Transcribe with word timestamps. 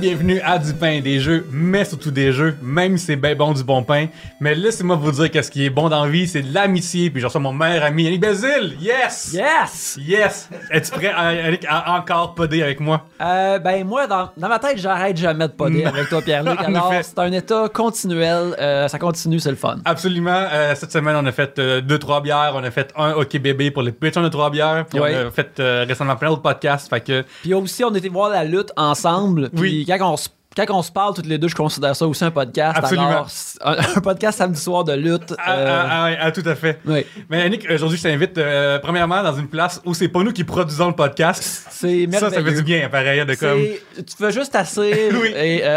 bienvenue 0.00 0.40
à 0.40 0.58
Du 0.58 0.72
pain 0.72 0.92
et 0.92 1.00
des 1.02 1.20
jeux, 1.20 1.46
mais 1.52 1.84
surtout 1.84 2.10
des 2.10 2.32
jeux, 2.32 2.56
même 2.62 2.96
si 2.96 3.06
c'est 3.06 3.16
bien 3.16 3.34
bon 3.34 3.52
du 3.52 3.62
bon 3.62 3.82
pain. 3.82 4.06
Mais 4.40 4.54
laissez-moi 4.54 4.96
vous 4.96 5.12
dire 5.12 5.30
que 5.30 5.42
ce 5.42 5.50
qui 5.50 5.66
est 5.66 5.70
bon 5.70 5.90
dans 5.90 6.04
la 6.04 6.10
vie, 6.10 6.26
c'est 6.26 6.40
de 6.40 6.54
l'amitié. 6.54 7.10
Puis 7.10 7.20
je 7.20 7.26
reçois 7.26 7.40
mon 7.40 7.52
meilleur 7.52 7.84
ami, 7.84 8.04
Yannick 8.04 8.20
Basile. 8.22 8.76
Yes! 8.80 9.32
Yes! 9.34 9.98
Yes! 10.00 10.48
Es-tu 10.70 10.90
prêt, 10.92 11.12
à, 11.14 11.34
Yannick, 11.34 11.66
à 11.68 11.98
encore 11.98 12.34
poder 12.34 12.62
avec 12.62 12.80
moi? 12.80 13.04
Euh, 13.20 13.58
ben 13.58 13.84
moi, 13.86 14.06
dans, 14.06 14.30
dans 14.38 14.48
ma 14.48 14.58
tête, 14.58 14.78
j'arrête 14.78 15.18
jamais 15.18 15.48
de 15.48 15.52
poder 15.52 15.84
avec 15.84 16.08
toi, 16.08 16.22
Pierre-Luc. 16.22 16.58
Alors, 16.64 16.94
c'est 17.02 17.18
un 17.18 17.32
état 17.32 17.68
continuel. 17.72 18.54
euh, 18.58 18.88
ça 18.88 18.98
continue, 18.98 19.38
c'est 19.38 19.50
le 19.50 19.56
fun. 19.56 19.76
Absolument. 19.84 20.46
Euh, 20.50 20.74
cette 20.76 20.92
semaine, 20.92 21.16
on 21.16 21.26
a 21.26 21.32
fait 21.32 21.58
euh, 21.58 21.80
deux, 21.82 21.98
trois 21.98 22.22
bières. 22.22 22.52
On 22.54 22.64
a 22.64 22.70
fait 22.70 22.90
un 22.96 23.10
hockey 23.12 23.38
bébé 23.38 23.70
pour 23.70 23.82
les 23.82 23.92
petits 23.92 24.18
de 24.20 24.28
trois 24.28 24.48
bières. 24.50 24.86
Puis 24.88 24.98
Ouais. 24.98 25.14
on 25.24 25.28
a 25.28 25.30
fait 25.30 25.60
euh, 25.60 25.84
récemment 25.86 26.16
plein 26.16 26.30
d'autres 26.30 26.42
podcasts. 26.42 26.88
Fait 26.88 27.00
que, 27.02 27.22
Puis 27.42 27.52
aussi, 27.52 27.84
on 27.84 27.94
était 27.94 28.08
voir 28.08 28.30
la 28.30 28.44
lutte 28.44 28.72
ensemble. 28.76 29.50
Puis 29.50 29.60
Oui. 29.60 29.84
Quand 29.98 30.12
on 30.12 30.16
se 30.16 30.28
quand 30.56 30.64
on 30.70 30.82
se 30.82 30.90
parle 30.90 31.14
toutes 31.14 31.26
les 31.26 31.38
deux, 31.38 31.48
je 31.48 31.54
considère 31.54 31.94
ça 31.94 32.06
aussi 32.06 32.24
un 32.24 32.30
podcast. 32.30 32.76
Absolument. 32.76 33.08
Alors, 33.08 33.28
un, 33.62 33.76
un 33.96 34.00
podcast 34.00 34.38
samedi 34.38 34.60
soir 34.60 34.84
de 34.84 34.92
lutte. 34.94 35.34
ah, 35.38 35.52
euh, 35.52 35.66
ah, 35.68 36.06
ah, 36.10 36.16
ah, 36.22 36.32
tout 36.32 36.42
à 36.44 36.54
fait. 36.54 36.80
oui. 36.86 37.06
Mais 37.28 37.38
Yannick, 37.40 37.66
aujourd'hui, 37.70 37.96
je 37.98 38.02
t'invite 38.02 38.36
euh, 38.38 38.78
premièrement 38.80 39.22
dans 39.22 39.36
une 39.36 39.48
place 39.48 39.80
où 39.84 39.94
c'est 39.94 40.08
pas 40.08 40.22
nous 40.22 40.32
qui 40.32 40.44
produisons 40.44 40.88
le 40.88 40.94
podcast. 40.94 41.66
C'est. 41.70 42.08
Ça, 42.12 42.30
ça 42.30 42.42
fait 42.42 42.52
du 42.54 42.62
bien, 42.62 42.88
pareil, 42.88 43.24
de 43.24 43.34
comme. 43.34 43.60
Tu 43.96 44.16
fais 44.18 44.32
juste 44.32 44.54
asseoir 44.56 44.86
Oui. 45.22 45.32
et 45.36 45.60
euh, 45.62 45.68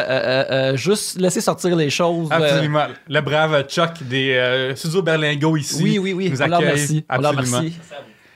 euh, 0.72 0.76
juste 0.78 1.20
laisser 1.20 1.42
sortir 1.42 1.76
les 1.76 1.90
choses. 1.90 2.30
Absolument. 2.32 2.86
Le 3.08 3.22
brave 3.22 3.68
Chuck 3.68 4.02
des 4.02 4.72
Studios 4.76 5.02
Berlingo 5.02 5.56
ici. 5.56 5.84
oui, 5.84 6.00
oui, 6.00 6.14
oui. 6.14 6.30
Nous 6.32 6.42
On 6.42 6.48
leur 6.48 6.60
accueille. 6.60 7.06
On 7.10 7.22
leur 7.22 7.38
Absolument. 7.38 7.70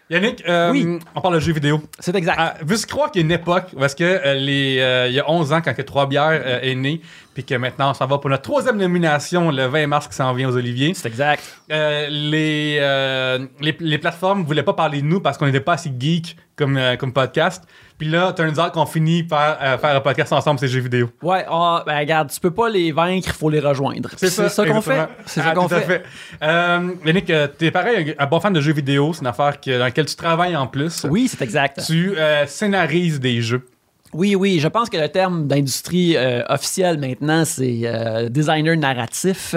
Yannick, 0.10 0.42
euh, 0.48 0.72
Oui. 0.72 1.00
on 1.16 1.22
parle 1.22 1.36
de 1.36 1.40
jeux 1.42 1.52
vidéo. 1.52 1.82
C'est 2.00 2.16
exact. 2.16 2.38
Ah, 2.40 2.54
veux-tu 2.62 2.86
croire 2.86 3.12
qu'il 3.12 3.22
y 3.22 3.24
a 3.24 3.26
une 3.26 3.32
époque 3.34 3.66
où 3.76 3.84
est-ce 3.84 3.96
que 3.96 4.04
euh, 4.06 4.34
les, 4.36 4.80
euh, 4.80 5.08
il 5.10 5.14
y 5.14 5.20
a 5.20 5.30
11 5.30 5.52
ans, 5.52 5.62
quand 5.62 5.74
que 5.74 5.82
Trois 5.82 6.08
Bières 6.08 6.30
euh, 6.46 6.60
est 6.62 6.76
né, 6.76 7.02
puis 7.34 7.44
que 7.44 7.56
maintenant 7.56 7.92
on 7.92 7.94
s'en 7.94 8.08
va 8.08 8.18
pour 8.18 8.30
notre 8.30 8.44
troisième 8.44 8.78
nomination 8.78 9.52
le 9.52 9.66
20 9.66 9.88
mars 9.88 10.08
qui 10.08 10.16
s'en 10.16 10.32
vient 10.34 10.48
aux 10.48 10.56
Oliviers. 10.56 10.94
C'est 10.94 11.10
exact. 11.10 11.44
Euh, 11.72 12.08
les, 12.10 12.78
euh, 12.80 13.46
les, 13.60 13.76
les 13.82 13.98
plateformes 13.98 14.44
voulaient 14.44 14.64
pas 14.64 14.74
parler 14.74 15.02
de 15.02 15.08
nous 15.08 15.20
parce 15.20 15.38
qu'on 15.38 15.46
n'était 15.46 15.60
pas 15.60 15.74
assez 15.74 15.92
geek 16.00 16.38
comme, 16.58 16.76
euh, 16.78 16.96
comme 16.98 17.14
podcast. 17.14 17.64
Puis 17.98 18.08
là, 18.10 18.34
turns 18.34 18.60
out 18.60 18.72
qu'on 18.74 18.86
finit 18.86 19.24
par 19.24 19.58
euh, 19.62 19.78
faire 19.78 19.96
un 19.96 20.02
podcast 20.02 20.32
ensemble, 20.34 20.60
c'est 20.60 20.68
jeux 20.68 20.82
vidéo. 20.82 21.10
Ouais, 21.24 21.46
on- 21.50 21.82
ben 21.86 21.98
regarde, 21.98 22.30
tu 22.32 22.40
peux 22.40 22.52
pas 22.52 22.70
les 22.70 22.92
vaincre, 22.92 23.30
il 23.30 23.34
faut 23.34 23.50
les 23.50 23.60
rejoindre. 23.60 24.10
C'est 24.18 24.28
Puis 24.28 24.50
ça, 24.50 24.66
qu'on 24.66 24.82
fait. 24.82 25.08
C'est 25.26 25.42
Ah, 25.42 25.46
ça 25.46 25.52
qu'on 25.54 25.68
tout 25.68 25.76
à 25.76 25.82
fait. 25.82 26.04
Euh, 26.44 26.90
Yannick, 27.06 27.30
euh, 27.30 27.48
t'es 27.48 27.72
pareil, 27.72 28.16
un, 28.20 28.26
bon 28.28 28.40
fan 28.40 28.54
de 28.54 28.62
jeux 28.62 28.74
vidéo. 28.74 29.14
C'est 29.14 29.22
une 29.22 29.28
affaire 29.28 29.60
que- 29.60 29.72
dans 29.78 29.86
laquelle 29.86 30.06
tu 30.06 30.16
travailles 30.16 30.56
en 30.56 30.68
plus. 30.68 31.06
Oui, 31.10 31.28
c'est 31.28 31.42
exact. 31.44 31.82
Tu 31.86 32.14
scénarises 32.48 33.20
des 33.20 33.42
jeux. 33.42 33.64
Oui, 34.14 34.36
oui, 34.36 34.60
je 34.60 34.68
pense 34.68 34.90
que 34.90 34.98
le 34.98 35.10
terme 35.10 35.48
d'industrie 35.48 36.16
euh, 36.16 36.42
officiel 36.48 36.98
maintenant, 36.98 37.44
c'est 37.46 37.82
euh, 37.84 38.30
designer 38.30 38.78
narratif. 38.78 39.56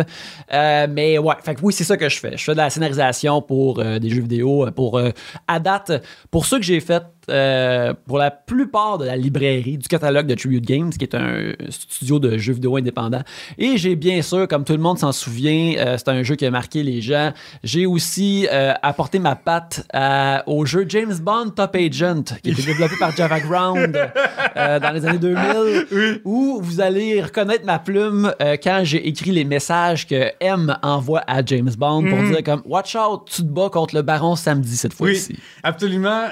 Euh, 0.53 0.87
mais 0.91 1.19
ouais, 1.19 1.35
fait 1.43 1.55
que 1.55 1.61
oui, 1.63 1.73
c'est 1.73 1.85
ça 1.85 1.97
que 1.97 2.09
je 2.09 2.19
fais. 2.19 2.37
Je 2.37 2.43
fais 2.43 2.53
de 2.53 2.57
la 2.57 2.69
scénarisation 2.69 3.43
pour 3.43 3.83
des 3.83 4.11
jeux 4.11 4.23
vidéo, 4.23 4.69
pour 4.75 5.01
à 5.47 5.61
date, 5.61 5.93
pour 6.31 6.47
ceux 6.47 6.59
que 6.59 6.65
j'ai 6.65 6.81
fait 6.81 7.03
euh, 7.31 7.95
pour 8.07 8.19
la 8.19 8.31
plupart 8.31 8.99
de 8.99 9.05
la 9.07 9.17
librairie 9.17 9.79
du 9.79 9.89
catalogue 9.89 10.27
de 10.27 10.35
Tribute 10.35 10.65
Games, 10.67 10.91
qui 10.91 11.05
est 11.05 11.15
un 11.15 11.53
studio 11.69 12.19
de 12.19 12.37
jeux 12.39 12.53
vidéo 12.55 12.77
indépendant. 12.77 13.23
Et 13.59 13.77
j'ai 13.77 13.97
bien 13.97 14.21
sûr, 14.23 14.47
comme 14.49 14.65
tout 14.65 14.73
le 14.73 14.79
monde 14.79 14.99
s'en 14.99 15.13
souvient, 15.13 15.75
euh, 15.79 15.97
c'est 15.97 16.09
un 16.09 16.23
jeu 16.23 16.35
qui 16.37 16.47
a 16.47 16.51
marqué 16.51 16.83
les 16.83 17.01
gens. 17.01 17.33
J'ai 17.65 17.87
aussi 17.87 18.47
euh, 18.53 18.73
apporté 18.83 19.19
ma 19.19 19.37
patte 19.37 19.87
à- 19.93 20.43
au 20.47 20.65
jeu 20.67 20.85
James 20.89 21.15
Bond 21.21 21.51
Top 21.57 21.75
Agent, 21.77 22.23
qui 22.43 22.51
a 22.51 22.53
été 22.53 22.63
développé 22.63 22.95
par 22.99 23.15
Java 23.17 23.41
Ground 23.41 23.93
dans 24.57 24.91
les 24.95 25.07
années 25.07 25.19
2000, 25.19 26.21
où 26.25 26.61
vous 26.63 26.81
allez 26.81 27.23
reconnaître 27.23 27.65
ma 27.65 27.79
plume 27.79 28.33
quand 28.63 28.81
j'ai 28.85 29.07
écrit 29.09 29.31
les 29.31 29.45
messages 29.45 30.07
que 30.07 30.33
M 30.41 30.77
envoie 30.83 31.23
à 31.27 31.45
James 31.45 31.71
Bond 31.79 32.05
pour 32.09 32.19
dire 32.23 32.43
comme 32.45 32.63
Watch 32.65 32.97
out, 32.97 33.23
tu 33.31 33.43
te 33.43 33.49
bats 33.49 33.69
contre 33.71 33.95
le 33.95 34.03
baron 34.03 34.37
samedi 34.37 34.77
cette 34.77 34.93
Oui, 35.01 35.15
fois-ci. 35.15 35.37
absolument. 35.63 36.25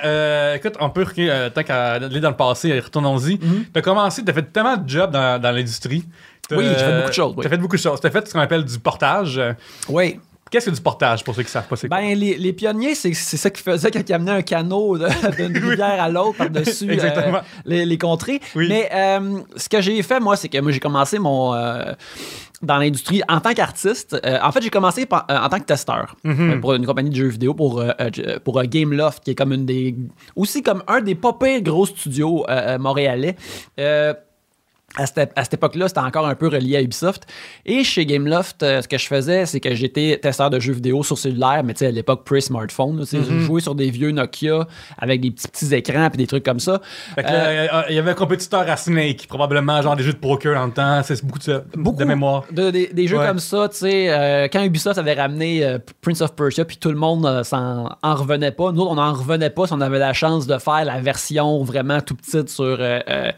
Écoute, 0.55 0.75
on 0.81 0.88
peut, 0.91 1.07
euh, 1.19 1.51
tant 1.51 1.63
qu'à 1.63 1.93
aller 1.95 2.21
dans 2.21 2.31
le 2.31 2.37
passé, 2.37 2.79
retournons-y. 2.81 3.39
T'as 3.73 3.81
commencé, 3.83 4.25
t'as 4.25 4.33
fait 4.33 4.53
tellement 4.53 4.77
de 4.77 4.89
jobs 4.89 5.11
dans, 5.11 5.41
dans 5.41 5.51
l'industrie. 5.51 6.05
Oui, 6.51 6.65
j'ai 6.67 6.75
fait 6.77 6.97
beaucoup 6.97 7.09
de 7.09 7.15
choses, 7.15 7.35
oui. 7.37 7.43
T'as 7.43 7.49
fait 7.51 7.57
beaucoup 7.59 7.77
de 7.77 7.81
choses. 7.83 8.01
T'as 8.01 8.11
fait 8.11 8.27
ce 8.27 8.33
qu'on 8.33 8.41
appelle 8.41 8.65
du 8.65 8.79
portage. 8.79 9.37
Euh, 9.39 9.53
Oui. 9.89 10.19
Qu'est-ce 10.51 10.71
que 10.71 10.75
du 10.75 10.81
portage, 10.81 11.23
pour 11.25 11.35
ceux 11.35 11.43
qui 11.43 11.51
savent 11.51 11.67
pas 11.69 11.77
c'est 11.77 11.89
quoi? 11.89 11.99
Ben, 11.99 12.17
les, 12.19 12.37
les 12.39 12.53
pionniers, 12.53 12.95
c'est 12.95 13.13
ça 13.15 13.51
qu'ils 13.51 13.63
faisaient 13.63 13.91
quand 13.91 14.09
ils 14.09 14.13
amenaient 14.13 14.31
un 14.33 14.43
canot 14.43 14.97
d'une 15.37 15.57
rivière 15.59 16.03
à 16.03 16.09
l'autre 16.09 16.39
par-dessus 16.39 16.91
euh, 17.03 17.33
les, 17.65 17.85
les 17.85 17.99
contrées. 17.99 18.41
Oui. 18.55 18.67
Mais 18.69 18.89
euh, 18.95 19.41
ce 19.57 19.69
que 19.69 19.81
j'ai 19.81 20.03
fait, 20.03 20.21
moi, 20.21 20.37
c'est 20.37 20.49
que 20.49 20.59
moi, 20.61 20.73
j'ai 20.73 20.81
commencé 20.81 21.19
mon. 21.19 21.55
euh, 21.55 21.93
dans 22.61 22.79
l'industrie 22.79 23.23
en 23.29 23.39
tant 23.41 23.55
qu'artiste. 23.55 24.17
Euh, 24.27 24.39
en 24.43 24.51
fait, 24.51 24.61
j'ai 24.63 24.71
commencé 24.71 25.07
par- 25.07 25.27
euh, 25.31 25.39
en 25.39 25.49
tant 25.49 25.61
que 25.61 25.65
testeur 25.65 26.17
Mhm. 26.25 26.51
euh, 26.51 26.61
pour 26.61 26.75
une 26.75 26.85
compagnie 26.87 27.11
de 27.11 27.15
jeux 27.15 27.29
vidéo, 27.29 27.55
pour, 27.55 27.85
pour 28.43 28.61
Gameloft, 28.65 29.23
qui 29.23 29.31
est 29.31 29.35
comme 29.37 29.53
une 29.53 29.65
des. 29.65 29.95
aussi 30.35 30.63
comme 30.65 30.83
un 30.89 31.01
des 31.01 31.15
pas 31.15 31.33
pires 31.35 31.63
gros 31.63 31.87
studios 31.87 32.45
montréalais. 32.81 33.37
Euh, 34.99 35.03
à 35.03 35.07
cette, 35.07 35.33
à 35.37 35.45
cette 35.45 35.55
époque-là, 35.55 35.87
c'était 35.89 36.01
encore 36.01 36.27
un 36.27 36.35
peu 36.35 36.49
relié 36.49 36.77
à 36.77 36.81
Ubisoft. 36.83 37.27
Et 37.67 37.85
chez 37.85 38.07
Gameloft, 38.07 38.63
euh, 38.63 38.81
ce 38.81 38.89
que 38.89 38.97
je 38.97 39.07
faisais, 39.07 39.45
c'est 39.45 39.61
que 39.61 39.75
j'étais 39.75 40.19
testeur 40.21 40.49
de 40.49 40.59
jeux 40.59 40.73
vidéo 40.73 41.03
sur 41.03 41.19
cellulaire, 41.19 41.63
mais 41.63 41.75
tu 41.75 41.81
sais, 41.81 41.87
à 41.87 41.91
l'époque, 41.91 42.25
pre-smartphone. 42.25 42.99
là, 42.99 43.05
tu 43.05 43.11
sais, 43.11 43.23
Je 43.23 43.39
jouais 43.41 43.61
sur 43.61 43.75
des 43.75 43.91
vieux 43.91 44.11
Nokia 44.13 44.67
avec 44.99 45.21
des 45.21 45.31
petits, 45.31 45.47
petits 45.49 45.75
écrans 45.75 46.09
et 46.13 46.17
des 46.17 46.27
trucs 46.27 46.45
comme 46.45 46.59
ça. 46.59 46.81
Fait 47.15 47.23
que 47.23 47.29
là, 47.29 47.47
euh, 47.49 47.83
il 47.91 47.97
y 47.97 47.99
avait 47.99 48.13
un 48.13 48.15
compétiteur 48.15 48.61
à 48.69 48.77
Snake, 48.79 49.27
probablement, 49.29 49.81
genre 49.83 49.95
des 49.95 50.03
jeux 50.03 50.15
de 50.15 50.19
poker 50.19 50.55
dans 50.55 50.67
le 50.67 50.73
temps. 50.73 51.03
C'est 51.05 51.23
beaucoup 51.25 51.39
de, 51.39 51.45
ça, 51.45 51.63
Beaucoup 51.77 51.99
de 52.01 52.05
mémoire. 52.07 52.45
de- 52.51 52.71
des, 52.71 52.87
des 52.87 53.07
jeux 53.07 53.19
Ouais. 53.19 53.27
comme 53.27 53.39
ça, 53.41 53.69
tu 53.69 53.77
sais, 53.79 54.09
euh, 54.09 54.49
quand 54.51 54.63
Ubisoft 54.65 54.97
avait 54.99 55.15
ramené 55.15 55.65
euh, 55.65 55.79
Prince 56.01 56.23
of 56.23 56.35
Persia, 56.35 56.65
puis 56.65 56.79
tout 56.79 56.91
le 56.91 56.97
monde 56.97 57.27
euh, 57.27 57.45
s'en 57.45 57.91
en 58.03 58.15
revenait 58.15 58.53
pas. 58.53 58.73
Nous, 58.73 58.83
on 58.83 58.95
n'en 58.95 59.13
revenait 59.13 59.51
pas 59.51 59.67
si 59.67 59.73
on 59.75 59.81
avait 59.83 59.99
la 59.99 60.13
chance 60.15 60.47
de 60.47 60.57
faire 60.59 60.85
la 60.85 60.99
version 61.01 61.63
vraiment 61.63 62.01
tout 62.01 62.15
petite 62.15 62.49
sur, 62.49 62.65
euh, 62.65 63.01
euh, 63.09 63.31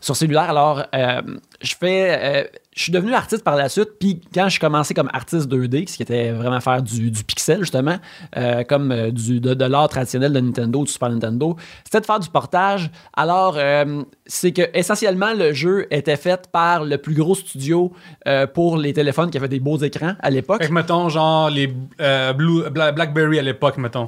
sur 0.00 0.16
cellulaire. 0.16 0.50
Alors, 0.50 0.84
euh, 0.94 1.22
je 1.60 1.74
fais. 1.78 2.44
euh, 2.44 2.58
je 2.78 2.84
suis 2.84 2.92
devenu 2.92 3.12
artiste 3.12 3.42
par 3.42 3.56
la 3.56 3.68
suite, 3.68 3.88
puis 3.98 4.20
quand 4.32 4.48
j'ai 4.48 4.60
commencé 4.60 4.94
comme 4.94 5.10
artiste 5.12 5.50
2D, 5.50 5.88
ce 5.88 5.96
qui 5.96 6.02
était 6.04 6.30
vraiment 6.30 6.60
faire 6.60 6.80
du, 6.80 7.10
du 7.10 7.24
pixel, 7.24 7.58
justement, 7.60 7.96
euh, 8.36 8.62
comme 8.62 8.92
euh, 8.92 9.10
du, 9.10 9.40
de, 9.40 9.52
de 9.54 9.64
l'art 9.64 9.88
traditionnel 9.88 10.32
de 10.32 10.38
Nintendo, 10.38 10.84
du 10.84 10.92
Super 10.92 11.10
Nintendo, 11.10 11.56
c'était 11.82 12.00
de 12.00 12.06
faire 12.06 12.20
du 12.20 12.28
portage. 12.28 12.88
Alors, 13.16 13.56
euh, 13.58 14.04
c'est 14.30 14.52
que 14.52 14.62
essentiellement, 14.74 15.32
le 15.34 15.52
jeu 15.54 15.86
était 15.90 16.16
fait 16.16 16.48
par 16.52 16.84
le 16.84 16.98
plus 16.98 17.14
gros 17.14 17.34
studio 17.34 17.92
euh, 18.26 18.46
pour 18.46 18.76
les 18.76 18.92
téléphones 18.92 19.30
qui 19.30 19.38
avaient 19.38 19.48
des 19.48 19.58
beaux 19.58 19.78
écrans 19.78 20.14
à 20.20 20.28
l'époque. 20.30 20.60
Fait 20.62 20.68
que, 20.68 20.72
mettons, 20.74 21.08
genre 21.08 21.48
les 21.50 21.72
euh, 22.00 22.32
Blue, 22.34 22.68
Bla- 22.70 22.92
Blackberry 22.92 23.38
à 23.38 23.42
l'époque, 23.42 23.78
mettons. 23.78 24.04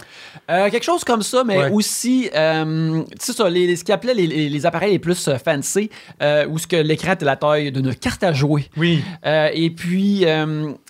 Euh, 0.51 0.69
quelque 0.71 0.85
chose 0.85 1.05
comme 1.05 1.23
ça, 1.23 1.43
mais 1.43 1.57
Ouais. 1.59 1.71
aussi, 1.71 2.29
tu 2.31 3.05
sais, 3.19 3.33
ça, 3.33 3.49
les, 3.49 3.75
ce 3.77 3.83
qu'ils 3.85 3.95
appelaient 3.95 4.15
les, 4.15 4.27
les- 4.27 4.49
les 4.51 4.67
appareils 4.67 4.93
les 4.93 4.99
plus 4.99 5.29
fancy, 5.45 5.91
où 6.49 6.59
ce 6.59 6.67
que 6.67 6.77
l'écran 6.77 7.13
était 7.13 7.25
la 7.25 7.37
taille 7.37 7.73
d'une 7.73 7.95
carte 7.95 8.23
à 8.23 8.33
jouer. 8.33 8.69
Oui. 8.77 9.03
Et 9.25 9.71
puis, 9.71 10.25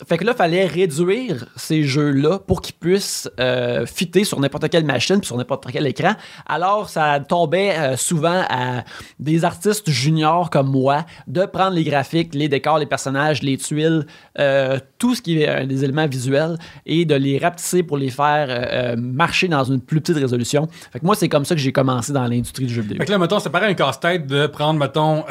fait 0.09 0.19
que 0.19 0.25
là, 0.25 0.35
fallait 0.35 0.67
réduire 0.67 1.47
ces 1.57 1.85
jeux-là 1.85 2.39
pour 2.41 2.61
qu'ils 2.63 2.75
puissent 2.75 3.29
fitter 3.87 4.25
sur 4.25 4.41
n'importe 4.41 4.69
quelle 4.71 4.85
machine, 4.85 5.19
puis 5.19 5.27
sur 5.27 5.37
n'importe 5.37 5.67
quel 5.73 5.87
écran. 5.87 6.15
Alors, 6.47 6.89
ça 6.89 7.21
tombait 7.21 7.97
souvent 7.97 8.43
à 8.49 8.85
des 9.21 9.45
artistes 9.45 9.89
juniors 9.91 10.51
comme 10.51 10.71
moi 10.71 11.05
de 11.27 11.45
prendre 11.45 11.77
les 11.77 11.85
graphiques, 11.85 12.35
les 12.35 12.49
décors, 12.49 12.79
les 12.79 12.87
personnages, 12.87 13.43
les 13.43 13.57
tuiles, 13.57 14.07
euh, 14.39 14.79
tout 14.99 15.15
ce 15.15 15.23
qui 15.23 15.43
est 15.43 15.49
euh, 15.49 15.67
des 15.67 15.85
éléments 15.85 16.07
visuels 16.07 16.57
et 16.87 17.05
de 17.05 17.15
les 17.15 17.39
rapetisser 17.39 17.83
pour 17.83 17.99
les 17.99 18.11
faire 18.11 18.49
euh, 18.49 18.95
euh, 18.95 18.97
marcher 18.97 19.49
dans 19.49 19.65
une 19.65 19.81
plus 19.81 20.01
petite 20.01 20.17
résolution. 20.17 20.69
Fait 20.93 20.99
que 20.99 21.07
moi, 21.07 21.15
c'est 21.15 21.29
comme 21.29 21.45
ça 21.45 21.55
que 21.55 21.61
j'ai 21.61 21.73
commencé 21.73 22.13
dans 22.13 22.27
l'industrie 22.27 22.67
du 22.67 22.75
jeu 22.75 22.83
vidéo. 22.83 22.99
Fait 22.99 23.11
là, 23.11 23.19
mettons, 23.19 23.39
c'est 23.39 23.51
pareil 23.51 23.71
un 23.71 23.75
casse-tête 23.75 24.27
de 24.27 24.47
prendre, 24.47 24.81
mettons, 24.81 25.25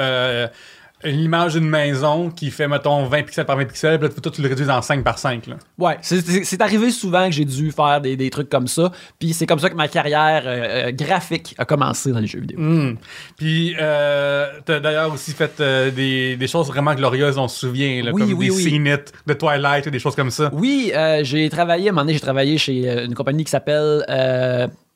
une 1.04 1.20
image 1.22 1.54
d'une 1.54 1.70
maison 1.70 2.30
qui 2.30 2.52
fait, 2.52 2.68
mettons, 2.68 3.06
20 3.06 3.24
pixels 3.24 3.46
par 3.46 3.56
20 3.58 3.66
pixels, 3.66 4.00
puis 4.00 4.08
là, 4.10 4.14
toi, 4.22 4.32
tu 4.32 4.42
le 4.42 4.50
réduis 4.50 4.70
en 4.70 4.82
5 4.82 5.04
par 5.04 5.18
5. 5.18 5.48
Là. 5.48 5.56
Ouais, 5.78 5.98
c'est- 6.02 6.62
arrivé 6.62 6.92
souvent 6.92 7.26
que 7.28 7.32
j'ai 7.32 7.46
dû 7.46 7.72
faire 7.72 8.02
des, 8.02 8.18
des 8.18 8.30
trucs 8.30 8.50
comme 8.50 8.68
ça. 8.68 8.92
Puis 9.18 9.34
c'est 9.34 9.46
comme 9.46 9.60
ça 9.60 9.70
que 9.70 9.76
ma 9.76 9.88
carrière 9.88 10.44
euh, 10.46 10.88
euh, 10.88 10.92
graphique 10.92 11.56
a 11.58 11.64
commencé 11.66 12.12
dans 12.12 12.20
les 12.20 12.28
jeux 12.28 12.42
vidéo. 12.42 12.60
Hmm. 12.60 12.96
Puis, 13.38 13.76
euh, 13.80 14.48
t'as 14.66 14.80
d'ailleurs 14.82 15.14
aussi 15.14 15.32
fait 15.32 15.60
euh, 15.62 15.90
des, 15.92 16.36
des 16.36 16.48
choses 16.48 16.68
vraiment 16.68 16.94
glorieuses, 16.96 17.38
on 17.38 17.48
se 17.48 17.60
souvient, 17.60 18.04
là, 18.04 18.12
Oui, 18.14 18.22
comme 18.24 18.34
oui, 18.34 18.48
des 18.50 18.56
oui. 18.56 18.64
Seen 18.64 18.86
It, 18.88 19.14
de 19.26 19.34
Twilight, 19.34 19.88
ou 19.88 19.90
des 19.90 20.00
choses 20.00 20.16
comme 20.16 20.32
ça. 20.32 20.50
Oui, 20.54 20.92
euh, 20.96 21.24
j'ai 21.24 21.50
travaillé, 21.50 21.88
à 21.88 21.90
un 21.90 21.94
moment 21.94 22.02
donné, 22.02 22.14
j'ai 22.14 22.20
travaillé 22.20 22.58
chez 22.58 23.06
une 23.06 23.16
compagnie 23.16 23.44
qui 23.46 23.52
s'appelle 23.52 24.04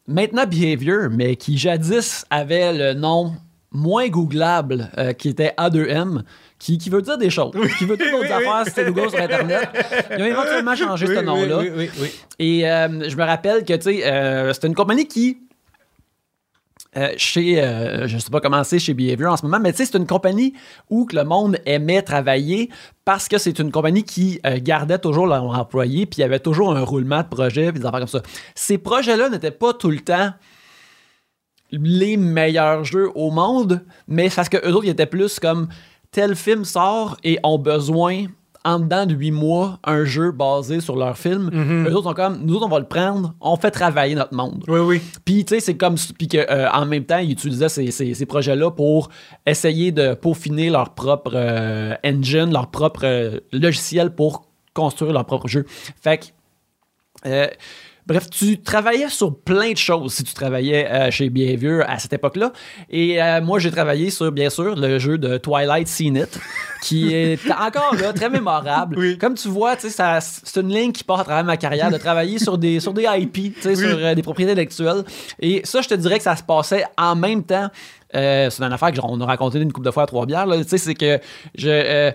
Maintenant 0.08 0.46
Behavior, 0.46 1.08
mais 1.12 1.38
qui 1.38 1.58
jadis 1.58 2.26
avait 2.30 2.74
le 2.74 2.94
nom 2.94 3.34
moins 3.74 4.08
googlable, 4.08 4.90
euh, 4.98 5.14
qui 5.14 5.30
était 5.30 5.54
A2M. 5.58 6.22
Qui, 6.60 6.78
qui 6.78 6.90
veut 6.90 7.02
dire 7.02 7.18
des 7.18 7.30
choses, 7.30 7.52
qui 7.78 7.84
veut 7.84 7.98
dire 7.98 8.06
d'autres 8.10 8.22
Oui, 8.24 8.28
oui. 8.40 8.48
affaires 8.48 8.64
si 8.68 8.72
c'est 8.74 8.86
Google 8.86 9.10
sur 9.10 9.20
Internet. 9.20 9.68
Ils 10.18 10.22
ont 10.22 10.26
éventuellement 10.26 10.76
changé 10.78 11.08
Oui, 11.08 11.14
ce 11.16 11.20
oui, 11.20 11.26
nom-là. 11.26 11.58
Oui, 11.58 11.70
oui, 11.76 11.90
oui. 12.00 12.12
Et 12.40 12.70
euh, 12.70 13.10
je 13.10 13.18
me 13.18 13.24
rappelle 13.24 13.66
que, 13.66 13.74
tu 13.74 13.82
sais, 13.82 14.06
euh, 14.06 14.54
c'était 14.54 14.68
une 14.68 14.76
compagnie 14.76 15.06
qui 15.06 15.40
chez, 17.18 17.56
je 18.06 18.18
sais 18.20 18.30
pas 18.30 18.40
comment 18.40 18.64
c'est 18.64 18.78
chez 18.78 18.94
Behavior 18.94 19.34
en 19.34 19.36
ce 19.36 19.44
moment, 19.44 19.60
mais 19.60 19.72
tu 19.72 19.80
sais, 19.80 19.86
c'est 19.92 19.98
une 19.98 20.06
compagnie 20.06 20.54
où 20.92 21.06
que 21.06 21.16
le 21.16 21.24
monde 21.24 21.58
aimait 21.66 22.04
travailler 22.04 22.70
parce 23.04 23.28
que 23.28 23.40
c'est 23.40 23.58
une 23.58 23.72
compagnie 23.72 24.04
qui 24.04 24.40
gardait 24.62 25.00
toujours 25.00 25.26
leurs 25.26 25.44
employés, 25.44 26.06
puis 26.06 26.20
il 26.20 26.22
y 26.22 26.24
avait 26.24 26.40
toujours 26.40 26.74
un 26.74 26.82
roulement 26.84 27.24
de 27.24 27.28
projets, 27.28 27.72
puis 27.72 27.82
des 27.82 27.86
affaires 27.88 28.00
comme 28.00 28.08
ça. 28.08 28.22
Ces 28.54 28.78
projets-là 28.78 29.30
n'étaient 29.30 29.50
pas 29.50 29.74
tout 29.74 29.90
le 29.90 30.00
temps 30.02 30.34
les 31.74 32.18
meilleurs 32.18 32.84
jeux 32.86 33.10
au 33.16 33.32
monde, 33.32 33.82
mais 34.08 34.30
parce 34.30 34.48
que 34.50 34.58
eux 34.58 34.74
autres, 34.74 34.86
ils 34.86 34.90
étaient 34.92 35.06
plus 35.06 35.40
comme 35.40 35.68
tel 36.12 36.36
film 36.36 36.64
sort 36.64 37.18
et 37.24 37.40
ont 37.44 37.58
besoin 37.58 38.26
en 38.66 38.80
dedans 38.80 39.06
de 39.06 39.14
8 39.14 39.32
mois 39.32 39.78
un 39.84 40.06
jeu 40.06 40.32
basé 40.32 40.80
sur 40.80 40.96
leur 40.96 41.18
film. 41.18 41.50
Mhm. 41.52 41.88
Eux 41.90 41.96
autres 41.96 42.08
sont 42.10 42.14
comme 42.14 42.40
nous 42.46 42.56
autres 42.56 42.66
on 42.66 42.70
va 42.70 42.80
le 42.80 42.86
prendre, 42.88 43.34
on 43.42 43.58
fait 43.58 43.72
travailler 43.72 44.16
notre 44.16 44.34
monde. 44.34 44.64
Oui, 44.70 44.80
oui. 44.80 45.02
Puis 45.26 45.44
tu 45.44 45.56
sais 45.56 45.60
c'est 45.60 45.76
comme 45.76 45.96
puis 46.18 46.30
que 46.30 46.38
euh, 46.38 46.70
en 46.72 46.86
même 46.86 47.04
temps 47.04 47.18
ils 47.18 47.32
utilisaient 47.32 47.68
ces, 47.68 47.92
ces- 47.92 48.14
ces 48.14 48.26
projets-là 48.26 48.72
pour 48.72 49.10
essayer 49.46 49.92
de 49.92 50.14
peaufiner 50.14 50.70
leur 50.70 50.92
propre 50.92 51.32
euh, 51.36 51.94
engine, 52.06 52.54
leur 52.54 52.68
propre 52.68 53.02
euh, 53.04 53.40
logiciel 53.52 54.12
pour 54.16 54.46
construire 54.74 55.12
leur 55.12 55.26
propre 55.26 55.50
jeu. 55.50 55.66
Fait 56.02 56.20
que 57.26 57.50
Bref, 58.06 58.30
tu 58.30 58.62
travaillais 58.62 59.08
sur 59.08 59.40
plein 59.40 59.72
de 59.72 59.78
choses 59.78 60.14
si 60.16 60.24
tu 60.26 60.34
travaillais 60.34 60.90
euh, 60.92 61.10
chez 61.10 61.30
Behavior 61.30 61.86
à 61.88 62.00
cette 62.00 62.12
époque-là. 62.12 62.52
Et 62.90 63.22
euh, 63.22 63.42
moi, 63.42 63.60
j'ai 63.60 63.72
travaillé 63.72 64.10
sur, 64.10 64.30
bien 64.32 64.50
sûr, 64.50 64.76
le 64.76 65.00
jeu 65.00 65.18
de 65.18 65.38
Twilight 65.38 65.88
Scene 65.88 66.18
It, 66.18 66.40
qui 66.82 67.14
est 67.14 67.40
encore 67.52 67.96
là, 67.96 68.12
très 68.12 68.30
mémorable. 68.30 68.98
Oui. 68.98 69.18
Comme 69.18 69.36
tu 69.36 69.48
vois, 69.48 69.78
c'est 69.80 70.58
une 70.60 70.68
ligne 70.68 70.92
qui 70.92 71.06
part 71.06 71.22
à 71.22 71.24
travers 71.24 71.46
ma 71.46 71.56
carrière 71.56 71.92
de 71.92 71.98
travailler 71.98 72.40
sur 72.40 72.58
des, 72.58 72.82
sur 72.82 72.94
des 72.94 73.08
IP, 73.20 73.58
sur 73.62 73.72
euh, 73.80 74.14
des 74.14 74.22
propriétés 74.22 74.52
intellectuelles. 74.52 75.06
Et 75.40 75.62
ça, 75.64 75.82
je 75.82 75.88
te 75.88 75.94
dirais 75.94 76.18
que 76.18 76.24
ça 76.24 76.36
se 76.36 76.44
passait 76.44 76.84
en 76.98 77.16
même 77.16 77.44
temps. 77.44 77.70
Euh, 78.16 78.50
c'est 78.50 78.64
une 78.64 78.74
affaire 78.74 78.90
que 78.90 78.98
genre, 78.98 79.10
on 79.12 79.22
a 79.22 79.26
raconté 79.26 79.60
une 79.60 79.72
couple 79.72 79.86
de 79.86 79.92
fois 79.92 80.04
à 80.04 80.08
trois 80.08 80.26
bières. 80.26 80.46
là. 80.46 80.58
Tu 80.58 80.70
sais, 80.70 80.78
c'est 80.78 80.94
que 80.94 81.20
je. 81.56 82.12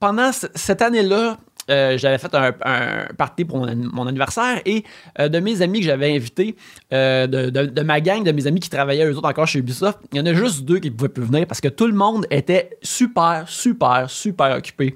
pendant 0.00 0.32
cette 0.32 0.82
année-là, 0.82 1.38
euh, 1.68 1.98
j'avais 1.98 2.18
fait 2.18 2.34
un, 2.34 2.52
un 2.64 3.06
party 3.16 3.44
pour 3.44 3.58
mon, 3.58 3.68
an- 3.68 3.88
mon 3.92 4.06
anniversaire 4.06 4.60
et 4.64 4.84
euh, 5.18 5.28
de 5.28 5.38
mes 5.40 5.62
amis 5.62 5.80
que 5.80 5.86
j'avais 5.86 6.14
invités, 6.16 6.56
euh, 6.92 7.26
de, 7.26 7.50
de- 7.50 7.66
de 7.66 7.80
ma 7.82 8.00
gang, 8.00 8.24
de 8.24 8.32
mes 8.32 8.46
amis 8.46 8.60
qui 8.60 8.70
travaillaient 8.70 9.06
eux 9.06 9.16
autres 9.16 9.28
encore 9.28 9.46
chez 9.46 9.58
Ubisoft, 9.58 9.98
il 10.12 10.18
y 10.18 10.20
en 10.20 10.26
a 10.26 10.32
juste 10.34 10.62
deux 10.64 10.78
qui 10.78 10.90
pouvaient 10.90 11.08
plus 11.10 11.24
venir 11.24 11.46
parce 11.46 11.60
que 11.60 11.68
tout 11.68 11.86
le 11.86 11.92
monde 11.94 12.26
était 12.30 12.70
super, 12.82 13.44
super, 13.48 14.08
super 14.08 14.56
occupé. 14.56 14.94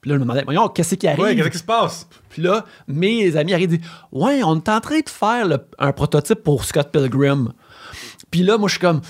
Puis 0.00 0.10
là, 0.10 0.14
je 0.14 0.18
me 0.20 0.24
demandais, 0.24 0.44
voyons, 0.44 0.68
qu'est-ce 0.68 0.94
qui 0.94 1.08
arrive? 1.08 1.20
Ouais, 1.20 1.34
qu'est-ce 1.34 1.48
qui 1.48 1.58
se 1.58 1.64
passe? 1.64 2.08
Puis 2.28 2.40
là, 2.42 2.64
mes 2.86 3.36
amis 3.36 3.52
arrivent 3.52 3.74
et 3.74 3.78
disent 3.78 3.88
Ouais, 4.12 4.42
on 4.44 4.56
est 4.56 4.68
en 4.68 4.80
train 4.80 5.00
de 5.00 5.08
faire 5.08 5.46
le- 5.46 5.58
un 5.78 5.92
prototype 5.92 6.42
pour 6.44 6.64
Scott 6.64 6.90
Pilgrim. 6.92 7.52
Puis 8.30 8.42
là, 8.42 8.58
moi, 8.58 8.68
je 8.68 8.72
suis 8.72 8.80
comme 8.80 9.00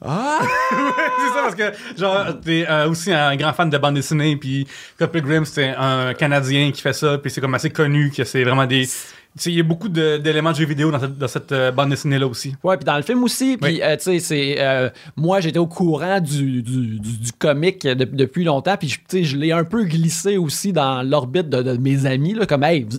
Ah, 0.00 0.38
c'est 0.70 1.34
ça, 1.34 1.42
parce 1.42 1.54
que, 1.54 1.98
genre, 1.98 2.40
t'es 2.40 2.66
euh, 2.68 2.88
aussi 2.88 3.12
un 3.12 3.36
grand 3.36 3.52
fan 3.52 3.68
de 3.70 3.78
bande 3.78 3.94
dessinée, 3.94 4.36
puis 4.36 4.66
Scott 4.96 5.12
Pilgrim, 5.12 5.44
c'est 5.44 5.74
un 5.76 6.14
Canadien 6.14 6.70
qui 6.72 6.80
fait 6.80 6.92
ça, 6.94 7.18
puis 7.18 7.30
c'est 7.30 7.40
comme 7.40 7.54
assez 7.54 7.70
connu, 7.70 8.10
que 8.10 8.24
c'est 8.24 8.42
vraiment 8.44 8.66
des... 8.66 8.86
Tu 9.34 9.44
sais, 9.44 9.50
il 9.50 9.56
y 9.56 9.60
a 9.60 9.62
beaucoup 9.62 9.88
de- 9.88 10.18
d'éléments 10.18 10.52
de, 10.52 10.56
jeux 10.56 10.66
vidéo 10.66 10.90
dans 10.90 11.00
cette, 11.00 11.16
dans 11.16 11.26
cette, 11.28 11.52
euh, 11.52 11.70
bande 11.72 11.88
dessinée-là 11.88 12.26
aussi. 12.26 12.54
Ouais, 12.62 12.76
puis 12.76 12.84
dans 12.84 12.96
le 12.98 13.02
film 13.02 13.24
aussi. 13.24 13.56
Puis, 13.56 13.76
Oui. 13.76 13.80
euh, 13.82 13.96
tu 13.96 14.02
sais, 14.02 14.18
c'est. 14.18 14.56
euh, 14.58 14.90
moi, 15.16 15.40
j'étais 15.40 15.58
au 15.58 15.66
courant 15.66 16.20
du, 16.20 16.60
du, 16.60 16.98
du, 16.98 16.98
du 17.18 17.32
comic 17.38 17.86
de- 17.86 18.04
depuis 18.04 18.44
longtemps. 18.44 18.76
Puis, 18.76 18.88
je- 18.90 18.96
tu 18.96 19.02
sais, 19.08 19.24
je 19.24 19.38
l'ai 19.38 19.50
un 19.50 19.64
peu 19.64 19.84
glissé 19.84 20.36
aussi 20.36 20.74
dans 20.74 21.02
l'orbite 21.02 21.48
de, 21.48 21.62
de 21.62 21.78
mes 21.78 22.04
amis. 22.04 22.34
Là, 22.34 22.44
comme, 22.44 22.62
hey, 22.62 22.86
vous- 22.86 22.98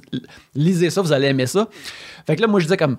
lisez 0.55 0.89
ça, 0.89 1.03
vous 1.03 1.13
allez 1.13 1.27
aimer 1.27 1.45
ça. 1.45 1.67
Fait 2.25 2.35
que 2.35 2.41
là, 2.41 2.47
moi, 2.47 2.59
je 2.59 2.65
disais 2.65 2.77
comme. 2.77 2.97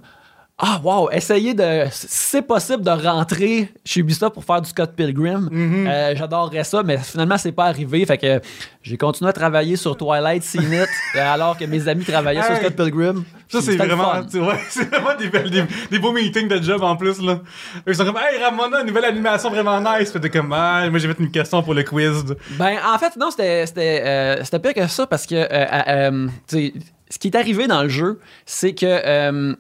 Ah, 0.57 0.81
wow, 0.85 1.11
essayez 1.11 1.53
de. 1.53 1.87
si 1.91 2.07
C'est 2.09 2.43
possible 2.43 2.85
de 2.85 2.91
rentrer 2.91 3.71
chez 3.85 4.01
Ubisoft 4.01 4.35
pour 4.35 4.45
faire 4.45 4.61
du 4.63 4.71
Scott 4.71 4.93
Pilgrim. 4.95 5.49
Mm-hmm. 5.51 5.89
Euh, 5.89 6.15
J'adorerais 6.15 6.63
ça, 6.63 6.85
mais 6.85 6.97
finalement, 6.99 7.37
c'est 7.39 7.51
pas 7.51 7.65
arrivé. 7.65 8.07
Fait 8.07 8.19
que 8.19 8.41
j'ai 8.81 8.97
continué 8.97 9.31
à 9.31 9.33
travailler 9.33 9.75
sur 9.75 9.97
Twilight 9.97 10.45
Scene 10.45 10.73
euh, 11.17 11.35
alors 11.35 11.59
que 11.59 11.65
mes 11.65 11.89
amis 11.89 12.05
travaillaient 12.05 12.43
sur. 12.45 12.57
Scott 12.57 12.77
Pilgrim. 12.77 13.25
Ça, 13.49 13.61
c'est 13.63 13.77
vraiment, 13.77 14.25
tu 14.25 14.39
vois, 14.39 14.57
c'est 14.69 14.89
vraiment 14.89 15.17
des, 15.19 15.29
belles- 15.29 15.51
des, 15.51 15.65
des 15.91 15.99
beaux 15.99 16.13
meetings 16.13 16.47
de 16.47 16.63
job 16.63 16.85
en 16.85 16.95
plus, 16.95 17.21
là. 17.21 17.41
Ils 17.89 17.95
sont 17.97 18.05
comme, 18.05 18.17
hey, 18.19 18.41
Ramona, 18.41 18.85
nouvelle 18.85 19.07
animation 19.07 19.51
vraiment 19.51 19.81
nice. 19.81 20.13
Fait 20.13 20.31
comme, 20.31 20.53
ah, 20.53 20.89
moi, 20.89 21.01
j'ai 21.01 21.09
fait 21.09 21.19
une 21.21 21.33
question 21.33 21.65
pour 21.65 21.75
le 21.75 21.83
quiz. 21.83 22.25
Ben, 22.51 22.77
en 22.87 22.97
fait, 22.99 23.17
non, 23.17 23.33
c'était 23.33 23.67
c'était 23.67 24.03
euh, 24.05 24.45
c'était 24.45 24.61
pire 24.61 24.75
que 24.75 24.87
ça 24.87 25.05
parce 25.09 25.27
que, 25.27 25.35
euh, 25.35 26.29
tu 26.49 26.57
sais, 26.57 26.75
ce 27.11 27.19
qui 27.19 27.27
est 27.27 27.37
arrivé 27.37 27.67
dans 27.67 27.83
le 27.83 27.89
jeu, 27.89 28.21
c'est 28.47 28.73
que. 28.73 29.57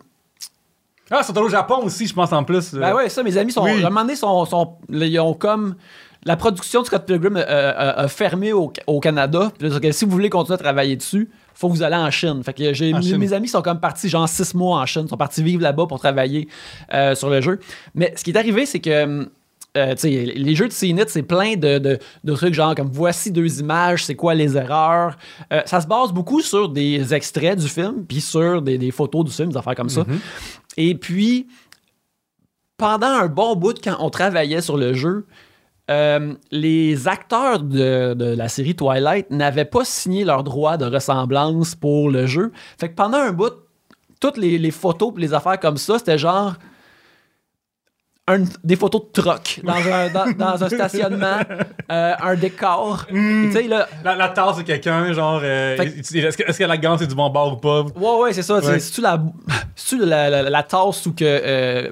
Ah, 1.10 1.20
ils 1.22 1.24
sont 1.24 1.36
allés 1.36 1.46
au 1.46 1.50
Japon 1.50 1.80
aussi, 1.84 2.06
je 2.06 2.14
pense, 2.14 2.32
en 2.32 2.44
plus. 2.44 2.72
euh. 2.74 2.80
ben 2.80 2.94
ouais, 2.94 3.08
ça, 3.08 3.22
mes 3.22 3.36
amis 3.36 3.52
sont. 3.52 3.64
Oui. 3.64 3.82
À 3.82 3.86
un 3.86 3.90
moment 3.90 4.02
donné, 4.02 4.16
sont, 4.16 4.44
sont- 4.46 4.74
ils 4.90 5.20
ont 5.20 5.34
comme. 5.34 5.74
La 6.26 6.36
production 6.36 6.80
de 6.80 6.86
Scott 6.86 7.04
Pilgrim 7.04 7.36
euh, 7.36 7.44
euh, 7.46 7.92
a 8.04 8.08
fermé 8.08 8.54
au, 8.54 8.72
au 8.86 8.98
Canada. 9.00 9.52
Que 9.60 9.92
si 9.92 10.06
vous 10.06 10.10
voulez 10.12 10.30
continuer 10.30 10.54
à 10.54 10.58
travailler 10.58 10.96
dessus, 10.96 11.28
faut 11.52 11.68
que 11.68 11.74
vous 11.74 11.82
allez 11.82 11.96
en 11.96 12.10
Chine. 12.10 12.42
Fait 12.42 12.54
que 12.54 12.72
j'ai 12.72 12.94
mes, 12.94 13.02
Chine. 13.02 13.18
mes 13.18 13.32
amis 13.34 13.48
sont 13.48 13.60
comme 13.60 13.78
partis 13.78 14.08
genre 14.08 14.26
six 14.26 14.54
mois 14.54 14.80
en 14.80 14.86
Chine, 14.86 15.06
sont 15.06 15.18
partis 15.18 15.42
vivre 15.42 15.60
là-bas 15.62 15.84
pour 15.86 15.98
travailler 15.98 16.48
euh, 16.94 17.14
sur 17.14 17.28
le 17.28 17.42
jeu. 17.42 17.60
Mais 17.94 18.14
ce 18.16 18.24
qui 18.24 18.30
est 18.30 18.38
arrivé, 18.38 18.64
c'est 18.64 18.80
que 18.80 19.28
euh, 19.76 19.90
tu 19.96 19.98
sais, 20.02 20.08
les 20.36 20.54
jeux 20.54 20.68
de 20.68 20.72
CNIT, 20.72 21.08
c'est 21.08 21.22
plein 21.24 21.56
de, 21.56 21.78
de- 21.78 21.98
de 22.22 22.32
trucs 22.34 22.54
genre 22.54 22.74
comme 22.76 22.88
voici 22.92 23.30
deux 23.32 23.58
images, 23.60 24.04
c'est 24.06 24.14
quoi 24.14 24.32
les 24.34 24.56
erreurs. 24.56 25.18
Euh, 25.52 25.60
ça 25.66 25.80
se 25.82 25.86
base 25.88 26.12
beaucoup 26.12 26.40
sur 26.40 26.68
des 26.70 27.12
extraits 27.12 27.58
du 27.58 27.68
film, 27.68 28.04
puis 28.08 28.20
sur 28.22 28.62
des, 28.62 28.78
des 28.78 28.92
photos 28.92 29.24
du 29.24 29.32
film, 29.32 29.50
des 29.50 29.56
affaires 29.58 29.74
comme 29.74 29.88
ça. 29.90 30.04
Et 30.76 30.94
puis, 30.94 31.48
pendant 32.76 33.06
un 33.06 33.26
bon 33.26 33.56
bout, 33.56 33.78
quand 33.82 33.96
on 34.00 34.10
travaillait 34.10 34.60
sur 34.60 34.76
le 34.76 34.94
jeu, 34.94 35.26
euh, 35.90 36.34
les 36.50 37.08
acteurs 37.08 37.60
de, 37.60 38.34
la 38.36 38.48
série 38.48 38.74
Twilight 38.74 39.30
n'avaient 39.30 39.66
pas 39.66 39.84
signé 39.84 40.24
leur 40.24 40.42
droit 40.42 40.76
de 40.76 40.86
ressemblance 40.86 41.74
pour 41.74 42.10
le 42.10 42.26
jeu. 42.26 42.52
Fait 42.78 42.88
que 42.88 42.94
pendant 42.94 43.18
un 43.18 43.32
bout, 43.32 43.52
toutes 44.20 44.38
les, 44.38 44.58
les 44.58 44.70
photos 44.70 45.12
pis 45.14 45.20
les 45.20 45.34
affaires 45.34 45.60
comme 45.60 45.76
ça, 45.76 45.98
c'était 45.98 46.18
genre 46.18 46.54
un- 48.26 48.44
des 48.62 48.76
photos 48.76 49.02
de 49.02 49.20
troc 49.22 49.60
dans 49.62 49.74
un, 49.74 50.08
dans, 50.08 50.32
dans 50.32 50.64
un 50.64 50.68
stationnement, 50.68 51.38
euh, 51.92 52.14
un 52.20 52.34
décor. 52.34 53.06
Mm. 53.10 53.52
Sais, 53.52 53.62
là, 53.64 53.86
La, 54.02 54.16
la 54.16 54.28
tasse 54.28 54.56
de 54.56 54.62
quelqu'un, 54.62 55.12
genre, 55.12 55.40
euh, 55.42 55.76
est-ce 55.76 56.58
que, 56.58 56.64
la 56.64 56.76
gante 56.78 57.00
c'est 57.00 57.06
du 57.06 57.14
bon 57.14 57.28
bord 57.30 57.52
ou 57.52 57.56
pas? 57.56 57.82
Ouais, 57.82 58.22
ouais, 58.22 58.32
c'est 58.32 58.42
ça. 58.42 58.60
Ouais. 58.60 58.78
C'est-tu 58.78 59.00
la, 59.02 60.30
la, 60.30 60.42
la, 60.42 60.62
tasse 60.62 61.04
où 61.06 61.12
que 61.12 61.24
euh, 61.24 61.90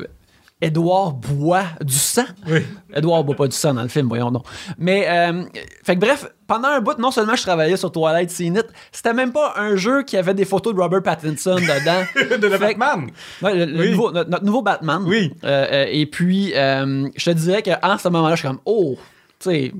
Edouard 0.62 1.14
boit 1.14 1.64
du 1.80 1.92
sang? 1.92 2.24
Oui. 2.48 2.60
Edouard 2.94 3.24
boit 3.24 3.34
pas 3.34 3.48
du 3.48 3.56
sang 3.56 3.74
dans 3.74 3.82
le 3.82 3.88
film, 3.88 4.06
voyons 4.06 4.30
donc. 4.30 4.44
Mais, 4.78 5.06
euh, 5.08 5.42
fait 5.84 5.96
que 5.96 6.00
bref, 6.00 6.26
pendant 6.46 6.68
un 6.68 6.80
bout, 6.80 6.96
non 6.98 7.10
seulement 7.10 7.34
je 7.34 7.42
travaillais 7.42 7.76
sur 7.76 7.90
Twilight 7.90 8.30
Scene 8.30 8.54
It, 8.56 8.66
c'était 8.92 9.12
même 9.12 9.32
pas 9.32 9.54
un 9.56 9.74
jeu 9.74 10.04
qui 10.04 10.16
avait 10.16 10.34
des 10.34 10.44
photos 10.44 10.72
de 10.74 10.80
Robert 10.80 11.02
Pattinson 11.02 11.56
dedans. 11.56 12.04
de 12.38 12.46
le 12.46 12.50
que- 12.56 12.60
Batman. 12.60 13.10
Ouais, 13.42 13.54
le- 13.54 13.64
le 13.64 13.80
Oui. 13.80 13.90
nouveau- 13.90 14.12
notre, 14.12 14.30
notre 14.30 14.44
nouveau 14.44 14.62
Batman. 14.62 15.02
Oui. 15.04 15.32
Euh, 15.42 15.66
euh, 15.72 15.86
et 15.90 16.06
puis, 16.06 16.52
je 16.54 17.24
te 17.24 17.30
dirais 17.36 17.62
qu'en 17.62 17.98
ce 17.98 18.08
moment-là, 18.08 18.36
je 18.36 18.40
suis 18.40 18.48
comme, 18.48 18.60
oh, 18.64 18.96
tu 19.40 19.50
sais, 19.50 19.72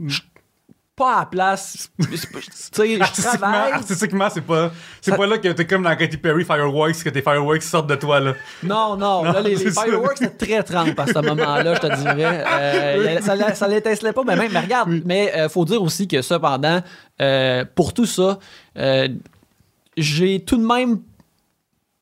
pas 1.03 1.17
à 1.17 1.21
la 1.21 1.27
place. 1.27 1.91
Tu 1.99 2.17
sais, 2.17 2.97
je 2.97 3.01
Artistiquement, 3.01 3.39
travaille. 3.39 3.73
artistiquement, 3.73 4.29
c'est 4.33 4.41
pas, 4.41 4.71
c'est 5.01 5.11
Ça- 5.11 5.17
pas 5.17 5.27
là 5.27 5.39
que 5.39 5.49
t'es 5.49 5.67
comme 5.67 5.83
dans 5.83 5.97
Katy 5.97 6.17
Perry 6.17 6.45
Fireworks, 6.45 7.03
que 7.03 7.09
tes 7.09 7.23
Fireworks 7.23 7.63
sortent 7.63 7.89
de 7.89 7.97
toi, 7.97 8.21
là. 8.21 8.35
Non, 8.63 8.97
non, 8.97 9.25
là, 9.25 9.41
les, 9.41 9.57
fireworks, 9.57 10.19
c'était 10.19 10.47
très 10.47 10.63
trempe 10.63 10.99
à 10.99 11.07
ce 11.07 11.19
moment-là, 11.19 11.75
je 11.75 11.81
te 11.81 11.97
dirais. 11.97 12.45
Euh, 12.47 13.21
ça, 13.21 13.55
ça 13.55 13.69
l'étincelait 13.69 14.13
pas, 14.13 14.23
mais 14.25 14.37
même, 14.37 14.53
mais 14.53 14.61
regarde, 14.61 14.91
mais 15.05 15.33
euh, 15.35 15.49
faut 15.49 15.65
dire 15.65 15.83
aussi 15.83 16.07
que 16.07 16.23
cependant, 16.23 16.81
euh, 17.21 17.65
pour 17.75 17.93
tout 17.93 18.07
ça, 18.07 18.39
euh, 18.79 19.09
j'ai 19.97 20.45
tout 20.45 20.57
de 20.57 20.65
même 20.67 21.01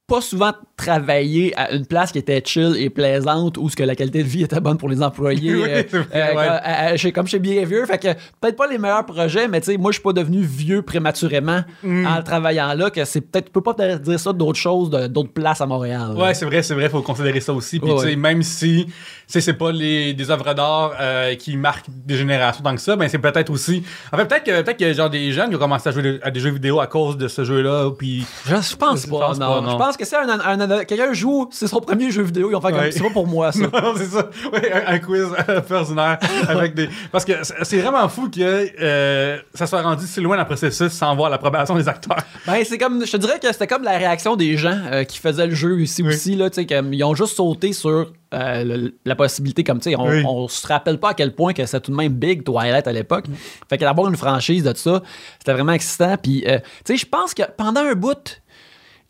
pas 0.07 0.21
souvent 0.21 0.52
travaillé 0.81 1.53
à 1.57 1.73
une 1.73 1.87
place 1.87 2.11
qui 2.13 2.19
était 2.19 2.43
chill 2.45 2.75
et 2.79 2.91
plaisante 2.91 3.57
où 3.59 3.69
ce 3.69 3.77
que 3.77 3.83
la 3.83 3.95
qualité 3.95 4.23
de 4.23 4.29
vie 4.29 4.43
était 4.45 4.61
bonne 4.61 4.77
pour 4.79 4.89
les 4.89 5.03
employés 5.03 5.55
Oui, 5.55 5.63
euh, 5.69 5.83
vrai, 5.91 6.07
euh, 6.15 6.35
ouais. 6.37 6.47
à- 6.47 6.85
à- 6.93 6.97
chez- 6.97 7.13
comme 7.13 7.27
chez 7.27 7.39
Behavior 7.39 7.87
fait 7.87 7.99
que 7.99 8.09
peut-être 8.41 8.57
pas 8.57 8.67
les 8.67 8.79
meilleurs 8.79 9.05
projets 9.07 9.47
mais 9.49 9.61
tu 9.61 9.73
sais 9.73 9.77
moi 9.79 9.91
je 9.91 9.97
suis 9.97 10.03
pas 10.03 10.13
devenu 10.13 10.41
vieux 10.43 10.83
prématurément 10.83 11.61
Mm. 11.83 12.07
en 12.07 12.23
travaillant 12.23 12.75
là 12.75 12.91
que 12.91 13.05
c'est 13.05 13.21
peut-être 13.21 13.47
tu 13.47 13.53
peux 13.53 13.61
pas 13.63 13.75
dire 13.99 14.19
ça 14.21 14.33
d'autres 14.33 14.59
choses 14.59 14.91
d'autres 14.91 15.33
places 15.33 15.61
à 15.61 15.67
Montréal 15.67 16.13
Ouais, 16.17 16.35
c'est 16.35 16.45
vrai, 16.45 16.63
c'est 16.63 16.75
vrai, 16.75 16.89
faut 16.89 17.03
considérer 17.03 17.41
ça 17.41 17.53
aussi. 17.53 17.79
Puis, 17.81 17.89
Ouais, 17.91 17.97
tu 17.97 18.03
sais, 18.03 18.07
ouais. 18.09 18.17
même 18.17 18.43
si, 18.43 18.87
c'est 19.27 19.53
pas 19.55 19.71
les, 19.73 20.13
des 20.15 20.31
œuvres 20.31 20.53
d'art 20.55 20.93
euh, 21.01 21.35
qui 21.37 21.57
marquent 21.57 21.87
des 21.89 22.17
générations 22.17 22.63
tant 22.63 22.75
que 22.75 22.81
ça, 22.81 22.97
ben 22.97 23.09
c'est 23.09 23.19
peut-être 23.19 23.51
aussi. 23.51 23.83
En 24.13 24.17
fait, 24.17 24.27
peut-être 24.27 24.45
que 24.45 24.63
peut-être 24.63 24.83
a 24.83 24.93
genre 24.93 25.11
des 25.11 25.33
jeunes 25.33 25.51
qui 25.51 25.57
ont 25.57 25.59
commencé 25.59 25.89
à 25.89 25.93
jouer 25.93 26.19
à 26.23 26.31
des 26.31 26.41
jeux 26.41 26.51
vidéo 26.51 26.81
à 26.81 26.87
cause 26.87 27.17
de 27.17 27.29
ce 27.29 27.45
jeu-là, 27.45 27.91
puis. 27.97 28.25
Je 28.47 28.77
pense 28.77 29.07
pas, 29.07 29.33
non. 29.35 29.71
Je 29.71 29.77
pense 29.77 29.97
que 29.97 30.05
c'est 30.05 30.17
un, 30.17 30.29
un- 30.29 30.41
un- 30.61 30.70
quelqu'un 30.87 31.12
joue, 31.12 31.49
c'est 31.53 31.67
son 31.67 31.81
premier 31.81 32.11
jeu 32.11 32.23
vidéo, 32.23 32.50
ils 32.50 32.55
ont 32.55 32.61
fait 32.61 32.71
comme 32.71 32.81
Ouais. 32.81 32.91
c'est 32.93 33.03
pas 33.03 33.11
pour 33.11 33.27
moi 33.27 33.53
ça. 33.53 33.61
Non, 33.73 33.95
c'est 33.97 34.07
ça. 34.07 34.29
Ouais, 34.53 34.73
un, 34.73 34.95
un 34.95 34.99
quiz 34.99 35.27
un 35.49 35.61
peu 35.61 35.75
ordinaire 35.75 36.19
avec 36.49 36.75
des. 36.75 36.89
Parce 37.12 37.25
que 37.25 37.33
c'est 37.62 37.79
vraiment 37.79 38.09
fou 38.09 38.29
que 38.31 38.41
euh, 38.41 39.39
ça 39.55 39.67
soit 39.67 39.83
rendu 39.83 40.07
si 40.07 40.21
loin 40.21 40.37
dans 40.37 40.43
le 40.43 40.47
processus 40.49 40.93
sans 40.93 41.15
voir 41.17 41.31
l'approbation 41.31 41.75
des 41.77 41.89
acteurs. 41.89 42.19
ben 42.47 42.62
c'est 42.65 42.79
comme, 42.79 43.05
je 43.05 43.12
te 43.12 43.17
dirais 43.17 43.39
que 43.39 43.50
c'était 43.53 43.67
comme 43.67 43.83
la 43.83 43.97
réaction 43.99 44.37
des 44.37 44.57
gens 44.57 44.79
euh, 44.93 45.05
qui 45.05 45.19
faisaient 45.19 45.47
le 45.47 45.55
jeu 45.55 45.81
ici 45.81 46.03
Oui. 46.03 46.09
aussi 46.15 46.35
là, 46.37 46.50
tu 46.50 46.57
sais, 46.57 46.67
comme, 46.67 46.93
ils 46.95 47.03
ont 47.05 47.15
juste 47.15 47.37
sauté 47.37 47.73
sur 47.73 48.12
euh, 48.33 48.65
le- 48.65 48.95
la 49.05 49.17
possibilité, 49.17 49.65
comme 49.65 49.81
tu 49.81 49.91
sais, 49.91 49.97
on, 49.97 50.07
Oui. 50.09 50.23
on 50.27 50.47
se 50.49 50.67
rappelle 50.67 50.99
pas 50.99 51.11
à 51.11 51.15
quel 51.15 51.35
point 51.35 51.53
que 51.53 51.65
c'était 51.67 51.81
tout 51.81 51.91
de 51.91 51.97
même 51.97 52.12
big 52.12 52.45
Twilight 52.45 52.87
à 52.87 52.93
l'époque. 52.93 53.25
Fait 53.69 53.77
que 53.77 53.85
d'avoir 53.85 54.09
une 54.09 54.17
franchise 54.17 54.62
de 54.62 54.73
ça, 54.77 55.03
c'était 55.39 55.53
vraiment 55.53 55.73
excitant. 55.73 56.17
Puis, 56.17 56.45
euh, 56.47 56.59
tu 56.85 56.93
sais, 56.93 56.97
je 56.97 57.07
pense 57.07 57.35
que 57.35 57.43
pendant 57.57 57.81
un 57.81 57.95
bout, 57.95 58.41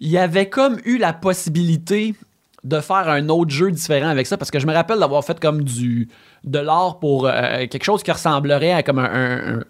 il 0.01 0.11
y 0.11 0.19
avait 0.19 0.49
comme 0.49 0.79
eu 0.85 0.99
la 0.99 1.13
possibilité 1.13 2.15
de 2.65 2.81
faire 2.81 3.09
un 3.09 3.29
autre 3.31 3.51
jeu 3.51 3.71
différent 3.71 4.09
avec 4.09 4.27
ça 4.27 4.37
parce 4.37 4.51
que 4.51 4.59
je 4.59 4.67
me 4.67 4.73
rappelle 4.75 4.99
d'avoir 4.99 5.25
fait 5.25 5.39
comme 5.41 5.63
du 5.65 6.09
de 6.45 6.59
l'art 6.59 6.99
pour 6.99 7.27
euh, 7.27 7.67
quelque 7.67 7.85
chose 7.85 8.03
qui 8.03 8.11
ressemblerait 8.13 8.73
à 8.73 8.83
comme 8.83 8.99
un, 8.99 9.61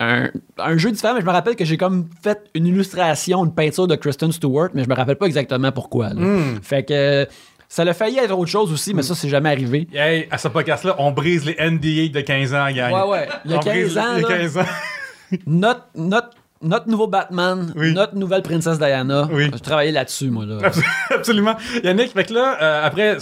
un- 0.00 0.30
un- 0.58 0.76
jeu 0.78 0.90
différent 0.90 1.12
mais 1.14 1.20
je 1.20 1.26
me 1.26 1.30
rappelle 1.30 1.56
que 1.56 1.64
j'ai 1.66 1.76
comme 1.76 2.08
fait 2.22 2.40
une 2.54 2.66
illustration 2.66 3.44
une 3.44 3.54
peinture 3.54 3.86
de 3.86 3.96
Kristen 3.96 4.32
Stewart 4.32 4.68
mais 4.74 4.84
je 4.84 4.88
me 4.88 4.94
rappelle 4.94 5.16
pas 5.16 5.26
exactement 5.26 5.72
pourquoi 5.72 6.10
là. 6.14 6.22
fait 6.62 6.84
que 6.84 7.26
ça 7.68 7.84
l'a 7.84 7.92
failli 7.92 8.16
être 8.18 8.36
autre 8.38 8.50
chose 8.50 8.72
aussi 8.72 8.94
mais 8.94 9.02
ça 9.02 9.14
c'est 9.14 9.28
jamais 9.28 9.50
arrivé 9.50 9.86
Hey, 9.92 10.26
à 10.30 10.38
ce 10.38 10.48
podcast-là, 10.48 10.94
on 10.98 11.10
brise 11.12 11.44
les 11.44 11.52
NDA 11.60 12.08
de 12.18 12.20
15 12.22 12.54
ans, 12.54 12.70
gang. 12.70 12.92
ouais 12.94 13.10
ouais 13.10 13.28
il 13.44 13.50
y 13.50 13.54
a 13.54 13.58
On 13.58 13.60
brise 13.60 13.94
15 13.94 13.98
ans 13.98 14.16
Il 14.16 14.22
y 14.22 14.24
a 14.24 14.28
là, 14.28 14.38
15 14.38 14.58
ans. 14.58 14.62
notre, 15.46 15.86
notre, 15.96 16.30
notre 16.62 16.88
nouveau 16.88 17.06
Batman 17.06 17.72
Oui. 17.76 17.92
notre 17.94 18.14
nouvelle 18.16 18.42
princesse 18.42 18.78
Diana 18.78 19.28
Oui. 19.32 19.50
je 19.52 19.58
travaillais 19.58 19.92
là-dessus 19.92 20.30
moi 20.30 20.44
là 20.44 20.58
Absolument. 21.14 21.56
Yannick, 21.84 22.12
fait 22.12 22.24
que 22.24 22.34
là, 22.34 22.58
euh, 22.60 22.86
après, 22.86 23.16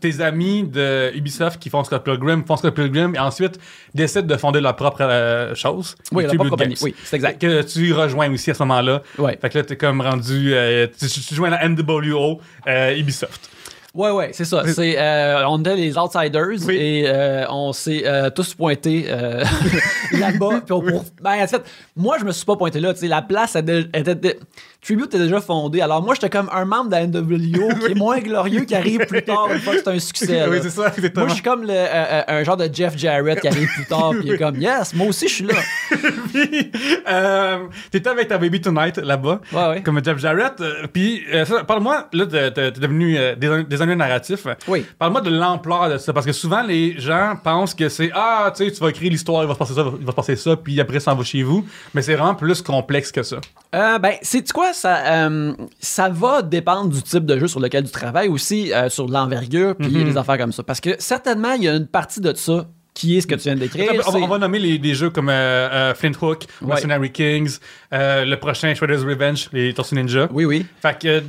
tes 0.00 0.20
amis 0.20 0.64
de 0.64 1.10
Ubisoft 1.14 1.58
qui 1.60 1.70
font 1.70 1.84
Scott 1.84 2.02
Pilgrim, 2.04 2.44
font 2.44 2.56
Scott 2.56 2.74
Pilgrim, 2.74 3.14
et 3.14 3.18
ensuite 3.18 3.58
décident 3.94 4.26
de 4.26 4.36
fonder 4.36 4.60
leur 4.60 4.74
propre 4.76 5.02
euh, 5.02 5.54
chose. 5.54 5.94
Oui, 6.12 6.24
leur 6.24 6.34
propre 6.34 6.50
compagnie. 6.50 6.76
Oui, 6.82 6.94
c'est 7.04 7.16
exact. 7.16 7.40
Que 7.40 7.62
tu 7.62 7.92
rejoins 7.92 8.30
aussi 8.32 8.50
à 8.50 8.54
ce 8.54 8.62
moment-là. 8.64 9.02
Ouais. 9.18 9.38
Fait 9.40 9.48
que 9.50 9.58
là, 9.58 9.64
t'es 9.64 9.76
comme 9.76 10.00
rendu. 10.00 10.52
euh, 10.54 10.86
tu, 10.98 11.06
tu 11.08 11.34
joins 11.34 11.50
la 11.50 11.66
NWO 11.68 12.40
euh, 12.66 12.96
Ubisoft. 12.96 13.50
Ouais, 13.94 14.10
ouais, 14.10 14.30
c'est 14.32 14.44
ça. 14.44 14.62
C'est, 14.66 14.96
euh, 14.98 15.46
on 15.48 15.58
était 15.60 15.74
les 15.74 15.96
outsiders 15.96 16.58
Oui. 16.66 16.76
et 16.76 17.04
euh, 17.06 17.46
on 17.48 17.72
s'est 17.72 18.02
euh, 18.06 18.28
tous 18.30 18.54
pointés 18.54 19.06
euh, 19.08 19.42
là-bas. 20.12 20.60
Puis 20.64 20.72
on- 20.72 20.80
pour- 20.82 21.04
ben, 21.22 21.42
en 21.42 21.46
fait, 21.46 21.62
moi, 21.96 22.16
je 22.20 22.24
me 22.24 22.32
suis 22.32 22.44
pas 22.44 22.56
pointé 22.56 22.80
là. 22.80 22.92
tu 22.92 23.00
sais, 23.00 23.08
La 23.08 23.22
place 23.22 23.56
elle 23.56 23.88
était- 23.94 24.38
Tribute 24.80 25.06
était 25.06 25.18
déjà 25.18 25.40
fondée. 25.40 25.80
Alors 25.80 26.02
moi, 26.02 26.14
j'étais 26.14 26.30
comme 26.30 26.48
un 26.52 26.64
membre 26.64 26.90
de 26.90 26.94
la 26.94 27.06
NWO 27.06 27.68
qui 27.84 27.92
est 27.92 27.94
moins 27.96 28.20
glorieux, 28.20 28.60
qui 28.64 28.74
arrive 28.76 29.00
plus 29.06 29.22
tard 29.24 29.48
une 29.52 29.58
fois 29.60 29.74
que 29.74 29.80
c'est 29.80 29.88
un 29.88 29.98
succès. 29.98 30.44
oui, 30.48 30.58
c'est 30.62 30.70
ça, 30.70 30.88
exactement. 30.96 31.22
Moi, 31.26 31.28
je 31.30 31.34
suis 31.34 31.42
comme 31.42 31.62
le, 31.62 31.70
euh, 31.72 31.86
euh, 31.94 32.22
un 32.28 32.44
genre 32.44 32.56
de 32.56 32.68
Jeff 32.72 32.96
Jarrett 32.96 33.40
qui 33.40 33.48
arrive 33.48 33.68
plus 33.74 33.84
tard, 33.88 34.10
puis 34.10 34.20
il 34.24 34.32
est 34.34 34.38
comme, 34.38 34.56
yes, 34.56 34.94
moi 34.94 35.08
aussi, 35.08 35.26
je 35.28 35.34
suis 35.34 35.44
là. 35.44 35.54
Puis, 36.32 36.70
euh, 37.08 37.58
t'étais 37.90 38.08
avec 38.10 38.28
ta 38.28 38.38
baby 38.38 38.60
tonight 38.60 38.96
là-bas, 38.98 39.40
Ouais, 39.52 39.68
ouais. 39.68 39.82
comme 39.82 40.02
Jeff 40.04 40.18
Jarrett. 40.18 40.60
euh, 40.60 40.86
puis, 40.92 41.22
euh, 41.32 41.44
ça, 41.44 41.64
parle-moi, 41.64 42.08
là, 42.12 42.26
t'es 42.26 42.52
t'es- 42.52 42.72
t'es 42.72 42.80
devenu 42.80 43.16
euh, 43.18 43.34
des 43.34 43.64
designer 43.64 43.96
narratif. 43.96 44.46
Oui. 44.68 44.84
Parle-moi 44.98 45.20
de 45.22 45.30
l'ampleur 45.30 45.88
de 45.90 45.98
ça, 45.98 46.12
parce 46.12 46.26
que 46.26 46.32
souvent 46.32 46.62
les 46.62 46.98
gens 47.00 47.34
pensent 47.42 47.74
que 47.74 47.88
c'est 47.88 48.10
ah, 48.14 48.52
tu 48.56 48.64
sais, 48.64 48.72
tu 48.72 48.80
vas 48.80 48.90
écrire 48.90 49.10
l'histoire, 49.10 49.42
il 49.42 49.48
va 49.48 49.54
se 49.54 49.58
passer 49.58 49.74
ça, 49.74 49.84
il 49.98 50.04
va 50.06 50.12
se 50.12 50.16
passer 50.16 50.36
ça, 50.36 50.56
puis 50.56 50.80
après 50.80 51.00
ça 51.00 51.12
en 51.12 51.16
va 51.16 51.24
chez 51.24 51.42
vous. 51.42 51.66
Mais 51.94 52.02
c'est 52.02 52.14
vraiment 52.14 52.34
plus 52.34 52.62
complexe 52.62 53.10
que 53.10 53.22
ça. 53.22 53.38
Euh, 53.74 53.98
ben, 53.98 54.14
c'est 54.22 54.50
quoi 54.52 54.67
ça 54.72 55.26
euh, 55.26 55.52
Ça 55.80 56.08
va 56.08 56.42
dépendre 56.42 56.90
du 56.90 57.02
type 57.02 57.24
de 57.26 57.38
jeu 57.38 57.46
sur 57.48 57.60
lequel 57.60 57.84
tu 57.84 57.90
travailles 57.92 58.28
aussi, 58.28 58.72
euh, 58.72 58.88
sur 58.88 59.06
l'envergure, 59.08 59.74
puis 59.76 59.88
Mhm. 59.90 60.04
les 60.06 60.16
affaires 60.16 60.38
comme 60.38 60.52
ça. 60.52 60.62
Parce 60.62 60.80
que 60.80 60.90
certainement, 60.98 61.52
il 61.52 61.64
y 61.64 61.68
a 61.68 61.74
une 61.74 61.86
partie 61.86 62.20
de 62.20 62.32
ça 62.34 62.66
qui 62.94 63.16
est 63.16 63.20
ce 63.20 63.26
que 63.28 63.36
tu 63.36 63.42
viens 63.42 63.54
de 63.54 63.60
décrire. 63.60 63.90
On, 63.92 63.96
va- 63.96 64.02
c'est- 64.02 64.22
on 64.22 64.26
va 64.26 64.38
nommer 64.38 64.58
les, 64.58 64.78
des 64.78 64.94
jeux 64.94 65.10
comme 65.10 65.28
euh, 65.28 65.32
euh, 65.32 65.94
Flint 65.94 66.10
Hook, 66.20 66.44
Ouais. 66.60 66.68
Mercenary 66.68 67.12
Kings, 67.12 67.58
le 67.92 68.34
prochain 68.36 68.74
Shredder's 68.74 69.04
Revenge, 69.04 69.48
les 69.52 69.72
Tortues 69.72 69.94
Ninja. 69.94 70.28
Oui, 70.32 70.44
oui. 70.44 70.66
Fait 70.82 70.98
que, 70.98 71.20
tu 71.20 71.24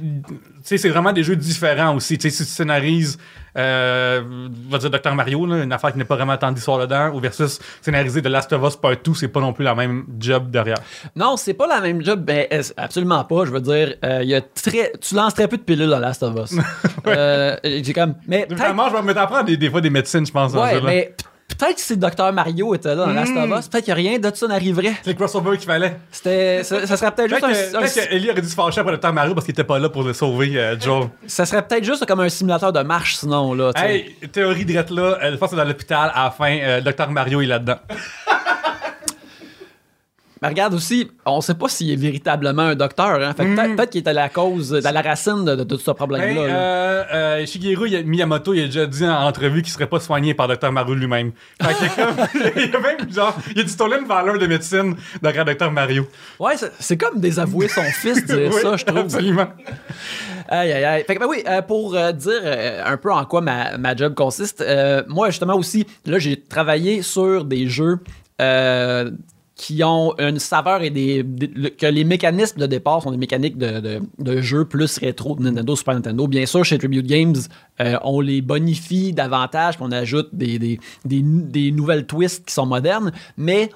sais, 0.64 0.78
c'est 0.80 0.90
vraiment 0.90 1.14
des 1.14 1.22
jeux 1.24 1.36
différents 1.36 1.96
aussi. 1.96 2.18
Tu 2.18 2.30
sais, 2.32 2.36
si 2.38 2.44
tu 2.46 2.50
scénarises, 2.52 3.20
euh, 3.58 4.22
on 4.68 4.72
va 4.72 4.78
dire 4.78 4.90
Dr. 4.90 5.14
Mario, 5.16 5.46
là, 5.46 5.64
une 5.64 5.72
affaire 5.72 5.92
qui 5.92 5.98
n'est 5.98 6.06
pas 6.06 6.16
vraiment 6.16 6.38
tant 6.38 6.52
d'histoire 6.52 6.80
dedans, 6.80 7.12
ou 7.14 7.20
versus 7.20 7.60
scénariser 7.82 8.22
The 8.22 8.28
Last 8.28 8.52
of 8.54 8.64
Us 8.64 8.76
Part 8.76 8.98
2, 9.04 9.14
c'est 9.14 9.28
pas 9.28 9.40
non 9.40 9.54
plus 9.54 9.64
la 9.64 9.76
même 9.76 10.06
job 10.20 10.50
derrière. 10.52 10.78
Non, 11.16 11.38
c'est 11.38 11.54
pas 11.54 11.68
la 11.68 11.82
même 11.82 12.04
job. 12.04 12.24
Ben, 12.24 12.46
euh, 12.52 12.62
absolument 12.78 13.24
pas. 13.24 13.46
Je 13.46 13.52
veux 13.52 13.62
dire, 13.62 13.96
euh, 14.04 14.20
il 14.24 14.30
y 14.30 14.36
a 14.36 14.42
très, 14.42 14.94
tu 15.02 15.16
lances 15.16 15.34
très 15.34 15.48
peu 15.48 15.58
de 15.58 15.64
pilules 15.64 15.90
dans 15.90 16.00
Last 16.00 16.24
of 16.24 16.36
Us. 16.36 16.58
Euh, 17.08 17.56
j'ai 17.64 17.94
comme, 17.94 18.14
mais 18.28 18.46
Vraiment, 18.50 18.88
je 18.90 18.94
vais 18.94 19.02
me 19.02 19.08
mettre 19.08 19.22
à 19.22 19.28
prendre 19.28 19.46
des, 19.46 19.58
des 19.58 19.70
fois 19.70 19.82
des 19.82 19.90
médecines, 19.90 20.26
je 20.26 20.32
pense. 20.32 20.54
ouais, 20.54 20.80
mais 20.82 21.16
peut-être 21.60 21.76
que 21.76 21.82
si 21.82 21.98
Dr 21.98 22.32
Mario 22.34 22.74
était 22.74 22.96
là 22.96 23.06
dans 23.06 23.14
Last 23.14 23.36
of 23.36 23.60
Us, 23.60 23.68
peut-être 23.68 23.86
que 23.86 23.92
rien 23.92 24.18
de 24.18 24.32
ça 24.34 24.48
n'arriverait. 24.48 24.94
C'est 25.04 25.12
le 25.12 25.16
crossover 25.16 25.58
qu'il 25.58 25.68
fallait. 25.68 25.98
C'était, 26.12 26.64
ça, 26.64 26.88
ça 26.88 26.98
serait 26.98 27.12
peut-être 27.12 27.30
juste 27.30 27.42
que, 27.42 27.76
un, 27.76 27.80
peut-être 27.82 28.10
que 28.10 28.16
Ellie 28.16 28.32
aurait 28.32 28.42
dû 28.42 28.50
se 28.50 28.56
fâcher 28.56 28.82
après 28.82 28.98
Dr. 28.98 29.14
Mario 29.14 29.34
parce 29.34 29.46
qu'il 29.46 29.54
était 29.54 29.64
pas 29.64 29.80
là 29.80 29.90
pour 29.90 30.04
le 30.04 30.14
sauver, 30.14 30.58
euh, 30.58 30.80
Joel. 30.80 31.10
ça 31.28 31.46
serait 31.46 31.62
peut-être 31.68 31.84
juste 31.84 32.06
comme 32.06 32.22
un 32.22 32.30
simulateur 32.30 32.72
de 32.72 32.82
marche, 32.82 33.18
sinon 33.18 33.54
là. 33.54 33.72
hey, 33.76 34.16
théorie 34.32 34.66
de 34.66 34.74
là, 34.74 34.84
je 35.22 35.36
pense 35.36 35.50
que 35.50 35.56
c'est 35.56 35.62
dans 35.62 35.68
l'hôpital, 35.68 36.12
à 36.14 36.26
la 36.26 36.32
fin, 36.32 36.58
euh, 36.60 36.82
Dr. 36.82 37.10
Mario 37.10 37.42
est 37.42 37.46
là-dedans. 37.46 37.80
Mais 40.42 40.48
regarde 40.48 40.74
aussi, 40.74 41.10
on 41.26 41.42
sait 41.42 41.54
pas 41.54 41.68
s'il 41.68 41.92
est 41.92 41.96
véritablement 41.96 42.62
un 42.64 42.76
docteur. 42.76 43.22
Hein? 43.22 43.34
Fait 43.36 43.46
que 43.46 43.56
peut-être, 43.56 43.76
peut-être 43.76 43.90
qu'il 43.90 44.04
est 44.04 44.08
à 44.08 44.14
la 44.14 44.30
cause, 44.30 44.86
à 44.86 44.92
la 44.92 45.02
racine 45.02 45.44
de, 45.44 45.56
de 45.56 45.64
tout 45.64 45.78
ce 45.78 45.92
problème-là. 45.92 46.28
Hey, 46.30 46.36
là. 46.48 46.56
euh, 46.56 47.04
euh, 47.14 47.46
Shigeru 47.46 48.04
Miyamoto, 48.06 48.54
il 48.54 48.62
a 48.64 48.66
déjà 48.66 48.86
dit 48.86 49.06
en 49.06 49.26
entrevue 49.28 49.62
qu'il 49.62 49.72
serait 49.72 49.88
pas 49.88 50.00
soigné 50.00 50.34
par 50.34 50.48
Dr. 50.48 50.72
Mario 50.72 50.96
lui-même. 50.96 51.32
Fait 51.62 51.74
comme, 52.02 52.16
il 52.56 52.72
y 52.72 52.76
a 52.76 52.80
même 52.80 53.12
genre, 53.14 53.38
il 53.56 53.62
a 53.62 53.64
dit 53.64 53.76
une 54.02 54.08
valeur 54.08 54.38
de 54.38 54.48
médecine 54.48 54.96
derrière 55.22 55.46
Dr. 55.46 55.72
Mario. 55.72 56.08
Ouais, 56.40 56.56
c'est, 56.58 56.72
c'est 56.80 56.98
comme 56.98 57.20
désavouer 57.20 57.68
son 57.68 57.84
fils 58.02 58.26
dire 58.26 58.50
Oui, 58.54 58.62
ça, 58.62 58.78
je 58.78 58.86
trouve. 58.86 59.00
Absolument. 59.00 59.48
Aïe, 60.48 60.72
aïe, 60.72 60.84
aïe. 60.84 61.04
Fait 61.06 61.16
que, 61.16 61.20
ben 61.20 61.28
oui, 61.30 61.44
euh, 61.48 61.62
pour 61.62 61.96
euh, 61.96 62.12
dire 62.12 62.42
euh, 62.44 62.82
un 62.86 62.98
peu 62.98 63.12
en 63.12 63.24
quoi 63.26 63.42
ma, 63.42 63.78
ma 63.78 63.96
job 63.96 64.16
consiste, 64.16 64.62
euh, 64.62 65.04
moi, 65.08 65.30
justement, 65.30 65.56
aussi, 65.56 65.86
là, 66.06 66.18
j'ai 66.18 66.42
travaillé 66.42 67.02
sur 67.02 67.46
des 67.46 67.68
jeux 67.68 68.00
euh, 68.42 69.12
qui 69.60 69.84
ont 69.84 70.16
une 70.20 70.40
saveur 70.40 70.84
et 70.84 70.90
des, 70.90 71.26
que 71.78 71.86
les 71.86 72.06
mécanismes 72.06 72.62
de 72.62 72.66
départ 72.66 73.04
sont 73.04 73.12
des 73.12 73.18
mécaniques 73.18 73.58
de, 73.58 74.00
de, 74.18 74.42
jeux 74.42 74.64
plus 74.64 74.98
rétro 75.00 75.36
de 75.36 75.44
Nintendo, 75.44 75.76
Super 75.76 75.96
Nintendo. 75.96 76.28
Bien 76.28 76.46
sûr, 76.46 76.64
chez 76.64 76.78
Tribute 76.78 77.06
Games, 77.06 77.36
euh, 77.82 77.98
on 78.04 78.22
les 78.22 78.42
bonifie 78.42 79.12
davantage, 79.12 79.76
on 79.82 79.92
ajoute 79.92 80.30
des, 80.32 80.60
des, 80.60 80.80
des, 81.04 81.72
nouvelles 81.72 82.06
twists 82.08 82.46
qui 82.46 82.54
sont 82.54 82.66
modernes, 82.66 83.12
mais 83.36 83.70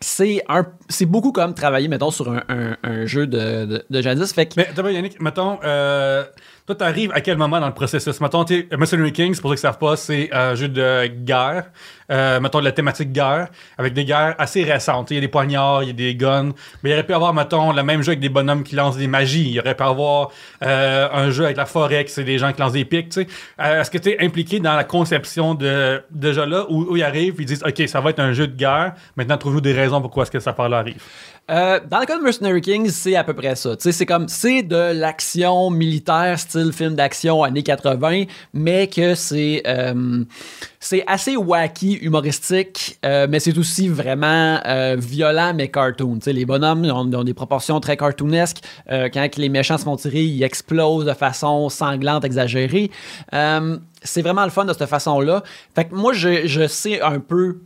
c'est 0.00 0.42
un 0.48 0.64
c'est 0.88 1.04
beaucoup 1.04 1.30
comme 1.30 1.52
travailler 1.52 1.88
mettons 1.88 2.10
sur 2.10 2.32
un, 2.32 2.42
un- 2.82 3.04
jeu 3.04 3.26
de, 3.26 3.66
de, 3.66 3.84
de 3.90 4.00
jadis 4.00 4.32
fait 4.32 4.46
que 4.46 4.54
Mais 4.56 4.70
d'abord, 4.74 4.90
Yannick, 4.90 5.20
mettons, 5.20 5.58
euh, 5.62 6.24
toi, 6.70 6.76
t'arrives 6.76 7.10
à 7.14 7.20
quel 7.20 7.36
moment 7.36 7.58
dans 7.58 7.66
le 7.66 7.74
processus? 7.74 8.20
Mettons, 8.20 8.44
t'es 8.44 8.68
Mercenary 8.78 9.12
Kings, 9.12 9.40
pour 9.40 9.50
ceux 9.50 9.56
qui 9.56 9.62
savent 9.62 9.78
pas, 9.78 9.96
c'est 9.96 10.32
un 10.32 10.54
jeu 10.54 10.68
de 10.68 11.08
guerre. 11.08 11.70
Euh, 12.10 12.40
mettons, 12.40 12.60
la 12.60 12.72
thématique 12.72 13.12
guerre, 13.12 13.48
avec 13.78 13.92
des 13.94 14.04
guerres 14.04 14.34
assez 14.38 14.64
récentes. 14.64 15.10
Il 15.10 15.14
y 15.14 15.18
a 15.18 15.20
des 15.20 15.28
poignards, 15.28 15.82
il 15.82 15.88
y 15.88 15.90
a 15.90 15.94
des 15.94 16.14
guns. 16.14 16.52
Mais 16.82 16.90
il 16.90 16.92
aurait 16.94 17.06
pu 17.06 17.14
avoir, 17.14 17.32
mettons, 17.32 17.72
le 17.72 17.82
même 17.82 18.02
jeu 18.02 18.10
avec 18.10 18.20
des 18.20 18.28
bonhommes 18.28 18.62
qui 18.62 18.74
lancent 18.74 18.96
des 18.96 19.06
magies. 19.06 19.50
Il 19.50 19.60
aurait 19.60 19.74
pu 19.74 19.82
avoir 19.82 20.30
euh, 20.64 21.08
un 21.12 21.30
jeu 21.30 21.44
avec 21.44 21.56
la 21.56 21.66
forêt, 21.66 22.04
c'est 22.08 22.24
des 22.24 22.38
gens 22.38 22.52
qui 22.52 22.60
lancent 22.60 22.72
des 22.72 22.84
pics, 22.84 23.10
tu. 23.10 23.26
Euh, 23.60 23.80
Est-ce 23.80 23.90
que 23.90 23.98
t'es 23.98 24.16
impliqué 24.20 24.60
dans 24.60 24.74
la 24.74 24.84
conception 24.84 25.54
de, 25.54 26.02
de 26.10 26.32
jeu-là, 26.32 26.66
où, 26.68 26.92
où 26.92 26.96
ils 26.96 27.02
arrivent, 27.02 27.36
ils 27.38 27.46
disent, 27.46 27.62
OK, 27.64 27.86
ça 27.86 28.00
va 28.00 28.10
être 28.10 28.20
un 28.20 28.32
jeu 28.32 28.46
de 28.46 28.56
guerre. 28.56 28.94
Maintenant, 29.16 29.38
trouve-nous 29.38 29.60
des 29.60 29.72
raisons 29.72 30.00
pourquoi 30.00 30.24
est-ce 30.24 30.30
que 30.30 30.40
ça 30.40 30.52
part-là 30.52 30.78
arrive? 30.78 31.02
Euh, 31.50 31.80
dans 31.90 31.98
le 31.98 32.06
cas 32.06 32.16
de 32.16 32.22
Mercenary 32.22 32.60
Kings, 32.60 32.90
c'est 32.90 33.16
à 33.16 33.24
peu 33.24 33.34
près 33.34 33.56
ça. 33.56 33.70
C'est 33.78 34.06
comme 34.06 34.28
c'est 34.28 34.62
de 34.62 34.92
l'action 34.92 35.70
militaire, 35.70 36.38
style 36.38 36.72
film 36.72 36.94
d'action 36.94 37.42
années 37.42 37.64
80, 37.64 38.24
mais 38.54 38.86
que 38.86 39.16
c'est 39.16 39.62
euh, 39.66 40.24
c'est 40.78 41.02
assez 41.08 41.36
wacky, 41.36 41.94
humoristique, 41.94 42.98
euh, 43.04 43.26
mais 43.28 43.40
c'est 43.40 43.58
aussi 43.58 43.88
vraiment 43.88 44.60
violent 44.96 45.52
mais 45.54 45.68
cartoon. 45.68 46.16
Tu 46.16 46.26
sais, 46.26 46.32
les 46.32 46.46
bonhommes 46.46 46.84
ont, 46.84 47.24
des 47.24 47.34
proportions 47.34 47.80
très 47.80 47.96
cartoonesques. 47.96 48.58
Quand 48.88 49.36
les 49.36 49.48
méchants 49.48 49.78
se 49.78 49.84
font 49.84 49.96
tirer, 49.96 50.22
ils 50.22 50.42
explosent 50.42 51.04
de 51.04 51.12
façon 51.12 51.68
sanglante, 51.68 52.24
exagérée. 52.24 52.90
C'est 54.02 54.22
vraiment 54.22 54.44
le 54.44 54.50
fun 54.50 54.64
de 54.64 54.72
cette 54.72 54.88
façon-là. 54.88 55.42
Fait 55.74 55.86
que 55.86 55.94
moi, 55.94 56.12
je, 56.12 56.46
je 56.46 56.66
sais 56.66 57.00
un 57.00 57.20
peu 57.20 57.58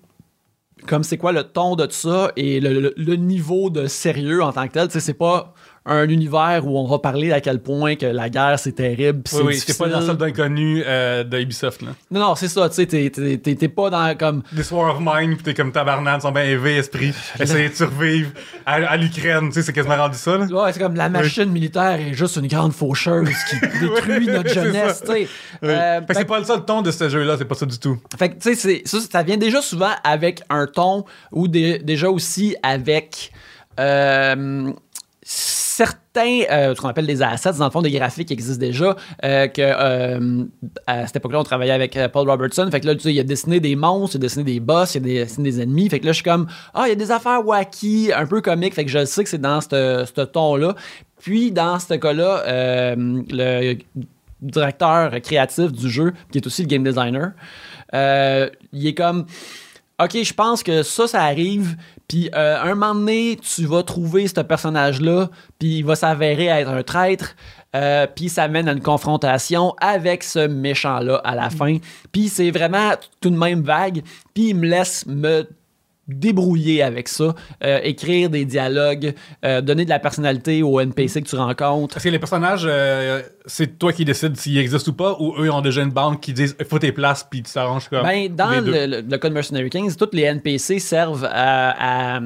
comme 0.86 1.02
c'est 1.02 1.18
quoi 1.18 1.32
le 1.32 1.44
ton 1.44 1.76
de 1.76 1.86
tout 1.86 1.92
ça 1.92 2.32
et 2.36 2.60
le, 2.60 3.16
niveau 3.16 3.70
de 3.70 3.86
sérieux 3.86 4.42
en 4.42 4.52
tant 4.52 4.66
que 4.66 4.72
tel. 4.72 4.88
Tu 4.88 4.94
sais, 4.94 5.00
c'est 5.00 5.14
pas 5.14 5.54
un 5.86 6.08
univers 6.08 6.62
où 6.66 6.78
on 6.78 6.86
va 6.86 6.98
parler 6.98 7.30
à 7.32 7.40
quel 7.40 7.58
point 7.60 7.96
que 7.96 8.06
la 8.06 8.30
guerre 8.30 8.58
c'est 8.58 8.72
terrible. 8.72 9.22
Oui, 9.34 9.40
oui, 9.44 9.56
c'est 9.58 9.76
pas 9.76 9.84
dans 9.88 9.98
difficile. 10.00 10.12
le 10.12 10.18
d'inconnu 10.18 10.82
euh, 10.86 11.24
de 11.24 11.38
Ubisoft, 11.40 11.82
là. 11.82 11.90
Non, 12.10 12.20
non, 12.20 12.34
c'est 12.34 12.48
ça. 12.48 12.68
Tu 12.70 12.76
sais, 12.76 12.86
t'es- 12.86 13.68
pas 13.68 13.90
dans 13.90 14.16
comme. 14.16 14.42
This 14.56 14.70
War 14.70 14.94
of 14.96 15.00
Mine, 15.02 15.36
pis 15.36 15.42
t'es 15.42 15.54
comme 15.54 15.72
tabarnak, 15.72 16.22
sont 16.22 16.32
bien 16.32 16.44
élevés, 16.44 16.76
esprit. 16.76 17.12
Essayer 17.40 17.68
de 17.68 17.74
survivre 17.74 18.30
à, 18.64 18.74
à 18.76 18.96
l'Ukraine, 18.96 19.48
tu 19.48 19.54
sais, 19.54 19.62
c'est 19.62 19.72
quasiment 19.72 19.96
rendu 19.96 20.16
ça, 20.16 20.38
là. 20.38 20.46
Ouais, 20.46 20.72
c'est 20.72 20.80
comme 20.80 20.94
la 20.94 21.08
machine 21.08 21.50
militaire 21.50 21.98
est 22.00 22.14
juste 22.14 22.36
une 22.36 22.46
grande 22.46 22.72
faucheuse 22.72 23.28
qui 23.50 23.56
détruit 23.80 24.26
notre 24.26 24.48
jeunesse, 24.54 25.02
tu 25.04 25.12
sais. 25.12 25.28
Oui. 25.62 25.68
Euh, 25.68 26.00
fait 26.00 26.06
fait 26.06 26.14
c'est 26.20 26.24
pas 26.24 26.38
le 26.38 26.44
seul 26.44 26.64
ton 26.64 26.80
de 26.82 26.90
ce 26.90 27.08
jeu-là, 27.08 27.36
c'est 27.38 27.44
pas 27.44 27.54
ça 27.56 27.66
du 27.66 27.78
tout. 27.78 27.98
Fait 28.18 28.30
que, 28.30 28.42
tu 28.42 28.54
sais, 28.54 28.82
ça, 28.86 28.98
ça 29.00 29.22
vient 29.22 29.36
déjà 29.36 29.60
souvent 29.60 29.92
avec 30.02 30.40
un 30.48 30.66
ton 30.66 31.04
ou 31.30 31.46
des- 31.46 31.78
déjà 31.78 32.08
aussi 32.08 32.56
avec. 32.62 33.32
euh, 33.80 34.72
certains, 35.76 36.42
euh, 36.50 36.74
ce 36.74 36.80
qu'on 36.80 36.88
appelle 36.88 37.06
des 37.06 37.20
assets, 37.20 37.54
dans 37.54 37.64
le 37.64 37.70
fond, 37.70 37.82
des 37.82 37.90
graphiques 37.90 38.28
qui 38.28 38.34
existent 38.34 38.60
déjà, 38.60 38.94
euh, 39.24 39.48
que 39.48 39.60
euh, 39.60 40.44
à 40.86 41.06
cette 41.06 41.16
époque-là, 41.16 41.40
on 41.40 41.44
travaillait 41.44 41.72
avec 41.72 41.98
Paul 42.12 42.30
Robertson. 42.30 42.68
Fait 42.70 42.80
que 42.80 42.86
là, 42.86 42.94
tu 42.94 43.00
sais, 43.00 43.12
il 43.12 43.18
a 43.18 43.24
dessiné 43.24 43.58
des 43.58 43.74
monstres, 43.74 44.16
il 44.16 44.18
a 44.18 44.20
dessiné 44.20 44.44
des 44.44 44.60
boss, 44.60 44.94
il 44.94 44.98
a 44.98 45.24
dessiné 45.24 45.50
des 45.50 45.62
ennemis. 45.62 45.88
Fait 45.88 45.98
que 45.98 46.06
là, 46.06 46.12
je 46.12 46.16
suis 46.16 46.24
comme, 46.24 46.46
ah, 46.74 46.84
il 46.86 46.90
y 46.90 46.92
a 46.92 46.94
des 46.94 47.10
affaires 47.10 47.44
wacky, 47.44 48.12
un 48.14 48.26
peu 48.26 48.40
comiques. 48.40 48.74
Fait 48.74 48.84
que 48.84 48.90
je 48.90 49.04
sais 49.04 49.24
que 49.24 49.30
c'est 49.30 49.40
dans 49.40 49.60
ce 49.60 50.24
ton-là. 50.24 50.76
Puis, 51.20 51.50
dans 51.50 51.80
ce 51.80 51.94
cas-là, 51.94 52.94
le 52.96 53.74
directeur 54.40 55.10
créatif 55.22 55.72
du 55.72 55.90
jeu, 55.90 56.12
qui 56.30 56.38
est 56.38 56.46
aussi 56.46 56.62
le 56.62 56.68
game 56.68 56.84
designer, 56.84 57.32
il 57.92 58.86
est 58.86 58.94
comme 58.94 59.26
OK, 60.02 60.22
je 60.22 60.34
pense 60.34 60.62
que 60.62 60.82
ça, 60.82 61.06
ça 61.06 61.22
arrive. 61.22 61.76
Puis 62.08 62.28
euh, 62.34 62.60
un 62.60 62.74
moment 62.74 62.94
donné, 62.94 63.38
tu 63.40 63.64
vas 63.64 63.82
trouver 63.82 64.26
ce 64.26 64.40
personnage-là, 64.40 65.30
puis 65.58 65.78
il 65.78 65.84
va 65.84 65.94
s'avérer 65.94 66.46
être 66.46 66.68
un 66.68 66.82
traître. 66.82 67.36
euh, 67.76 68.06
puis 68.06 68.28
ça 68.28 68.48
mène 68.48 68.68
à 68.68 68.72
une 68.72 68.82
confrontation 68.82 69.74
avec 69.80 70.22
ce 70.22 70.46
méchant-là 70.46 71.20
à 71.24 71.34
la 71.34 71.50
fin. 71.50 71.78
Puis 72.12 72.28
c'est 72.28 72.50
vraiment 72.50 72.92
tout 73.20 73.30
de 73.30 73.36
même 73.36 73.62
vague. 73.62 74.02
Puis 74.34 74.50
il 74.50 74.56
me 74.56 74.66
laisse 74.66 75.06
me 75.06 75.46
débrouiller 76.08 76.82
avec 76.82 77.08
ça, 77.08 77.34
euh, 77.62 77.80
écrire 77.82 78.30
des 78.30 78.44
dialogues, 78.44 79.14
euh, 79.44 79.60
donner 79.60 79.84
de 79.84 79.90
la 79.90 79.98
personnalité 79.98 80.62
aux 80.62 80.80
NPC 80.80 81.22
que 81.22 81.28
tu 81.28 81.36
rencontres. 81.36 81.96
Est-ce 81.96 82.04
que 82.04 82.10
les 82.10 82.18
personnages, 82.18 82.66
euh, 82.68 83.22
c'est 83.46 83.78
toi 83.78 83.92
qui 83.92 84.04
décides 84.04 84.36
s'ils 84.36 84.58
existent 84.58 84.90
ou 84.90 84.94
pas, 84.94 85.16
ou 85.18 85.34
eux 85.38 85.50
ont 85.50 85.62
déjà 85.62 85.82
une 85.82 85.90
banque 85.90 86.20
qui 86.20 86.32
disent 86.32 86.56
faut 86.68 86.78
tes 86.78 86.92
places 86.92 87.26
puis 87.28 87.42
tu 87.42 87.52
t'arranges 87.52 87.88
comme. 87.88 88.02
Ben, 88.02 88.34
dans 88.34 88.50
le, 88.60 88.86
le, 88.86 89.00
le 89.08 89.18
code 89.18 89.32
Mercenary 89.32 89.70
Kings, 89.70 89.94
tous 89.96 90.10
les 90.12 90.22
NPC 90.22 90.78
servent 90.78 91.24
à. 91.30 92.16
à- 92.16 92.20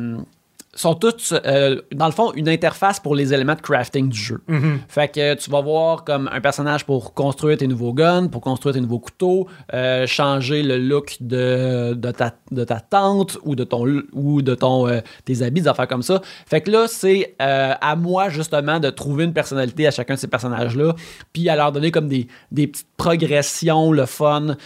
sont 0.80 0.94
tous, 0.94 1.34
euh, 1.44 1.80
dans 1.92 2.06
le 2.06 2.12
fond, 2.12 2.32
une 2.34 2.48
interface 2.48 3.00
pour 3.00 3.14
les 3.14 3.34
éléments 3.34 3.54
de 3.54 3.60
crafting 3.60 4.08
du 4.08 4.18
jeu. 4.18 4.40
Fait 4.88 5.08
que 5.08 5.34
tu 5.34 5.50
vas 5.50 5.60
voir 5.60 6.04
comme 6.04 6.28
un 6.32 6.40
personnage 6.40 6.84
pour 6.84 7.14
construire 7.14 7.56
tes 7.58 7.66
nouveaux 7.66 7.92
guns, 7.92 8.28
pour 8.28 8.40
construire 8.40 8.74
tes 8.74 8.80
nouveaux 8.80 9.00
couteaux, 9.00 9.48
euh, 9.74 10.06
changer 10.06 10.62
le 10.62 10.78
look 10.78 11.16
de, 11.20 11.94
de, 11.94 12.10
ta, 12.10 12.32
de 12.50 12.64
ta 12.64 12.80
tente 12.80 13.38
ou 13.44 13.56
de 13.56 13.64
ton 13.64 14.02
ou 14.12 14.42
de 14.42 14.54
ton 14.54 14.86
euh, 14.86 15.00
tes 15.24 15.42
habits, 15.42 15.62
des 15.62 15.68
affaires 15.68 15.88
comme 15.88 16.02
ça. 16.02 16.20
Fait 16.46 16.60
que 16.60 16.70
là, 16.70 16.86
c'est 16.88 17.34
à 17.38 17.96
moi 17.96 18.28
justement 18.28 18.78
de 18.78 18.90
trouver 18.90 19.24
une 19.24 19.32
personnalité 19.32 19.86
à 19.86 19.90
chacun 19.90 20.14
de 20.14 20.18
ces 20.18 20.28
personnages-là, 20.28 20.94
puis 21.32 21.48
à 21.48 21.56
leur 21.56 21.72
donner 21.72 21.90
comme 21.90 22.08
des, 22.08 22.28
des 22.52 22.66
petites 22.66 22.88
progressions, 22.96 23.90
le 23.92 24.06
fun, 24.06 24.56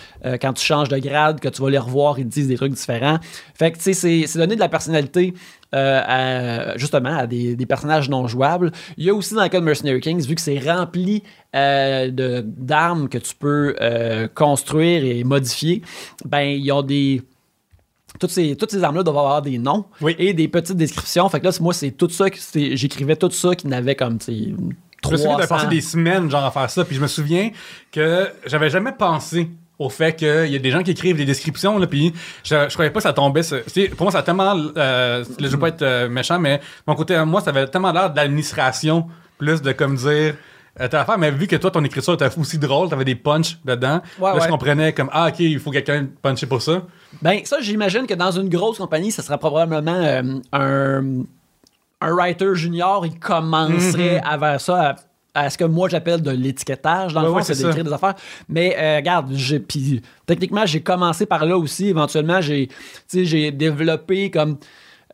quand 0.40 0.52
tu 0.52 0.64
changes 0.64 0.88
de 0.88 0.99
grade, 0.99 1.40
que 1.40 1.49
tu 1.49 1.62
vas 1.62 1.71
les 1.71 1.78
revoir, 1.78 2.19
ils 2.19 2.26
te 2.26 2.31
disent 2.31 2.49
des 2.49 2.57
trucs 2.57 2.73
différents. 2.73 3.19
Fait 3.54 3.73
que 3.73 3.78
tu 3.78 3.95
sais, 3.95 4.26
c'est 4.26 4.38
donner 4.38 4.57
de 4.57 4.61
la 4.61 4.69
personnalité 4.69 5.35
euh, 5.75 6.00
à- 6.05 6.76
justement 6.76 7.17
à 7.17 7.26
des, 7.26 7.57
des 7.57 7.67
personnages 7.67 8.09
non 8.11 8.26
jouables. 8.26 8.73
Il 8.97 9.05
y 9.05 9.11
a 9.11 9.14
aussi 9.14 9.35
dans 9.35 9.43
le 9.43 9.49
cas 9.49 9.61
de 9.61 9.64
Mercenary 9.64 10.00
Kings, 10.00 10.26
vu 10.26 10.35
que 10.35 10.41
c'est 10.41 10.59
rempli 10.59 11.23
euh, 11.57 12.43
d'armes 12.45 13.09
que 13.09 13.19
tu 13.19 13.35
peux 13.35 13.75
euh, 13.81 14.29
construire 14.35 15.05
et 15.05 15.25
modifier, 15.25 15.83
ben 16.25 16.43
ils 16.43 16.71
ont 16.73 16.83
des 16.83 17.23
toutes 18.21 18.31
ces, 18.31 18.57
toutes 18.57 18.71
ces 18.71 18.85
armes-là 18.85 19.02
doivent 19.02 19.17
avoir 19.17 19.41
des 19.43 19.57
noms 19.59 19.87
Oui. 20.02 20.14
et 20.19 20.35
des 20.35 20.47
petites 20.47 20.76
descriptions. 20.76 21.26
Fait 21.31 21.41
que 21.41 21.47
là, 21.47 21.52
moi, 21.61 21.73
c'est 21.73 21.93
tout 21.93 22.11
ça, 22.11 22.26
j'écrivais 22.55 23.17
tout 23.17 23.31
ça 23.31 23.55
qui 23.55 23.67
n'avait 23.69 23.95
comme, 23.95 24.19
tu 24.19 24.25
sais, 24.26 24.33
Je 25.05 25.11
me 25.11 25.17
souviens 25.17 25.37
300. 25.37 25.38
de 25.38 25.47
passer 25.47 25.67
des 25.69 25.81
semaines 25.81 26.31
genre 26.31 26.45
à 26.45 26.50
faire 26.50 26.69
ça, 26.69 26.85
puis 26.85 26.95
je 26.95 27.00
me 27.00 27.07
souviens 27.07 27.50
que 27.91 28.29
j'avais 28.47 28.69
jamais 28.69 28.93
pensé 28.93 29.49
au 29.82 29.90
fait 29.90 30.14
qu'il 30.14 30.46
y 30.48 30.56
a 30.56 30.58
des 30.58 30.70
gens 30.70 30.82
qui 30.82 30.92
écrivent 30.92 31.16
des 31.16 31.24
descriptions, 31.24 31.78
là, 31.78 31.86
puis 31.86 32.12
je, 32.44 32.54
je 32.68 32.72
croyais 32.72 32.90
pas 32.90 33.00
que 33.00 33.04
ça 33.04 33.12
tombait. 33.12 33.42
pour 33.96 34.02
moi, 34.04 34.12
ça 34.12 34.18
a 34.18 34.22
tellement. 34.22 34.56
Euh, 34.76 35.24
je 35.38 35.46
veux 35.48 35.58
pas 35.58 35.68
être 35.68 35.82
euh, 35.82 36.08
méchant, 36.08 36.38
mais 36.38 36.60
mon 36.86 36.94
côté, 36.94 37.22
moi, 37.24 37.40
ça 37.40 37.50
avait 37.50 37.66
tellement 37.66 37.92
l'air 37.92 38.10
de 38.10 38.16
l'administration, 38.16 39.06
plus 39.38 39.62
de 39.62 39.72
comme 39.72 39.96
dire. 39.96 40.34
Euh, 40.80 40.88
telle 40.88 41.00
affaire, 41.00 41.18
mais 41.18 41.30
vu 41.30 41.47
que 41.47 41.56
toi, 41.56 41.71
ton 41.71 41.84
écriture 41.84 42.14
était 42.14 42.30
aussi 42.38 42.56
drôle, 42.58 42.88
t'avais 42.88 43.04
des 43.04 43.14
punchs 43.14 43.58
dedans, 43.62 44.00
Ouais, 44.18 44.30
là, 44.30 44.36
ouais. 44.36 44.40
je 44.42 44.49
comprenais 44.49 44.95
comme, 44.95 45.10
ah, 45.12 45.28
ok, 45.28 45.40
il 45.40 45.60
faut 45.60 45.71
quelqu'un 45.71 46.06
puncher 46.23 46.47
pour 46.47 46.62
ça. 46.62 46.80
Ben, 47.21 47.40
ça, 47.45 47.58
j'imagine 47.60 48.06
que 48.06 48.14
dans 48.14 48.30
une 48.30 48.49
grosse 48.49 48.78
compagnie, 48.78 49.12
ça 49.12 49.23
serait 49.23 49.36
probablement 49.36 49.92
euh, 49.92 50.23
un, 50.54 51.02
un 52.00 52.14
writer 52.14 52.54
junior, 52.54 53.04
il 53.04 53.18
commencerait 53.18 54.23
à 54.25 54.38
faire 54.38 54.60
ça. 54.62 54.80
À, 54.90 54.95
à 55.34 55.49
ce 55.50 55.56
que 55.56 55.64
moi 55.64 55.88
j'appelle 55.88 56.21
de 56.21 56.30
l'étiquetage, 56.30 57.14
dans 57.14 57.23
le 57.23 57.28
fond, 57.28 57.36
ouais, 57.36 57.42
c'est 57.42 57.56
d'écrire 57.56 57.84
des 57.84 57.92
affaires. 57.92 58.14
Mais 58.49 58.76
euh, 58.78 58.97
regarde, 58.97 59.30
j'ai, 59.32 59.60
puis 59.60 60.02
techniquement, 60.26 60.66
j'ai 60.66 60.82
commencé 60.82 61.25
par 61.26 61.45
là 61.47 61.56
aussi. 61.56 61.88
Éventuellement, 61.88 62.40
j'ai, 62.40 62.68
j'ai 63.12 63.50
développé 63.50 64.30
comme. 64.30 64.58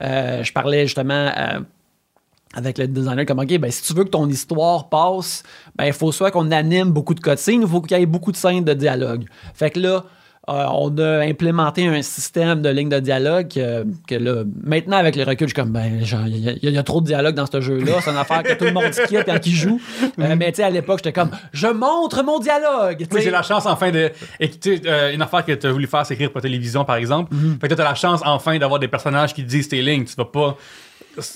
euh, 0.02 0.42
je 0.44 0.52
parlais 0.52 0.86
justement 0.86 1.30
euh, 1.36 1.60
avec 2.54 2.78
le 2.78 2.86
designer 2.88 3.26
comme 3.26 3.40
ok 3.40 3.58
ben 3.58 3.70
si 3.70 3.82
tu 3.82 3.92
veux 3.94 4.04
que 4.04 4.10
ton 4.10 4.28
histoire 4.28 4.88
passe 4.88 5.42
ben 5.76 5.86
il 5.86 5.92
faut 5.92 6.12
soit 6.12 6.30
qu'on 6.30 6.50
anime 6.50 6.90
beaucoup 6.92 7.14
de 7.14 7.20
cutscenes 7.20 7.62
il 7.62 7.68
faut 7.68 7.80
qu'il 7.82 7.98
y 7.98 8.00
ait 8.02 8.06
beaucoup 8.06 8.32
de 8.32 8.36
scènes 8.36 8.64
de 8.64 8.74
dialogue 8.74 9.24
fait 9.54 9.70
que 9.70 9.80
là 9.80 10.04
euh, 10.48 10.64
on 10.72 10.96
a 10.98 11.20
implémenté 11.26 11.86
un 11.86 12.00
système 12.02 12.62
de 12.62 12.68
lignes 12.68 12.88
de 12.88 13.00
dialogue 13.00 13.48
que, 13.48 13.84
que 14.06 14.14
là, 14.14 14.44
maintenant 14.64 14.96
avec 14.96 15.16
le 15.16 15.24
recul, 15.24 15.48
je 15.48 15.52
suis 15.54 15.62
comme, 15.62 15.72
ben, 15.72 16.04
genre, 16.04 16.26
il 16.26 16.38
y, 16.38 16.48
a- 16.48 16.54
il 16.62 16.70
y 16.70 16.78
a 16.78 16.82
trop 16.82 17.00
de 17.00 17.06
dialogue 17.06 17.34
dans 17.34 17.46
ce 17.46 17.60
jeu-là. 17.60 17.92
C'est 18.02 18.10
une 18.10 18.16
affaire 18.16 18.42
que 18.42 18.54
tout 18.54 18.64
le 18.64 18.72
monde 18.72 18.90
quitte 18.90 19.24
quand 19.24 19.46
il 19.46 19.54
joue. 19.54 19.80
Euh, 20.18 20.34
mais 20.38 20.50
tu 20.52 20.56
sais, 20.56 20.62
à 20.64 20.70
l'époque, 20.70 20.98
j'étais 20.98 21.12
comme, 21.12 21.30
je 21.52 21.66
montre 21.68 22.22
mon 22.24 22.38
dialogue. 22.38 23.06
Oui, 23.12 23.20
j'ai 23.22 23.30
la 23.30 23.42
chance 23.42 23.66
enfin 23.66 23.90
de. 23.90 24.10
Et, 24.40 24.48
tu 24.50 24.76
sais, 24.76 24.82
euh, 24.86 25.12
une 25.14 25.22
affaire 25.22 25.44
que 25.44 25.52
tu 25.52 25.66
as 25.66 25.72
voulu 25.72 25.86
faire, 25.86 26.04
c'est 26.06 26.14
écrire 26.14 26.30
pour 26.30 26.38
la 26.38 26.42
télévision, 26.42 26.84
par 26.84 26.96
exemple. 26.96 27.34
Fait 27.60 27.68
que 27.68 27.74
tu 27.74 27.80
as 27.80 27.84
la 27.84 27.94
chance 27.94 28.20
enfin 28.24 28.58
d'avoir 28.58 28.80
des 28.80 28.88
personnages 28.88 29.34
qui 29.34 29.42
disent 29.42 29.68
tes 29.68 29.82
lignes. 29.82 30.04
Tu 30.04 30.14
vas 30.16 30.24
pas 30.24 30.56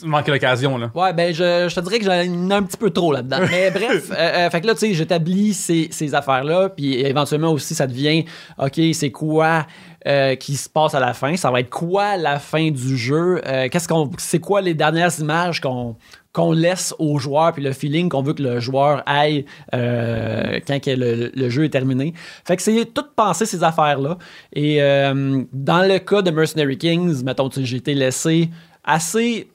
manquer 0.04 0.30
l'occasion, 0.30 0.78
là. 0.78 0.90
Ouais, 0.94 1.12
ben 1.12 1.32
je, 1.32 1.68
je 1.68 1.74
te 1.74 1.80
dirais 1.80 1.98
que 1.98 2.04
j'en 2.04 2.12
ai 2.12 2.54
un 2.54 2.62
petit 2.62 2.76
peu 2.76 2.90
trop 2.90 3.12
là-dedans. 3.12 3.38
Mais 3.50 3.70
bref, 3.70 4.10
euh, 4.10 4.14
euh, 4.14 4.50
fait 4.50 4.60
que 4.60 4.66
là, 4.66 4.74
tu 4.74 4.80
sais, 4.80 4.94
j'établis 4.94 5.54
ces, 5.54 5.88
ces 5.90 6.14
affaires-là, 6.14 6.70
puis 6.70 7.00
éventuellement 7.00 7.52
aussi, 7.52 7.74
ça 7.74 7.86
devient, 7.86 8.24
OK, 8.58 8.80
c'est 8.92 9.10
quoi 9.10 9.66
euh, 10.06 10.34
qui 10.34 10.56
se 10.56 10.68
passe 10.68 10.94
à 10.94 11.00
la 11.00 11.14
fin? 11.14 11.36
Ça 11.36 11.50
va 11.50 11.60
être 11.60 11.70
quoi 11.70 12.16
la 12.16 12.38
fin 12.38 12.70
du 12.70 12.96
jeu? 12.96 13.40
Qu'est-ce 13.70 13.88
qu'on, 13.88 14.10
c'est 14.18 14.40
quoi 14.40 14.60
les 14.60 14.74
dernières 14.74 15.18
images 15.20 15.60
qu'on 15.60 15.96
qu'on 16.32 16.52
laisse 16.52 16.94
au 16.98 17.18
joueur, 17.18 17.52
puis 17.52 17.62
le 17.62 17.72
feeling 17.72 18.08
qu'on 18.08 18.22
veut 18.22 18.32
que 18.32 18.42
le 18.42 18.58
joueur 18.58 19.02
aille 19.04 19.44
euh, 19.74 20.60
quand 20.66 20.80
que 20.82 20.90
le, 20.90 21.30
le 21.34 21.48
jeu 21.50 21.64
est 21.64 21.70
terminé? 21.70 22.14
Fait 22.44 22.56
que 22.56 22.62
c'est 22.62 22.86
tout 22.92 23.04
penser 23.14 23.44
ces 23.44 23.62
affaires-là. 23.62 24.16
Et 24.52 24.82
euh, 24.82 25.42
dans 25.52 25.86
le 25.86 25.98
cas 25.98 26.22
de 26.22 26.30
Mercenary 26.30 26.78
Kings, 26.78 27.22
mettons, 27.22 27.48
tu 27.48 27.64
j'ai 27.64 27.76
été 27.76 27.94
laissé 27.94 28.48
assez 28.84 29.48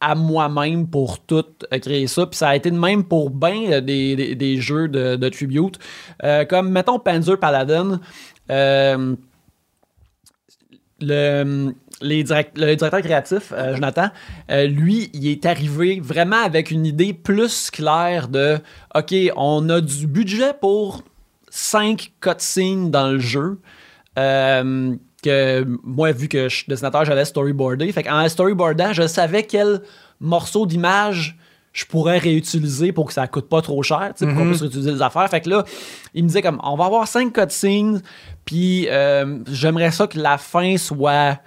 à 0.00 0.14
moi-même 0.14 0.86
pour 0.88 1.18
tout 1.20 1.44
euh, 1.72 1.78
créer 1.78 2.06
ça. 2.06 2.26
Puis 2.26 2.36
ça 2.36 2.48
a 2.50 2.56
été 2.56 2.70
de 2.70 2.78
même 2.78 3.04
pour 3.04 3.30
bien 3.30 3.80
des, 3.80 4.14
des- 4.16 4.34
des 4.34 4.60
jeux 4.60 4.88
de, 4.88 5.16
de 5.16 5.28
tribute. 5.28 5.78
Euh, 6.24 6.44
comme, 6.44 6.70
mettons, 6.70 6.98
Panzer 6.98 7.38
Paladin. 7.38 8.00
euh, 8.50 9.16
le, 11.00 11.74
les 12.00 12.24
direct- 12.24 12.56
le 12.58 12.74
directeur 12.74 13.00
créatif, 13.02 13.52
euh, 13.52 13.74
Jonathan, 13.74 14.08
euh, 14.50 14.66
lui, 14.66 15.10
il 15.14 15.28
est 15.28 15.46
arrivé 15.46 16.00
vraiment 16.00 16.42
avec 16.42 16.70
une 16.70 16.86
idée 16.86 17.12
plus 17.12 17.70
claire 17.70 18.28
de 18.28 18.58
OK, 18.94 19.14
on 19.36 19.68
a 19.68 19.80
du 19.80 20.06
budget 20.06 20.52
pour 20.60 21.02
5 21.50 22.12
cutscenes 22.20 22.90
dans 22.90 23.08
le 23.12 23.18
jeu. 23.18 23.60
Euh, 24.18 24.96
que 25.22 25.64
moi, 25.82 26.12
vu 26.12 26.28
que 26.28 26.48
je 26.48 26.56
suis 26.56 26.66
dessinateur, 26.68 27.04
j'allais 27.04 27.24
storyboarder. 27.24 27.90
Fait 27.92 28.02
qu'en 28.02 28.28
storyboardant, 28.28 28.92
je 28.92 29.06
savais 29.06 29.42
quel 29.42 29.82
morceau 30.20 30.66
d'image 30.66 31.36
je 31.72 31.84
pourrais 31.84 32.18
réutiliser 32.18 32.92
pour 32.92 33.06
que 33.06 33.12
ça 33.12 33.26
coûte 33.26 33.48
pas 33.48 33.62
trop 33.62 33.82
cher, 33.82 34.12
tu 34.16 34.24
sais, 34.24 34.26
pour 34.26 34.36
qu'on 34.36 34.48
puisse 34.48 34.62
réutiliser 34.62 34.92
les 34.92 35.02
affaires. 35.02 35.28
Fait 35.28 35.40
que 35.40 35.50
là, 35.50 35.64
il 36.14 36.24
me 36.24 36.28
disait 36.28 36.42
comme, 36.42 36.60
on 36.64 36.76
va 36.76 36.86
avoir 36.86 37.06
cinq 37.06 37.32
cutscenes, 37.32 38.02
puis 38.44 38.88
euh, 38.88 39.38
j'aimerais 39.50 39.92
ça 39.92 40.06
que 40.06 40.18
la 40.18 40.38
fin 40.38 40.76
soit 40.76 41.38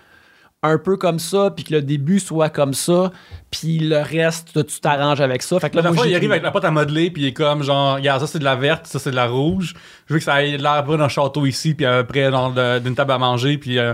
un 0.63 0.77
peu 0.77 0.95
comme 0.95 1.17
ça, 1.17 1.51
puis 1.55 1.63
que 1.63 1.73
le 1.73 1.81
début 1.81 2.19
soit 2.19 2.49
comme 2.49 2.73
ça, 2.73 3.11
puis 3.49 3.79
le 3.79 3.99
reste, 3.99 4.65
tu 4.65 4.79
t'arranges 4.79 5.21
avec 5.21 5.41
ça. 5.41 5.59
Fait 5.59 5.69
que 5.69 5.75
La 5.75 5.81
là, 5.81 5.89
moi, 5.89 5.97
fois, 5.97 6.07
il 6.07 6.15
arrive 6.15 6.31
avec 6.31 6.43
la 6.43 6.51
pâte 6.51 6.65
à 6.65 6.71
modeler, 6.71 7.09
puis 7.09 7.23
il 7.23 7.27
est 7.27 7.33
comme 7.33 7.63
genre, 7.63 7.95
regarde, 7.95 8.21
ça 8.21 8.27
c'est 8.27 8.39
de 8.39 8.43
la 8.43 8.55
verte, 8.55 8.85
ça 8.85 8.99
c'est 8.99 9.11
de 9.11 9.15
la 9.15 9.27
rouge. 9.27 9.73
Je 10.07 10.13
veux 10.13 10.19
que 10.19 10.25
ça 10.25 10.43
ait 10.43 10.57
l'air 10.57 10.73
après 10.73 10.97
d'un 10.97 11.07
château 11.07 11.45
ici, 11.45 11.73
puis 11.73 11.85
après 11.85 12.29
dans 12.29 12.51
d'une 12.79 12.95
table 12.95 13.11
à 13.11 13.17
manger, 13.17 13.57
puis 13.57 13.79
euh, 13.79 13.93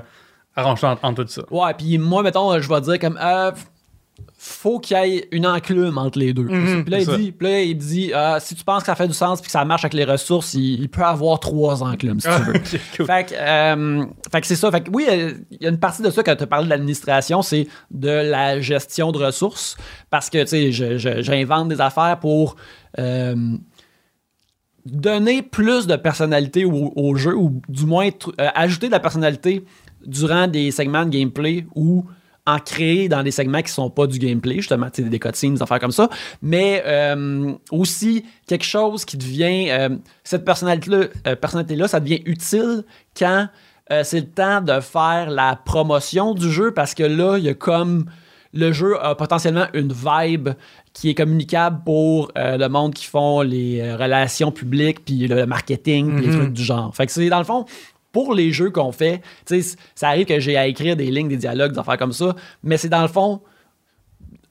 arrange 0.56 0.84
en, 0.84 0.98
en 1.02 1.14
tout 1.14 1.26
ça. 1.28 1.44
Ouais, 1.52 1.74
puis 1.74 1.98
moi, 1.98 2.22
mettons, 2.22 2.60
je 2.60 2.68
vais 2.68 2.82
dire 2.82 3.00
comme, 3.00 3.18
euh, 3.22 3.52
faut 4.38 4.80
qu'il 4.80 4.98
y 4.98 5.18
ait 5.18 5.28
une 5.32 5.46
enclume 5.46 5.98
entre 5.98 6.20
les 6.20 6.34
deux. 6.34 6.44
Mhm, 6.44 6.84
puis 6.84 6.92
là, 6.92 7.00
il 7.00 7.08
dit, 7.08 7.32
puis 7.32 7.48
là, 7.48 7.62
il 7.62 7.78
dit 7.78 8.14
euh, 8.14 8.40
si 8.40 8.56
tu 8.56 8.64
penses 8.64 8.84
que 8.84 8.88
ça 8.88 8.96
fait 8.96 9.08
du 9.08 9.14
sens 9.14 9.42
puis 9.42 9.48
que 9.48 9.52
ça 9.52 9.66
marche 9.66 9.84
avec 9.84 9.94
les 9.94 10.06
ressources, 10.06 10.54
il, 10.54 10.82
il 10.82 10.90
peut 10.90 11.04
avoir 11.04 11.40
trois 11.40 11.84
enclumes, 11.84 12.20
si 12.20 12.28
tu 12.28 12.44
veux. 12.44 12.56
Ok, 12.56 12.80
cool. 12.98 13.06
Fait 13.06 13.30
que, 13.30 13.34
euh, 13.36 14.06
fait 14.32 14.42
que 14.42 14.48
c'est 14.48 14.56
ça. 14.56 14.72
Fait 14.72 14.82
que 14.82 14.92
oui, 14.92 15.06
euh, 15.10 15.34
il 15.52 15.64
y 15.64 15.66
a 15.66 15.70
une 15.70 15.80
partie 15.80 16.02
de 16.02 16.10
ça 16.10 16.24
quand 16.24 16.36
tu 16.36 16.44
as 16.44 16.48
parlé 16.48 16.66
de 16.66 16.70
l'administration, 16.70 17.42
c'est 17.42 17.68
de 17.92 18.10
la 18.10 18.60
gestion 18.60 19.12
de 19.12 19.18
ressources. 19.18 19.78
Parce 20.10 20.30
que, 20.30 20.44
tu 20.44 20.72
sais, 20.72 21.22
j'invente 21.22 21.70
des 21.70 21.82
affaires 21.82 22.20
pour 22.20 22.56
euh, 23.00 23.36
donner 24.86 25.42
plus 25.42 25.88
de 25.88 25.96
personnalité 25.96 26.66
au, 26.66 26.94
au 26.96 27.16
jeu, 27.16 27.36
ou 27.36 27.62
du 27.70 27.86
moins 27.86 28.10
ajouter 28.38 28.88
de 28.88 28.94
la 28.94 29.00
personnalité 29.00 29.64
durant 30.06 30.48
des 30.48 30.72
segments 30.72 31.06
de 31.06 31.10
gameplay 31.10 31.66
ou 31.76 32.06
en 32.48 32.60
créer 32.60 33.10
dans 33.10 33.22
des 33.24 33.32
segments 33.32 33.62
qui 33.62 33.72
sont 33.72 33.90
pas 33.90 34.08
du 34.08 34.18
gameplay, 34.20 34.56
justement, 34.56 34.90
tu 34.90 35.04
sais, 35.04 35.10
des 35.10 35.20
cutscenes, 35.20 35.56
des 35.56 35.62
affaires 35.62 35.82
comme 35.82 35.92
ça, 35.92 36.10
mais 36.42 36.82
euh, 36.86 37.52
aussi 37.72 38.26
quelque 38.48 38.64
chose 38.64 39.04
qui 39.06 39.18
devient, 39.18 39.70
euh, 39.70 39.90
cette 40.24 40.46
personnalité-là, 40.46 41.08
euh, 41.28 41.36
personnalité-là, 41.36 41.88
ça 41.90 42.00
devient 42.00 42.22
utile 42.26 42.84
quand 43.16 43.50
c'est 44.04 44.20
le 44.20 44.28
temps 44.28 44.60
de 44.60 44.82
faire 44.82 45.30
la 45.30 45.56
promotion 45.64 46.34
du 46.34 46.52
jeu, 46.52 46.74
parce 46.74 46.94
que 46.94 47.04
là, 47.04 47.38
il 47.38 47.46
y 47.46 47.50
a 47.50 47.54
comme, 47.54 48.06
le 48.54 48.74
jeu 48.74 49.02
a 49.02 49.16
potentiellement 49.16 49.68
une 49.74 49.94
vibe 49.94 50.50
qui 50.92 51.10
est 51.10 51.16
communicable 51.16 51.84
pour 51.86 52.30
le 52.36 52.68
monde 52.68 52.94
qui 52.94 53.06
font 53.06 53.42
les 53.42 53.94
relations 53.96 54.52
publiques, 54.52 55.06
puis 55.06 55.28
le 55.30 55.46
marketing, 55.46 56.16
puis 56.18 56.26
les 56.26 56.32
Mhm. 56.32 56.38
trucs 56.38 56.54
du 56.54 56.64
genre. 56.66 56.94
Fait 56.94 57.06
que 57.06 57.14
c'est, 57.14 57.30
dans 57.30 57.38
le 57.40 57.46
fond, 57.46 57.66
pour 58.18 58.34
les 58.34 58.52
jeux 58.52 58.72
qu'on 58.72 58.92
fait, 58.92 59.22
ça 59.94 60.08
arrive 60.08 60.26
que 60.26 60.40
j'ai 60.40 60.58
à 60.58 60.66
écrire 60.66 60.96
des 60.96 61.12
lignes, 61.12 61.28
des 61.28 61.38
dialogues, 61.38 61.74
des 61.74 61.78
affaires 61.78 62.00
comme 62.00 62.14
ça, 62.14 62.36
mais 62.64 62.78
c'est 62.78 62.90
dans 62.90 63.04
le 63.04 63.08
fond 63.08 63.42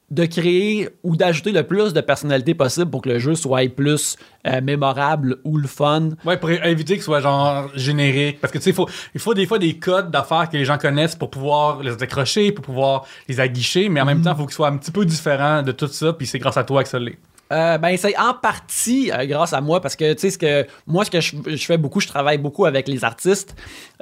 de 0.09 0.24
créer 0.24 0.88
ou 1.02 1.16
d'ajouter 1.16 1.50
le 1.50 1.64
plus 1.64 1.92
de 1.92 2.00
personnalité 2.00 2.55
possible 2.55 2.92
pour 2.92 3.02
que 3.02 3.09
le 3.09 3.18
jeu 3.18 3.35
soit 3.35 3.68
plus 3.68 4.18
euh, 4.46 4.61
mémorable 4.61 5.38
ou 5.42 5.57
le 5.57 5.66
fun. 5.66 6.11
Ouais, 6.24 6.37
pour 6.37 6.48
éviter 6.48 6.94
que 6.94 7.00
ce 7.00 7.07
soit 7.07 7.22
genre 7.22 7.68
générique. 7.74 8.40
Parce 8.40 8.52
que 8.52 8.59
tu 8.59 8.64
sais, 8.64 8.70
il 8.70 8.76
faut, 8.76 8.88
il 9.16 9.20
faut 9.20 9.35
des 9.35 9.46
fois 9.46 9.59
des 9.59 9.76
codes 9.81 10.12
d'affaires 10.12 10.48
que 10.48 10.57
les 10.57 10.64
gens 10.64 10.79
connaissent 10.79 11.16
pour 11.16 11.31
pouvoir 11.31 11.83
les 11.83 12.00
accrocher, 12.00 12.52
pour 12.52 12.64
pouvoir 12.64 13.05
les 13.29 13.40
aguicher, 13.40 13.88
mais 13.88 14.00
en 14.00 14.05
même 14.05 14.22
temps, 14.22 14.31
il 14.31 14.37
faut 14.37 14.46
qu'ils 14.46 14.55
soient 14.55 14.68
un 14.68 14.76
petit 14.76 14.92
peu 14.92 15.05
différents 15.05 15.64
de 15.64 15.72
tout 15.72 15.88
ça, 15.88 16.12
puis 16.12 16.29
c'est 16.29 16.38
grâce 16.38 16.57
à 16.57 16.62
toi 16.62 16.85
que 16.85 16.88
ça 16.88 17.00
l'est. 17.00 17.18
Euh, 17.52 17.78
ben 17.78 17.96
c'est 17.96 18.18
en 18.18 18.35
partie 18.35 19.12
euh, 19.12 19.24
grâce 19.24 19.52
à 19.52 19.61
moi 19.61 19.80
parce 19.80 19.94
que 19.94 20.12
tu 20.14 20.18
sais 20.18 20.30
ce 20.30 20.38
que 20.38 20.66
moi 20.85 21.04
ce 21.04 21.12
que 21.12 21.20
je, 21.20 21.37
je 21.46 21.64
fais 21.64 21.78
beaucoup 21.78 22.00
je 22.00 22.09
travaille 22.09 22.38
beaucoup 22.38 22.64
avec 22.64 22.88
les 22.88 23.04
artistes 23.04 23.54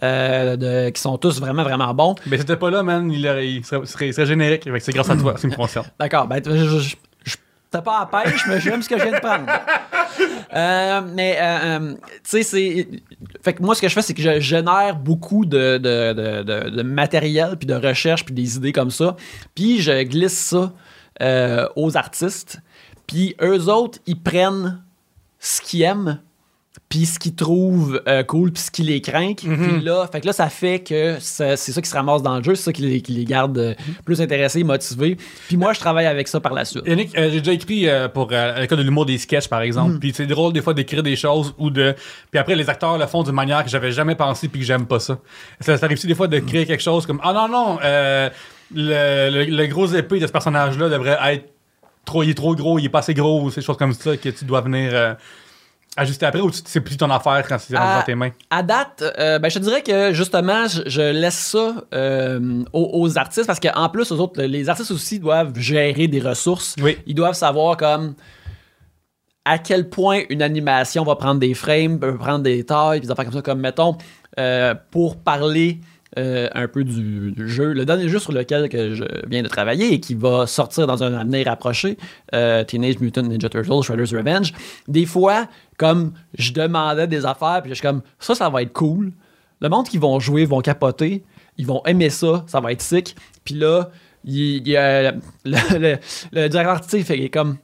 euh, 0.03 0.57
de- 0.57 0.89
qui 0.89 0.99
sont 1.03 1.19
tous 1.19 1.41
vraiment 1.41 1.63
vraiment 1.63 1.93
bons 1.93 2.15
Mais 2.27 2.39
c'était 2.39 2.57
pas 2.57 2.71
là, 2.71 2.83
man, 2.83 3.11
il, 3.13 3.29
aurait- 3.29 3.47
il 3.47 3.63
serait, 3.65 3.85
serait- 3.85 4.07
il 4.09 4.15
serait 4.15 4.25
générique. 4.27 4.67
C'est 4.81 4.93
grâce 4.93 5.11
à 5.11 5.17
toi, 5.17 5.35
ce 5.37 5.43
qui 5.43 5.49
me 5.49 5.57
concerne. 5.57 5.85
D'accord, 6.01 6.27
ben, 6.27 6.41
je, 6.43 6.79
je, 6.79 6.95
je- 7.25 7.37
t'as 7.71 7.83
pas 7.83 8.01
à 8.01 8.07
pêche, 8.07 8.47
mais 8.49 8.61
j'aime 8.61 8.81
ce 8.81 8.89
que 8.89 8.97
je 8.99 9.03
viens 9.05 9.13
de 9.13 9.21
prendre. 9.21 9.47
Euh, 10.55 11.01
mais, 11.13 11.37
euh, 11.41 11.95
tu 11.95 11.99
sais, 12.23 12.43
c'est. 12.45 12.89
Fait 13.43 13.55
que 13.55 13.63
moi, 13.63 13.75
ce 13.75 13.81
que 13.83 13.89
je 13.89 13.95
fais, 13.95 14.03
c'est 14.03 14.15
que 14.15 14.23
je 14.23 14.39
génère 14.39 14.95
beaucoup 14.95 15.45
de, 15.45 15.79
de, 15.79 16.13
de, 16.13 16.43
de- 16.45 16.71
de 16.71 16.83
matériel, 16.83 17.57
puis 17.59 17.67
de 17.67 17.75
recherche, 17.75 18.25
puis 18.25 18.35
des 18.35 18.57
idées 18.57 18.71
comme 18.73 18.91
ça. 18.93 19.17
Puis 19.57 19.81
je 19.81 20.03
glisse 20.05 20.39
ça 20.39 20.73
euh, 21.23 21.67
aux 21.75 21.97
artistes. 21.97 22.59
Puis 23.07 23.37
eux 23.43 23.69
autres, 23.69 23.99
ils 24.07 24.19
prennent 24.21 24.83
ce 25.39 25.61
qu'ils 25.61 25.83
aiment, 25.83 26.19
puis 26.89 27.07
ce 27.07 27.19
qu'ils 27.19 27.35
trouvent 27.35 28.03
euh, 28.09 28.23
cool, 28.25 28.51
puis 28.53 28.63
ce 28.63 28.71
qui 28.71 28.83
les 28.83 29.01
craint. 29.01 29.35
Puis 29.35 29.81
là, 29.81 30.09
fait 30.11 30.21
que 30.21 30.27
là, 30.27 30.33
ça 30.33 30.49
fait 30.49 30.81
que 30.81 31.19
c'est 31.21 31.57
ça 31.57 31.83
qui 31.83 31.89
se 31.89 31.95
ramasse 31.95 32.23
dans 32.23 32.37
le 32.37 32.43
jeu, 32.43 32.55
c'est 32.55 32.65
ça 32.65 32.73
qui 32.73 32.83
les, 32.83 33.01
qui 33.01 33.13
les 33.13 33.25
garde 33.25 33.59
euh, 33.59 33.75
plus 34.05 34.21
intéressés, 34.21 34.65
motivés. 34.65 35.17
Puis 35.47 35.57
moi, 35.57 35.73
je 35.73 35.81
travaille 35.81 36.07
avec 36.07 36.29
ça 36.29 36.41
par 36.41 36.53
la 36.53 36.65
suite. 36.65 36.83
Yannick, 36.87 37.17
euh, 37.17 37.31
j'ai 37.31 37.41
déjà 37.41 37.53
écrit 37.53 37.87
pour 38.13 38.31
l'école 38.31 38.79
de 38.79 38.83
l'humour 38.83 39.07
des 39.07 39.19
sketchs, 39.19 39.49
par 39.49 39.63
exemple. 39.63 39.99
Puis 39.99 40.13
c'est 40.15 40.27
drôle 40.27 40.53
des 40.53 40.63
fois 40.63 40.75
d'écrire 40.75 41.03
des 41.03 41.17
choses 41.17 41.55
ou 41.59 41.71
de. 41.71 41.95
Puis 42.31 42.39
après, 42.39 42.57
les 42.57 42.69
acteurs 42.69 42.99
le 42.99 43.07
font 43.07 43.23
d'une 43.23 43.35
manière 43.35 43.65
que 43.65 43.71
j'avais 43.71 43.93
jamais 43.93 44.15
pensé 44.15 44.49
puis 44.49 44.61
que 44.61 44.67
j'aime 44.67 44.87
pas 44.87 45.01
ça. 45.01 45.19
Ça, 45.61 45.77
ça 45.77 45.87
arrive 45.87 45.99
aussi 45.99 46.07
des 46.07 46.15
fois 46.15 46.29
de 46.29 46.39
créer 46.39 46.67
quelque 46.67 46.83
chose 46.83 47.07
comme 47.07 47.21
Ah 47.23 47.33
non, 47.33 47.49
non, 47.49 47.79
euh, 47.85 48.29
le, 48.75 49.31
le, 49.31 49.45
le 49.57 49.67
gros 49.67 49.87
épée 49.87 50.19
de 50.21 50.27
ce 50.27 50.33
personnage-là 50.33 50.89
devrait 50.89 51.19
être 51.33 51.54
trop. 52.05 52.23
Il 52.23 52.31
est 52.31 52.35
trop 52.35 52.55
gros, 52.55 52.79
il 52.79 52.85
est 52.85 52.89
pas 52.89 53.01
assez 53.01 53.15
gros, 53.15 53.43
ou 53.43 53.51
ces 53.51 53.63
choses 53.63 53.77
comme 53.77 53.93
ça 53.93 54.17
que 54.17 54.29
tu 54.29 54.45
dois 54.45 54.61
venir 54.61 54.91
euh, 54.93 55.15
ajuster 55.97 56.27
après 56.27 56.41
ou 56.41 56.51
c'est 56.53 56.81
plus 56.81 56.97
ton 56.97 57.11
affaire 57.11 57.45
quand 57.49 57.59
c'est 57.59 57.75
dans 57.75 58.03
tes 58.05 58.15
mains? 58.15 58.31
À 58.51 58.63
date, 58.63 59.05
euh, 59.19 59.39
ben, 59.39 59.49
je 59.49 59.59
te 59.59 59.65
dirais 59.65 59.83
que 59.83 60.13
justement, 60.13 60.67
je, 60.67 60.83
je 60.87 61.01
laisse 61.01 61.39
ça 61.39 61.75
euh, 61.95 62.65
aux, 62.73 62.91
aux 62.95 63.19
artistes 63.19 63.47
parce 63.47 63.61
qu'en 63.61 63.89
plus, 63.89 64.11
aux 64.11 64.19
autres, 64.19 64.43
les 64.43 64.69
artistes 64.69 64.91
aussi 64.91 65.19
doivent 65.19 65.57
gérer 65.59 66.09
des 66.09 66.21
ressources. 66.21 66.75
Oui. 66.83 66.99
Ils 67.07 67.15
doivent 67.15 67.35
savoir 67.35 67.77
comme 67.77 68.15
à 69.45 69.59
quel 69.59 69.89
point 69.89 70.23
une 70.31 70.43
animation 70.43 71.05
va 71.05 71.17
prendre 71.17 71.39
des 71.39 71.55
frames, 71.55 72.01
peut 72.01 72.17
prendre 72.17 72.43
des 72.43 72.65
tailles, 72.65 73.01
des 73.01 73.11
affaires 73.11 73.27
comme 73.27 73.35
ça, 73.35 73.43
comme 73.43 73.61
mettons, 73.61 73.97
pour 74.91 75.17
parler 75.19 75.81
euh, 76.19 76.49
un 76.55 76.69
peu 76.69 76.85
du, 76.85 77.35
jeu. 77.49 77.73
Le 77.73 77.85
dernier 77.85 78.09
jeu 78.09 78.19
sur 78.19 78.33
lequel 78.33 78.69
que 78.69 78.95
je 78.95 79.05
viens 79.29 79.43
de 79.43 79.49
travailler 79.49 79.93
et 79.95 80.01
qui 80.01 80.15
va 80.15 80.47
sortir 80.47 80.87
dans 80.87 81.03
un 81.03 81.15
avenir 81.15 81.49
approché, 81.49 81.97
euh, 82.35 82.65
Teenage 82.65 82.99
Mutant 83.01 83.23
Ninja 83.23 83.49
Turtles 83.49 83.83
Shredder's 83.83 84.13
Revenge, 84.15 84.53
des 84.89 85.07
fois, 85.07 85.49
comme 85.77 86.13
je 86.39 86.53
demandais 86.53 87.07
des 87.07 87.27
affaires, 87.27 87.61
puis 87.63 87.71
je 87.71 87.75
suis 87.75 87.83
comme, 87.83 88.03
ça, 88.19 88.35
ça 88.35 88.49
va 88.49 88.63
être 88.63 88.73
cool. 88.73 89.13
Le 89.61 89.69
monde 89.69 89.89
qui 89.89 89.99
vont 89.99 90.19
jouer 90.21 90.45
vont 90.45 90.61
capoter, 90.61 91.25
ils 91.59 91.67
vont 91.67 91.83
aimer 91.87 92.11
ça, 92.11 92.45
ça 92.47 92.61
va 92.61 92.73
être 92.73 92.83
sick. 92.83 93.17
Puis 93.45 93.55
là, 93.55 93.91
il, 94.25 94.63
le, 94.65 95.13
le- 95.45 95.99
le 96.33 96.49
directeur 96.49 96.69
artistique 96.73 97.07
il 97.11 97.25
est 97.25 97.31
comme 97.31 97.59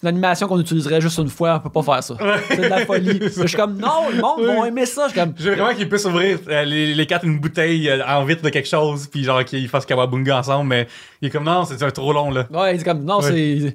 c'est 0.00 0.06
une 0.06 0.08
animation 0.14 0.46
qu'on 0.46 0.60
utiliserait 0.60 1.00
juste 1.00 1.18
une 1.18 1.28
fois, 1.28 1.56
on 1.56 1.60
peut 1.68 1.70
pas 1.70 1.82
faire 1.82 2.04
ça. 2.04 2.16
C'est 2.48 2.56
de 2.58 2.62
la 2.68 2.86
folie. 2.86 3.18
je 3.36 3.46
suis 3.46 3.56
comme 3.56 3.76
non, 3.78 4.08
le 4.14 4.20
monde 4.20 4.42
va 4.42 4.68
aimer 4.68 4.86
ça. 4.86 5.08
Je 5.08 5.12
suis 5.12 5.20
comme 5.20 5.32
vraiment 5.36 5.74
qu'ils 5.74 5.88
puissent 5.88 6.04
ouvrir 6.04 6.38
euh, 6.48 6.64
les, 6.64 6.94
les 6.94 7.06
quatre 7.06 7.24
une 7.24 7.40
bouteille 7.40 7.88
euh, 7.90 8.06
en 8.06 8.24
vitre 8.24 8.42
de 8.42 8.48
quelque 8.50 8.68
chose, 8.68 9.08
puis 9.08 9.24
genre 9.24 9.44
qu'ils 9.44 9.68
fassent 9.68 9.86
Kawabunga 9.86 10.38
ensemble, 10.38 10.68
mais 10.68 10.86
il 11.20 11.26
est 11.28 11.30
comme 11.30 11.44
non, 11.44 11.64
c'est 11.64 11.76
trop 11.90 12.12
long 12.12 12.30
là. 12.30 12.46
Ouais, 12.52 12.74
il 12.74 12.78
dit 12.78 12.84
comme 12.84 13.02
non, 13.04 13.18
Ouais. 13.20 13.30
c'est. 13.32 13.74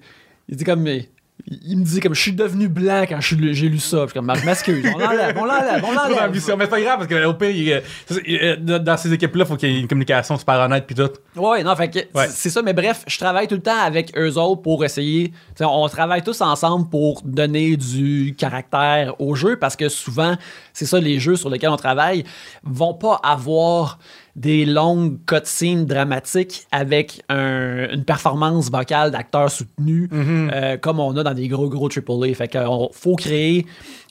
Il 0.49 0.55
dit 0.57 0.63
comme. 0.63 0.81
mais- 0.81 1.09
Il 1.45 1.77
me 1.77 1.83
dit 1.83 1.99
comme 1.99 2.15
je 2.15 2.21
suis 2.21 2.31
devenu 2.31 2.69
blanc 2.69 3.03
quand 3.07 3.19
j'ai 3.19 3.35
lu 3.35 3.77
ça. 3.77 3.97
Je 4.03 4.05
suis 4.05 4.13
comme 4.13 4.31
m'excuse, 4.45 4.85
on 4.95 4.97
l'enlève, 4.97 5.35
on 5.37 5.43
l'enlève, 5.43 5.83
on 5.85 5.91
l'enlève. 5.91 6.31
mais 6.31 6.39
c'est 6.39 6.55
pas 6.67 6.79
grave 6.81 6.97
parce 6.99 7.07
que 7.07 7.25
au 7.25 7.33
pire, 7.33 7.49
il, 7.49 7.73
euh, 7.73 7.81
euh, 8.29 8.79
dans 8.79 8.95
ces 8.95 9.11
équipes-là, 9.11 9.43
faut 9.43 9.57
qu'il 9.57 9.69
y 9.69 9.75
ait 9.75 9.79
une 9.81 9.87
communication 9.89 10.37
super 10.37 10.55
honnête 10.61 10.85
puis 10.87 10.95
tout. 10.95 11.09
Ouais, 11.35 11.61
non, 11.63 11.75
fait 11.75 11.89
que 11.89 11.99
Ouais. 12.17 12.27
c'est 12.29 12.49
ça, 12.49 12.61
mais 12.61 12.71
bref, 12.73 13.03
je 13.07 13.17
travaille 13.17 13.47
tout 13.49 13.55
le 13.55 13.61
temps 13.61 13.77
avec 13.79 14.17
eux 14.17 14.37
autres 14.37 14.61
pour 14.61 14.85
essayer. 14.85 15.33
on 15.59 15.87
travaille 15.89 16.23
tous 16.23 16.39
ensemble 16.39 16.89
pour 16.89 17.21
donner 17.25 17.75
du 17.75 18.35
caractère 18.37 19.19
au 19.19 19.35
jeu 19.35 19.57
parce 19.59 19.75
que 19.75 19.89
souvent, 19.89 20.37
c'est 20.71 20.85
ça, 20.85 20.99
les 20.99 21.19
jeux 21.19 21.35
sur 21.35 21.49
lesquels 21.49 21.69
on 21.71 21.77
travaille 21.77 22.23
vont 22.63 22.93
pas 22.93 23.19
avoir 23.21 23.99
des 24.35 24.65
longues 24.65 25.17
cutscenes 25.27 25.85
dramatiques 25.85 26.65
avec 26.71 27.21
un- 27.29 27.89
une 27.93 28.03
performance 28.03 28.71
vocale 28.71 29.11
d'acteur 29.11 29.51
soutenu 29.51 30.09
euh, 30.51 30.77
comme 30.77 30.99
on 30.99 31.15
a 31.17 31.23
dans 31.23 31.33
des 31.35 31.47
gros 31.47 31.69
gros 31.69 31.87
AAA. 31.89 32.33
Fait 32.33 32.47
qu'on 32.51 32.89
faut 32.91 33.15
créer 33.15 33.65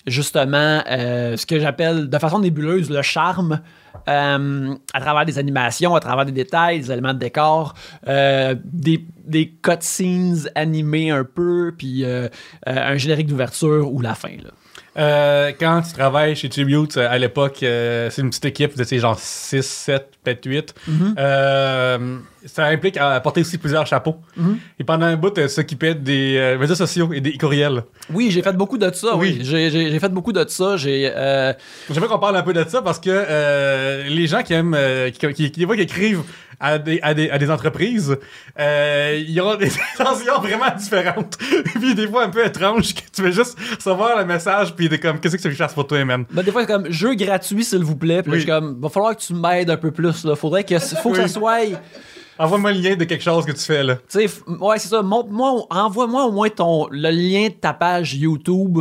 justement 0.07 0.83
euh, 0.91 1.37
ce 1.37 1.45
que 1.47 1.59
j'appelle 1.59 2.09
de 2.09 2.19
façon 2.19 2.39
nébuleuse 2.41 2.91
le 2.91 3.03
charme 3.03 3.61
euh, 4.09 4.75
à 4.95 5.01
travers 5.01 5.25
des 5.25 5.39
animations, 5.39 5.95
à 5.95 6.01
travers 6.01 6.25
des 6.25 6.33
détails, 6.33 6.81
des 6.81 6.91
éléments 6.93 7.15
de 7.15 7.19
décor, 7.19 7.75
euh, 8.09 8.55
des, 8.65 9.05
des 9.25 9.49
cutscenes 9.63 10.49
animées 10.55 11.11
un 11.11 11.25
peu, 11.25 11.73
puis 11.77 12.05
un 12.67 12.97
générique 12.97 13.27
d'ouverture 13.29 13.93
ou 13.93 14.01
la 14.01 14.15
fin. 14.15 14.31
Là. 14.31 14.51
Euh, 14.99 15.53
quand 15.59 15.83
tu 15.83 15.93
travailles 15.93 16.37
chez 16.37 16.49
Tribute, 16.49 16.97
euh, 16.97 17.09
à 17.11 17.19
l'époque, 17.19 17.63
euh, 17.63 18.11
c'est 18.11 18.23
une 18.23 18.29
petite 18.29 18.45
équipe, 18.45 18.73
vous 18.75 18.83
étiez 18.83 18.99
genre 18.99 19.19
6, 19.19 19.63
7, 19.63 20.11
peut-être 20.23 20.45
8. 20.45 20.75
Euh, 21.19 22.19
ça 22.47 22.65
implique 22.67 22.97
à 22.97 23.21
porter 23.21 23.41
aussi 23.43 23.59
plusieurs 23.59 23.87
chapeaux. 23.87 24.17
Et 24.79 24.85
pendant 24.85 25.07
un 25.07 25.17
bout, 25.17 25.37
elle 25.39 25.49
s'occupait 25.51 25.95
des 25.95 26.37
euh, 26.37 26.57
réseaux 26.59 26.75
sociaux 26.75 27.11
et 27.13 27.21
des 27.21 27.37
courriels. 27.39 27.83
Oui, 28.13 28.31
j'ai 28.31 28.43
fait 28.43 28.53
beaucoup 28.57 28.79
de 28.79 28.91
ça. 28.93 29.17
Oui, 29.17 29.39
Oui. 29.41 29.45
j'ai, 29.45 29.99
fait 29.99 30.09
beaucoup 30.09 30.33
de 30.33 30.45
ça. 30.49 30.77
J'ai 30.77 31.11
euh, 31.15 31.53
J'aimerais 31.91 32.09
qu'on 32.09 32.19
parle 32.19 32.37
un 32.37 32.43
peu 32.43 32.53
de 32.53 32.65
ça 32.69 32.83
parce 32.83 32.99
que 32.99 33.11
euh, 33.11 34.05
les 34.09 34.27
gens 34.27 34.43
qui 34.43 34.53
aiment, 34.55 34.75
euh, 34.77 35.11
qui, 35.11 35.51
qui, 35.51 35.63
écrivent 35.63 36.23
à 36.61 36.79
des, 36.79 37.01
à 37.03 37.13
des, 37.15 37.29
à 37.31 37.39
des 37.39 37.51
entreprises, 37.51 38.17
euh, 38.59 39.23
ils 39.27 39.41
ont 39.41 39.55
des 39.57 39.73
intentions 39.95 40.41
vraiment 40.41 40.75
différentes. 40.77 41.37
puis 41.81 41.95
des 41.95 42.07
fois 42.09 42.25
un 42.25 42.29
peu 42.31 42.45
étranges 42.45 42.95
que 42.95 43.01
tu 43.13 43.23
veux 43.23 43.31
juste 43.33 43.57
recevoir 43.77 44.19
le 44.19 44.25
message 44.25 44.75
puis 44.75 44.89
comme, 45.01 45.19
qu'est-ce 45.21 45.37
que 45.37 45.43
tu 45.43 45.55
fasse 45.55 45.75
pour 45.75 45.87
toi, 45.87 46.05
man? 46.05 46.25
ben, 46.31 46.43
des 46.43 46.51
fois, 46.53 46.63
c'est 46.63 46.67
comme 46.73 46.91
jeu 46.91 47.15
gratuit, 47.15 47.65
s'il 47.65 47.83
vous 47.85 47.97
plaît. 47.97 48.23
Puis 48.23 48.33
Oui. 48.33 48.39
je 48.39 48.43
suis 48.43 48.51
comme, 48.51 48.81
va 48.81 48.89
falloir 48.89 49.17
que 49.17 49.23
tu 49.23 49.35
m'aides 49.35 49.71
un 49.71 49.77
peu 49.77 49.91
plus. 49.91 50.25
Là. 50.25 50.37
Faudrait 50.37 50.65
que, 50.65 50.79
faut 50.79 51.11
que 51.11 51.17
ça 51.17 51.29
soit. 51.29 51.59
Envoie-moi 52.43 52.73
le 52.73 52.81
lien 52.81 52.97
de 52.97 53.05
quelque 53.05 53.23
chose 53.23 53.45
que 53.45 53.53
tu 53.53 53.61
fais, 53.63 53.83
là. 53.85 53.97
Tu 54.09 54.27
sais, 54.29 54.31
ouais, 54.61 54.79
c'est 54.79 54.89
ça. 54.89 55.01
Montre-moi, 55.03 55.67
envoie-moi 55.71 56.27
au 56.27 56.33
moins 56.33 56.49
ton, 56.49 56.89
le 56.91 57.11
lien 57.11 57.49
de 57.49 57.55
ta 57.55 57.73
page 57.73 58.15
YouTube, 58.15 58.79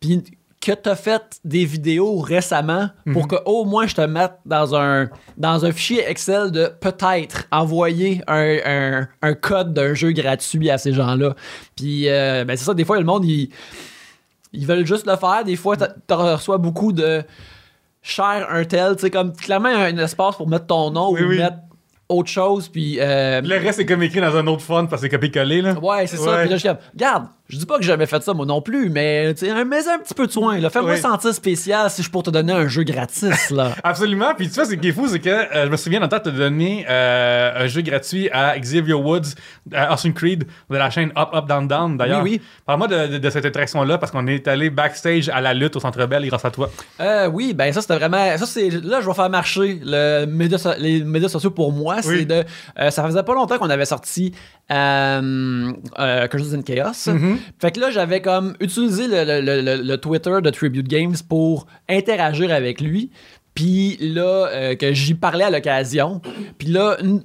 puis 0.00 0.22
que 0.60 0.72
t'as 0.72 0.96
fait 0.96 1.22
des 1.44 1.64
vidéos 1.66 2.18
récemment 2.20 2.88
pour 3.12 3.28
que 3.28 3.36
au 3.44 3.66
moins 3.66 3.86
je 3.86 3.94
te 3.94 4.00
mette 4.00 4.32
dans 4.46 4.74
un, 4.74 5.10
dans 5.36 5.64
un 5.66 5.72
fichier 5.72 6.02
Excel 6.08 6.50
de 6.52 6.72
peut-être 6.80 7.44
envoyer 7.52 8.22
un, 8.26 8.56
un- 8.64 9.08
un 9.20 9.34
code 9.34 9.74
d'un 9.74 9.92
jeu 9.92 10.12
gratuit 10.12 10.70
à 10.70 10.78
ces 10.78 10.94
gens-là. 10.94 11.34
Puis, 11.76 12.08
euh, 12.08 12.44
ben 12.46 12.56
c'est 12.56 12.64
ça, 12.64 12.72
des 12.72 12.84
fois, 12.86 12.98
le 12.98 13.04
monde, 13.04 13.26
ils, 13.26 13.50
ils 14.54 14.66
veulent 14.66 14.86
juste 14.86 15.06
le 15.06 15.16
faire. 15.16 15.44
Des 15.44 15.56
fois, 15.56 15.76
t'as- 15.76 15.88
tu 16.08 16.14
reçois 16.14 16.56
beaucoup 16.58 16.92
de 16.92 17.22
cher 18.00 18.46
un 18.50 18.64
tel, 18.64 18.96
tu 18.96 19.02
sais, 19.02 19.10
comme 19.10 19.34
clairement 19.34 19.68
un 19.68 19.96
espace 19.98 20.36
pour 20.36 20.48
mettre 20.48 20.66
ton 20.66 20.90
nom 20.90 21.12
Oui, 21.12 21.22
ou 21.22 21.28
oui. 21.28 21.38
mettre 21.38 21.58
autre 22.08 22.28
chose, 22.28 22.68
puis... 22.68 22.98
euh, 23.00 23.40
Le 23.40 23.56
reste, 23.58 23.78
c'est 23.78 23.86
comme 23.86 24.02
écrit 24.02 24.20
dans 24.20 24.36
un 24.36 24.46
autre 24.46 24.62
fond 24.62 24.86
parce 24.86 25.00
que 25.02 25.06
c'est 25.06 25.10
copié-collé, 25.10 25.62
là. 25.62 25.72
Ouais, 25.80 26.06
c'est 26.06 26.16
ça. 26.16 26.38
Puis 26.40 26.48
là, 26.50 26.56
je 26.56 26.60
suis 26.60 26.68
comme, 26.68 26.78
regarde, 26.92 27.26
Je 27.46 27.58
dis 27.58 27.66
pas 27.66 27.76
que 27.76 27.82
j'ai 27.82 27.88
jamais 27.88 28.06
fait 28.06 28.22
ça, 28.22 28.32
moi 28.32 28.46
non 28.46 28.62
plus, 28.62 28.88
mais 28.88 29.34
tu 29.34 29.46
un, 29.50 29.66
mais 29.66 29.86
un 29.86 29.98
petit 29.98 30.14
peu 30.14 30.26
de 30.26 30.32
soin. 30.32 30.58
Fais-moi 30.70 30.92
Oui. 30.92 30.98
sentir 30.98 31.34
spécial 31.34 31.90
si 31.90 32.02
je 32.02 32.08
pour 32.10 32.22
te 32.22 32.30
donner 32.30 32.54
un 32.54 32.66
jeu 32.68 32.84
gratis. 32.84 33.50
là. 33.50 33.72
Absolument. 33.84 34.32
Puis 34.34 34.48
tu 34.48 34.54
vois, 34.54 34.64
ce 34.64 34.72
qui 34.74 34.88
est 34.88 34.92
fou, 34.92 35.06
c'est 35.08 35.18
que 35.20 35.28
euh, 35.28 35.66
je 35.66 35.70
me 35.70 35.76
souviens 35.76 36.00
d'entendre 36.00 36.22
te 36.22 36.30
donner 36.30 36.86
euh, 36.88 37.64
un 37.64 37.66
jeu 37.66 37.82
gratuit 37.82 38.30
à 38.30 38.58
Xavier 38.58 38.94
Woods, 38.94 39.34
à 39.74 39.92
Austin 39.92 40.12
Creed, 40.12 40.44
de 40.70 40.76
la 40.76 40.88
chaîne 40.88 41.12
Up, 41.18 41.28
Up, 41.34 41.46
Down, 41.46 41.68
Down. 41.68 41.96
D'ailleurs, 41.98 42.22
Oui, 42.22 42.40
oui. 42.40 42.46
parle-moi 42.64 42.88
de, 42.88 43.06
de- 43.08 43.18
de 43.18 43.30
cette 43.30 43.44
interaction-là 43.44 43.98
parce 43.98 44.10
qu'on 44.10 44.26
est 44.26 44.48
allé 44.48 44.70
backstage 44.70 45.28
à 45.28 45.42
la 45.42 45.52
lutte 45.52 45.76
au 45.76 45.80
Centre 45.80 46.06
Bell 46.06 46.26
grâce 46.26 46.46
à 46.46 46.50
toi. 46.50 46.70
Euh, 47.00 47.26
oui, 47.28 47.52
ben 47.52 47.70
ça 47.74 47.82
c'était 47.82 47.96
vraiment. 47.96 48.38
Ça 48.38 48.46
c'est 48.46 48.70
là 48.70 49.02
je 49.02 49.06
vais 49.06 49.14
faire 49.14 49.28
marcher 49.28 49.80
le 49.84 50.24
média 50.24 50.56
les 50.78 51.04
médias 51.04 51.28
sociaux 51.28 51.50
pour 51.50 51.72
moi. 51.72 52.00
C'est 52.00 52.08
Oui. 52.08 52.24
de. 52.26 52.42
euh, 52.80 52.90
ça 52.90 53.04
faisait 53.04 53.22
pas 53.22 53.34
longtemps 53.34 53.58
qu'on 53.58 53.68
avait 53.68 53.84
sorti 53.84 54.32
euh, 54.70 55.72
euh, 55.98 56.26
Curses 56.28 56.54
in 56.54 56.62
Chaos. 56.62 56.92
Mm-hmm. 56.92 57.36
Fait 57.60 57.70
que 57.72 57.80
là 57.80 57.90
j'avais 57.90 58.20
comme 58.20 58.54
utilisé 58.60 59.06
le, 59.08 59.24
le- 59.24 59.40
le- 59.40 59.60
le- 59.76 59.82
le 59.82 59.96
Twitter 59.98 60.36
de 60.42 60.50
Tribute 60.50 60.88
Games 60.88 61.14
pour 61.28 61.66
interagir 61.88 62.52
avec 62.52 62.80
lui. 62.80 63.10
Puis 63.54 63.96
là 64.00 64.48
euh, 64.52 64.74
que 64.74 64.92
j'y 64.92 65.14
parlais 65.14 65.44
à 65.44 65.50
l'occasion. 65.50 66.20
Puis 66.58 66.68
là 66.68 66.96
une, 67.02 67.22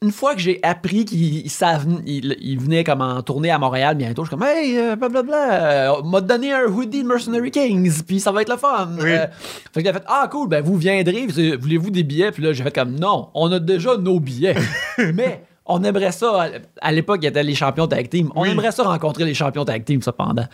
une 0.00 0.12
fois 0.12 0.34
que 0.34 0.40
j'ai 0.40 0.60
appris 0.62 1.04
qu'il 1.04 1.44
il, 1.46 2.36
il 2.40 2.58
venait 2.60 2.84
comme 2.84 3.00
en 3.00 3.20
tournée 3.22 3.50
à 3.50 3.58
Montréal 3.58 3.96
bientôt, 3.96 4.24
je 4.24 4.28
suis 4.30 4.36
comme 4.38 4.46
Hey, 4.46 4.76
blablabla, 4.96 5.52
euh, 5.88 6.00
on 6.02 6.06
m'a 6.08 6.20
donné 6.20 6.52
un 6.52 6.66
hoodie 6.66 7.02
de 7.02 7.06
Mercenary 7.08 7.50
Kings, 7.50 8.02
puis 8.06 8.18
ça 8.20 8.30
va 8.32 8.42
être 8.42 8.50
le 8.50 8.56
fun. 8.56 8.90
Oui. 9.00 9.10
Euh, 9.10 9.26
fait 9.74 9.80
qu'il 9.82 9.88
a 9.88 9.92
fait 9.92 10.04
Ah 10.06 10.28
cool, 10.30 10.48
ben 10.48 10.62
vous 10.64 10.76
viendrez, 10.76 11.26
vous- 11.26 11.60
voulez-vous 11.60 11.90
des 11.90 12.02
billets? 12.04 12.30
Puis 12.32 12.42
là 12.42 12.52
j'ai 12.52 12.62
fait 12.64 12.74
comme 12.74 12.94
non, 12.98 13.28
on 13.34 13.50
a 13.52 13.58
déjà 13.58 13.96
nos 13.96 14.20
billets. 14.20 14.54
Mais 15.14 15.42
on 15.68 15.82
aimerait 15.84 16.12
ça, 16.12 16.46
à- 16.80 16.92
l'époque, 16.92 17.18
il 17.22 17.24
y 17.24 17.28
était 17.28 17.42
les 17.42 17.54
champions 17.54 17.86
tag 17.86 18.08
team. 18.08 18.30
On 18.34 18.42
Oui. 18.42 18.50
aimerait 18.50 18.72
ça 18.72 18.82
rencontrer 18.82 19.24
les 19.24 19.34
champions 19.34 19.64
tag 19.64 19.84
team, 19.84 20.02
cependant. 20.02 20.46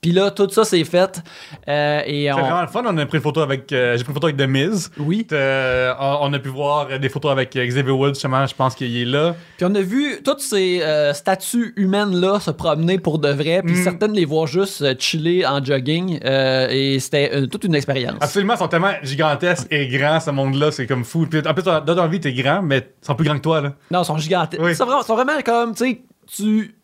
Puis 0.00 0.12
là, 0.12 0.30
tout 0.30 0.48
ça 0.50 0.64
c'est 0.64 0.84
fait. 0.84 1.20
euh, 1.68 2.00
et 2.06 2.24
C'est 2.24 2.32
on... 2.32 2.38
vraiment 2.40 2.62
le 2.62 2.66
fun. 2.68 2.82
On 2.86 2.96
a 2.98 3.06
pris 3.06 3.18
une 3.18 3.22
photo 3.22 3.40
avec. 3.40 3.70
euh, 3.72 3.96
J'ai 3.96 4.04
pris 4.04 4.10
une 4.10 4.14
photo 4.14 4.26
avec 4.28 4.36
The 4.38 4.48
Miz. 4.48 4.90
Oui. 4.98 5.26
Euh, 5.32 5.92
on, 5.98 6.32
a 6.32 6.38
pu 6.38 6.48
voir 6.48 6.98
des 6.98 7.08
photos 7.08 7.32
avec 7.32 7.54
euh, 7.56 7.66
Xavier 7.66 7.92
Woods, 7.92 8.14
justement. 8.14 8.46
Je 8.46 8.54
pense 8.54 8.74
qu'il 8.74 8.96
est 8.96 9.04
là. 9.04 9.34
Puis 9.56 9.66
on 9.68 9.74
a 9.74 9.80
vu 9.80 10.20
toutes 10.24 10.40
ces 10.40 10.82
statues 11.14 11.72
humaines-là 11.76 12.40
se 12.40 12.50
promener 12.50 12.98
pour 12.98 13.18
de 13.18 13.28
vrai, 13.28 13.62
puis 13.64 13.74
Mm. 13.74 13.84
certaines 13.84 14.12
les 14.12 14.24
voir 14.24 14.46
juste 14.46 14.98
chiller 15.00 15.46
en 15.46 15.62
jogging, 15.62 16.18
et 16.24 16.98
c'était 17.00 17.46
toute 17.48 17.64
une 17.64 17.74
expérience. 17.74 18.16
Absolument, 18.20 18.54
ils 18.54 18.58
sont 18.58 18.68
tellement 18.68 18.92
gigantesques 19.02 19.66
et 19.70 19.86
grands, 19.88 20.20
ce 20.20 20.30
monde-là. 20.30 20.70
C'est 20.72 20.86
comme 20.86 21.04
fou. 21.04 21.26
Puis, 21.28 21.40
en 21.46 21.54
plus, 21.54 21.62
dans 21.62 21.80
ta 21.82 22.06
vie, 22.06 22.20
t'es 22.20 22.32
grand, 22.32 22.62
mais 22.62 22.78
ils 23.02 23.06
sont 23.06 23.14
plus 23.14 23.24
grands 23.24 23.36
que 23.36 23.42
toi. 23.42 23.60
Là. 23.60 23.72
Non, 23.90 24.02
ils 24.02 24.04
sont 24.04 24.18
gigantesques. 24.18 24.51
Oui. 24.58 24.72
Ils 24.72 24.76
sont 24.76 24.84
vraiment, 24.86 25.02
sont 25.02 25.14
vraiment 25.14 25.40
comme, 25.44 25.74
tu 25.74 25.84
sais, 25.84 26.02
tu, 26.26 26.74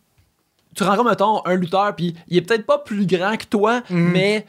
tu 0.75 0.83
rencontres, 0.83 1.09
mettons, 1.09 1.45
un 1.45 1.55
lutteur, 1.55 1.95
puis 1.95 2.15
il 2.27 2.37
est 2.37 2.41
peut-être 2.41 2.65
pas 2.65 2.77
plus 2.79 3.05
grand 3.05 3.37
que 3.37 3.45
toi, 3.45 3.81
mais 3.89 4.45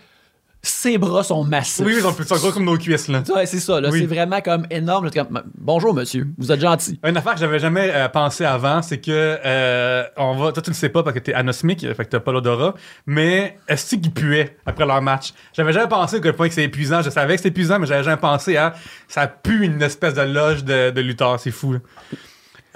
ses 0.62 0.98
bras 0.98 1.22
sont 1.22 1.42
massifs. 1.42 1.85
Oui, 1.85 1.94
ils 1.96 2.26
sont 2.26 2.37
gros 2.37 2.52
comme 2.52 2.64
nos 2.64 2.76
cuisses. 2.76 3.09
Là. 3.09 3.22
Ouais, 3.35 3.46
c'est 3.46 3.61
ça, 3.61 3.80
là. 3.80 3.88
Oui. 3.90 4.00
C'est 4.00 4.06
vraiment 4.06 4.40
comme 4.42 4.66
énorme. 4.70 5.11
comme, 5.11 5.42
Bonjour, 5.56 5.94
monsieur. 5.94 6.26
Vous 6.37 6.52
êtes 6.52 6.61
gentil. 6.61 7.00
Une 7.02 7.16
affaire 7.16 7.35
que 7.35 7.40
j'avais 7.40 7.59
jamais 7.59 7.90
euh, 7.94 8.09
pensé 8.09 8.44
avant, 8.44 8.83
c'est 8.83 9.00
que 9.00 9.11
euh, 9.11 10.04
on 10.18 10.37
va. 10.37 10.52
Toi, 10.52 10.62
tu 10.62 10.70
le 10.70 10.74
sais 10.74 10.90
pas 10.90 11.02
parce 11.02 11.14
que 11.14 11.20
t'es 11.20 11.33
anosmique, 11.33 11.80
fait 11.80 12.04
que 12.04 12.11
t'as 12.11 12.20
pas 12.20 12.33
l'odorat. 12.33 12.74
Mais 13.06 13.59
est-ce 13.68 13.96
qu'ils 13.96 14.12
puaient 14.12 14.59
après 14.66 14.85
leur 14.85 15.00
match? 15.00 15.33
J'avais 15.54 15.72
jamais 15.72 15.88
pensé 15.88 16.16
à 16.16 16.20
quel 16.20 16.35
point 16.35 16.48
que 16.48 16.54
c'est 16.54 16.64
épuisant. 16.64 17.00
Je 17.00 17.09
savais 17.09 17.35
que 17.35 17.38
c'était 17.38 17.48
épuisant, 17.48 17.78
mais 17.78 17.87
j'avais 17.87 18.04
jamais 18.04 18.18
pensé 18.20 18.59
à 18.59 18.74
ça 19.09 19.26
pue 19.26 19.64
une 19.64 19.80
espèce 19.80 20.12
de 20.12 20.22
loge 20.22 20.64
de, 20.64 20.90
de 20.90 21.00
lutteurs. 21.00 21.40
C'est 21.40 21.52
fou. 21.52 21.72
Là. 21.72 21.78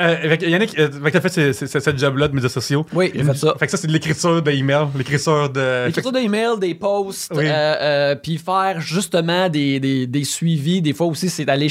Euh, 0.01 0.37
Yannick, 0.41 0.77
euh, 0.79 0.89
t'as 1.13 1.21
fait 1.21 1.53
ce, 1.53 1.97
job-là 1.97 2.27
de 2.29 2.35
médias 2.35 2.49
sociaux. 2.49 2.85
Oui, 2.93 3.13
j'ai 3.15 3.23
fait 3.23 3.35
ça. 3.35 3.55
Fait 3.59 3.67
que 3.67 3.71
ça, 3.71 3.77
c'est 3.77 3.87
de 3.87 3.93
l'écriture 3.93 4.43
d'email, 4.43 4.87
l'écriture 4.97 5.49
de. 5.51 5.87
L'écriture 5.87 6.11
d'emails, 6.13 6.59
des 6.61 6.75
posts, 6.75 7.33
Oui. 7.35 7.45
euh, 7.47 7.53
euh, 7.53 8.15
puis 8.17 8.39
faire 8.39 8.81
justement 8.81 9.49
des, 9.49 9.79
des, 9.79 10.07
des 10.09 10.25
suivis. 10.25 10.83
Des 10.83 10.93
fois 10.93 11.07
aussi, 11.07 11.29
c'est 11.29 11.45
d'aller 11.45 11.69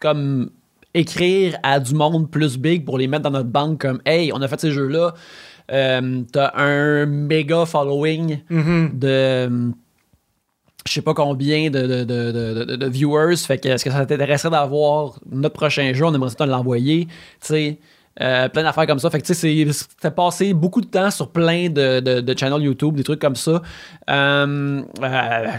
comme 0.00 0.50
écrire 0.94 1.56
à 1.62 1.78
du 1.78 1.94
monde 1.94 2.30
plus 2.30 2.56
big 2.58 2.84
pour 2.84 2.96
les 2.98 3.06
mettre 3.06 3.22
dans 3.24 3.30
notre 3.30 3.48
banque 3.50 3.80
comme 3.82 4.00
Hey, 4.06 4.32
on 4.32 4.40
a 4.40 4.48
fait 4.48 4.60
ces 4.60 4.72
jeux-là. 4.72 5.14
Euh, 5.70 6.22
T'as 6.32 6.52
un 6.56 7.06
méga 7.06 7.64
following 7.66 8.40
Mhm. 8.50 8.90
de 8.94 9.70
je 10.86 10.92
sais 10.92 11.02
pas 11.02 11.14
combien 11.14 11.70
de, 11.70 11.86
de, 11.86 12.04
de, 12.04 12.76
de- 12.76 12.86
viewers. 12.88 13.36
Fait 13.36 13.58
que 13.58 13.68
est-ce 13.68 13.84
que 13.84 13.90
ça 13.90 14.04
t'intéresserait 14.04 14.50
d'avoir 14.50 15.18
notre 15.30 15.54
prochain 15.54 15.92
jeu? 15.94 16.04
On 16.04 16.14
aimerait 16.14 16.30
ça 16.36 16.46
l'envoyer. 16.46 17.06
Tu 17.06 17.10
sais, 17.40 17.78
euh, 18.20 18.48
plein 18.48 18.62
d'affaires 18.62 18.86
comme 18.86 18.98
ça. 18.98 19.08
Fait 19.08 19.20
que 19.20 19.26
tu 19.26 19.32
sais, 19.32 19.72
c'est- 19.72 20.10
passé 20.10 20.52
beaucoup 20.52 20.80
de 20.82 20.86
temps 20.86 21.10
sur 21.10 21.30
plein 21.30 21.70
de, 21.70 22.00
de, 22.00 22.38
channels 22.38 22.62
YouTube, 22.62 22.94
des 22.96 23.04
trucs 23.04 23.20
comme 23.20 23.36
ça. 23.36 23.62
Euh, 24.10 24.82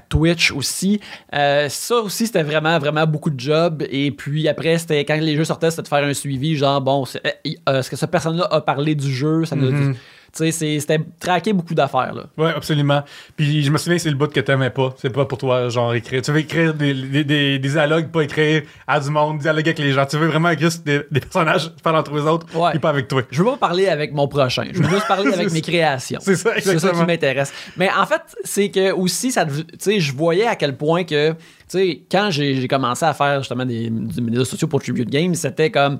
Twitch 0.09 0.51
aussi. 0.51 0.99
Euh, 1.33 1.67
ça 1.69 1.95
aussi, 1.97 2.27
c'était 2.27 2.43
vraiment, 2.43 2.77
vraiment 2.77 3.07
beaucoup 3.07 3.29
de 3.31 3.39
job. 3.39 3.83
Et 3.89 4.11
puis 4.11 4.47
après, 4.47 4.77
c'était 4.77 5.03
quand 5.05 5.15
les 5.19 5.35
jeux 5.35 5.45
sortaient, 5.45 5.71
c'était 5.71 5.83
de 5.83 5.87
faire 5.87 6.03
un 6.03 6.13
suivi, 6.13 6.55
genre, 6.55 6.79
bon, 6.81 7.05
est-ce 7.05 7.89
que 7.89 7.95
cette 7.95 8.11
personne-là 8.11 8.47
a 8.51 8.61
parlé 8.61 8.93
du 8.95 9.11
jeu? 9.11 9.45
Ça 9.45 9.55
dit- 9.55 9.97
C'était 10.33 10.99
traquer 11.19 11.53
beaucoup 11.53 11.75
d'affaires, 11.75 12.11
là. 12.13 12.23
Ouais, 12.37 12.51
absolument. 12.55 13.03
Puis 13.37 13.63
je 13.63 13.69
me 13.71 13.77
souviens 13.77 13.97
que 13.97 14.01
c'est 14.01 14.09
le 14.09 14.15
bout 14.15 14.31
que 14.33 14.39
t'aimais 14.39 14.71
pas. 14.71 14.93
C'est 14.97 15.11
pas 15.11 15.25
pour 15.25 15.37
toi, 15.37 15.69
genre, 15.69 15.93
écrire. 15.93 16.23
Tu 16.23 16.31
veux 16.31 16.39
écrire 16.39 16.73
des, 16.73 16.93
des, 16.95 17.23
des, 17.23 17.59
des 17.59 17.69
dialogues, 17.69 18.07
pas 18.09 18.21
écrire 18.23 18.63
à 18.87 18.99
du 18.99 19.11
monde, 19.11 19.37
dialoguer 19.37 19.69
avec 19.69 19.79
les 19.79 19.91
gens. 19.91 20.05
Tu 20.07 20.17
veux 20.17 20.25
vraiment 20.27 20.49
écrire 20.49 20.69
des, 20.83 21.01
des 21.11 21.19
personnages, 21.19 21.71
faire 21.83 21.93
entre 21.93 22.17
eux 22.17 22.23
autres, 22.27 22.47
Ouais. 22.57 22.71
et 22.75 22.79
pas 22.79 22.89
avec 22.89 23.07
toi. 23.07 23.21
Je 23.29 23.43
veux 23.43 23.51
pas 23.51 23.57
parler 23.57 23.87
avec 23.87 24.11
mon 24.11 24.27
prochain. 24.27 24.65
Je 24.73 24.81
veux 24.81 24.89
juste 24.89 25.07
parler 25.07 25.31
avec 25.33 25.51
mes 25.51 25.61
créations. 25.61 26.19
C'est 26.21 26.35
ça, 26.35 26.51
C'est 26.55 26.61
ça 26.61 26.73
exactement. 26.73 27.01
qui 27.03 27.07
m'intéresse. 27.07 27.53
Mais 27.77 27.89
en 27.95 28.05
fait, 28.07 28.21
c'est 28.43 28.69
que 28.71 28.91
aussi, 28.91 29.31
ça, 29.31 29.45
dev- 29.45 29.65
tu 29.65 29.75
sais, 29.79 29.99
je 29.99 30.13
voyais 30.15 30.47
à 30.47 30.55
quel 30.55 30.75
point 30.75 31.03
que, 31.03 31.31
tu 31.33 31.37
sais, 31.67 32.01
quand 32.11 32.29
j'ai 32.31 32.55
j'ai 32.55 32.67
commencé 32.67 33.05
à 33.05 33.13
faire 33.13 33.39
justement 33.41 33.65
des, 33.65 33.89
des 33.89 34.21
médias 34.21 34.45
sociaux 34.45 34.67
pour 34.67 34.81
Tribute 34.81 35.09
Games, 35.09 35.35
c'était 35.35 35.69
comme 35.69 35.99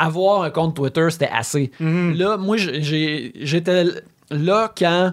avoir 0.00 0.42
un 0.42 0.50
compte 0.50 0.74
Twitter, 0.76 1.06
c'était 1.10 1.30
assez. 1.32 1.70
Mhm. 1.80 2.14
Là, 2.16 2.36
moi, 2.36 2.56
j'étais 2.56 3.84
là 4.30 4.72
quand 4.76 5.12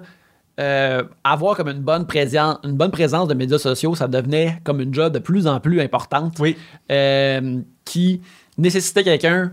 euh, 0.60 1.04
avoir 1.24 1.56
comme 1.56 1.68
une 1.70 1.82
bonne, 1.82 2.08
présence, 2.08 2.58
une 2.64 2.72
bonne 2.78 2.90
présence 2.92 3.28
de 3.28 3.34
médias 3.36 3.60
sociaux, 3.60 3.94
ça 3.94 4.08
devenait 4.08 4.60
comme 4.64 4.82
une 4.82 4.92
job 4.94 5.14
de 5.14 5.20
plus 5.20 5.46
en 5.46 5.60
plus 5.60 5.80
importante 5.82 6.34
Oui. 6.40 6.58
euh, 6.92 7.60
qui 7.86 8.22
nécessitait 8.58 9.04
quelqu'un 9.04 9.52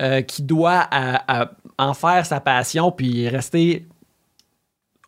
euh, 0.00 0.22
qui 0.22 0.42
doit 0.42 0.86
à- 0.90 1.42
à 1.42 1.50
en 1.78 1.94
faire 1.94 2.24
sa 2.26 2.38
passion 2.40 2.92
puis 2.92 3.28
rester 3.28 3.86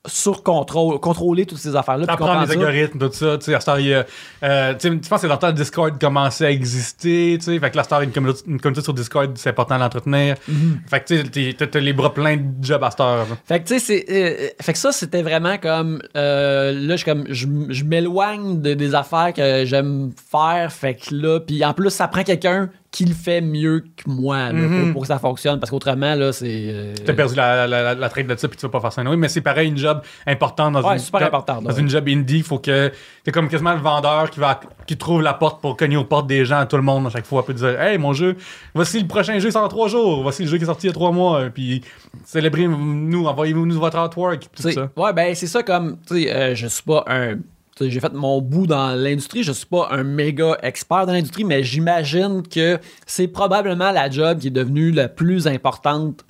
sur 0.07 0.43
contrôle, 0.43 0.99
contrôler 0.99 1.47
toutes 1.47 1.59
ces 1.59 1.77
affaires-là. 1.77 2.07
T'apprends 2.07 2.43
les 2.43 2.51
algorithmes, 2.51 2.99
tout 2.99 3.12
ça. 3.12 3.38
Tu 3.38 3.45
sais, 3.45 3.55
à 3.55 3.73
a, 3.73 4.05
euh, 4.43 4.75
tu 4.75 4.99
penses 5.09 5.23
que 5.23 5.27
dans 5.29 5.35
le 5.35 5.38
temps, 5.38 5.53
Discord 5.53 6.01
commençait 6.01 6.47
à 6.47 6.51
exister, 6.51 7.37
tu 7.38 7.45
sais. 7.45 7.59
Fait 7.61 7.71
que 7.71 7.77
là, 7.77 7.83
à 7.83 7.85
cette 7.85 7.93
heure, 7.93 8.01
une 8.01 8.11
communauté, 8.11 8.41
une 8.49 8.61
communauté 8.61 8.83
sur 8.83 8.95
Discord, 8.95 9.31
c'est 9.37 9.51
important 9.51 9.79
d'entretenir. 9.79 10.35
Mhm. 10.49 10.81
Fait 10.88 11.01
que, 11.01 11.23
tu 11.23 11.53
sais, 11.57 11.69
t'as 11.69 11.79
les 11.79 11.93
bras 11.93 12.12
pleins 12.12 12.37
de 12.37 12.65
jobs 12.65 12.83
à 12.83 12.91
là. 12.99 13.25
Fait 13.47 13.61
que 13.61 13.69
tu 13.69 13.79
sais, 13.79 14.05
c'est, 14.05 14.05
euh, 14.11 14.49
fait 14.61 14.73
que 14.73 14.79
ça 14.79 14.91
c'était 14.91 15.23
vraiment 15.23 15.57
comme 15.59 16.03
euh, 16.17 16.73
là 16.73 16.97
je 16.97 17.05
comme 17.05 17.25
je, 17.29 17.47
je 17.69 17.85
m'éloigne 17.85 18.61
de, 18.61 18.75
des 18.75 18.95
affaires 18.95 19.33
que 19.33 19.65
j'aime 19.65 20.11
faire. 20.31 20.73
Fait 20.73 20.95
que 20.95 21.15
là, 21.15 21.41
puis 21.41 21.65
en 21.65 21.75
plus 21.75 21.91
ça 21.91 22.09
prend 22.09 22.25
quelqu'un 22.25 22.71
qui 22.92 23.07
le 23.07 23.14
fait 23.14 23.40
mieux 23.40 23.81
que 23.96 24.02
moi 24.07 24.37
là, 24.37 24.52
Mhm. 24.52 24.83
pour, 24.85 24.92
pour 24.92 25.02
que 25.02 25.09
ça 25.09 25.18
fonctionne 25.18 25.59
parce 25.59 25.70
qu'autrement 25.70 26.14
là 26.14 26.31
c'est 26.31 26.66
euh, 26.68 26.92
T'as 27.07 27.14
perdu 27.14 27.35
la, 27.35 27.66
la, 27.66 27.83
la, 27.83 27.94
la 27.94 28.09
traite 28.11 28.26
de 28.26 28.37
ça 28.37 28.46
puis 28.48 28.59
tu 28.59 28.66
vas 28.66 28.70
pas 28.70 28.81
faire 28.81 28.92
ça. 28.92 29.02
Oui, 29.02 29.16
mais 29.16 29.28
c'est 29.28 29.40
pareil, 29.40 29.68
une 29.70 29.78
job 29.78 30.02
importante 30.26 30.74
dans 30.74 30.83
Ouais, 30.87 30.92
une 30.92 30.98
super 30.98 31.20
dans- 31.20 31.26
importante, 31.28 31.64
Dans 31.64 31.70
ouais. 31.72 31.81
une 31.81 31.88
job 31.88 32.07
indie, 32.07 32.37
il 32.37 32.42
faut 32.42 32.59
que 32.59 32.92
t'es 33.24 33.33
comme 33.33 33.48
quasiment 33.48 33.72
le 33.72 33.81
vendeur 33.81 34.28
qui 34.31 34.40
va 34.40 34.61
qui 34.87 34.98
trouve 34.98 35.22
la 35.22 35.33
porte 35.33 35.62
pour 35.62 35.76
cogner 35.76 35.96
aux 35.96 36.05
portes 36.05 36.26
des 36.26 36.44
gens 36.44 36.59
à 36.59 36.66
tout 36.66 36.76
le 36.76 36.83
monde 36.83 37.07
à 37.07 37.11
chaque 37.11 37.24
fois 37.24 37.44
puis 37.46 37.55
dire 37.55 37.81
"Hey, 37.81 37.96
mon 37.96 38.12
jeu, 38.12 38.37
voici 38.74 39.00
le 39.00 39.07
prochain 39.09 39.38
jeu 39.38 39.50
sort 39.50 39.64
en 39.64 39.68
trois 39.68 39.88
jours, 39.88 40.22
voici 40.22 40.42
le 40.42 40.48
jeu 40.50 40.59
qui 40.59 40.64
est 40.64 40.66
sorti 40.66 40.87
il 40.87 40.90
y 40.90 40.90
a 40.90 40.94
trois 40.94 41.12
mois 41.12 41.44
puis 41.48 41.81
célébrez 42.26 42.68
nous, 42.68 43.24
envoyez-nous 43.24 43.64
nous 43.64 43.81
votre 43.81 43.96
artwork 43.96 44.42
tout 44.55 44.62
Tu 44.68 44.72
ça." 44.74 44.90
Ouais, 44.96 45.14
ben 45.14 45.35
c'est 45.35 45.46
ça 45.46 45.62
comme, 45.62 45.96
tu 46.07 46.24
sais, 46.24 46.31
euh, 46.31 46.55
je 46.55 46.66
suis 46.66 46.83
pas 46.83 47.05
un... 47.07 47.37
J'ai 47.80 48.00
fait 48.00 48.12
mon 48.12 48.40
bout 48.40 48.66
dans 48.66 48.94
l'industrie, 48.94 49.42
je 49.42 49.52
suis 49.52 49.66
pas 49.66 49.88
un 49.90 50.02
méga 50.02 50.58
expert 50.62 51.06
dans 51.06 51.12
l'industrie, 51.12 51.44
mais 51.44 51.64
j'imagine 51.64 52.42
que 52.42 52.78
c'est 53.06 53.28
probablement 53.28 53.90
la 53.90 54.11
job 54.11 54.38
qui 54.38 54.48
est 54.48 54.50
devenue 54.50 54.90
la 54.90 55.08
plus 55.08 55.46
importante 55.46 56.24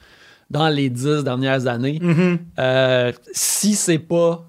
dans 0.50 0.68
les 0.68 0.88
dix 0.88 1.24
dernières 1.24 1.66
années. 1.66 1.98
Mhm. 2.00 2.38
Euh, 2.58 3.12
si 3.32 3.74
c'est 3.74 3.98
pas 3.98 4.48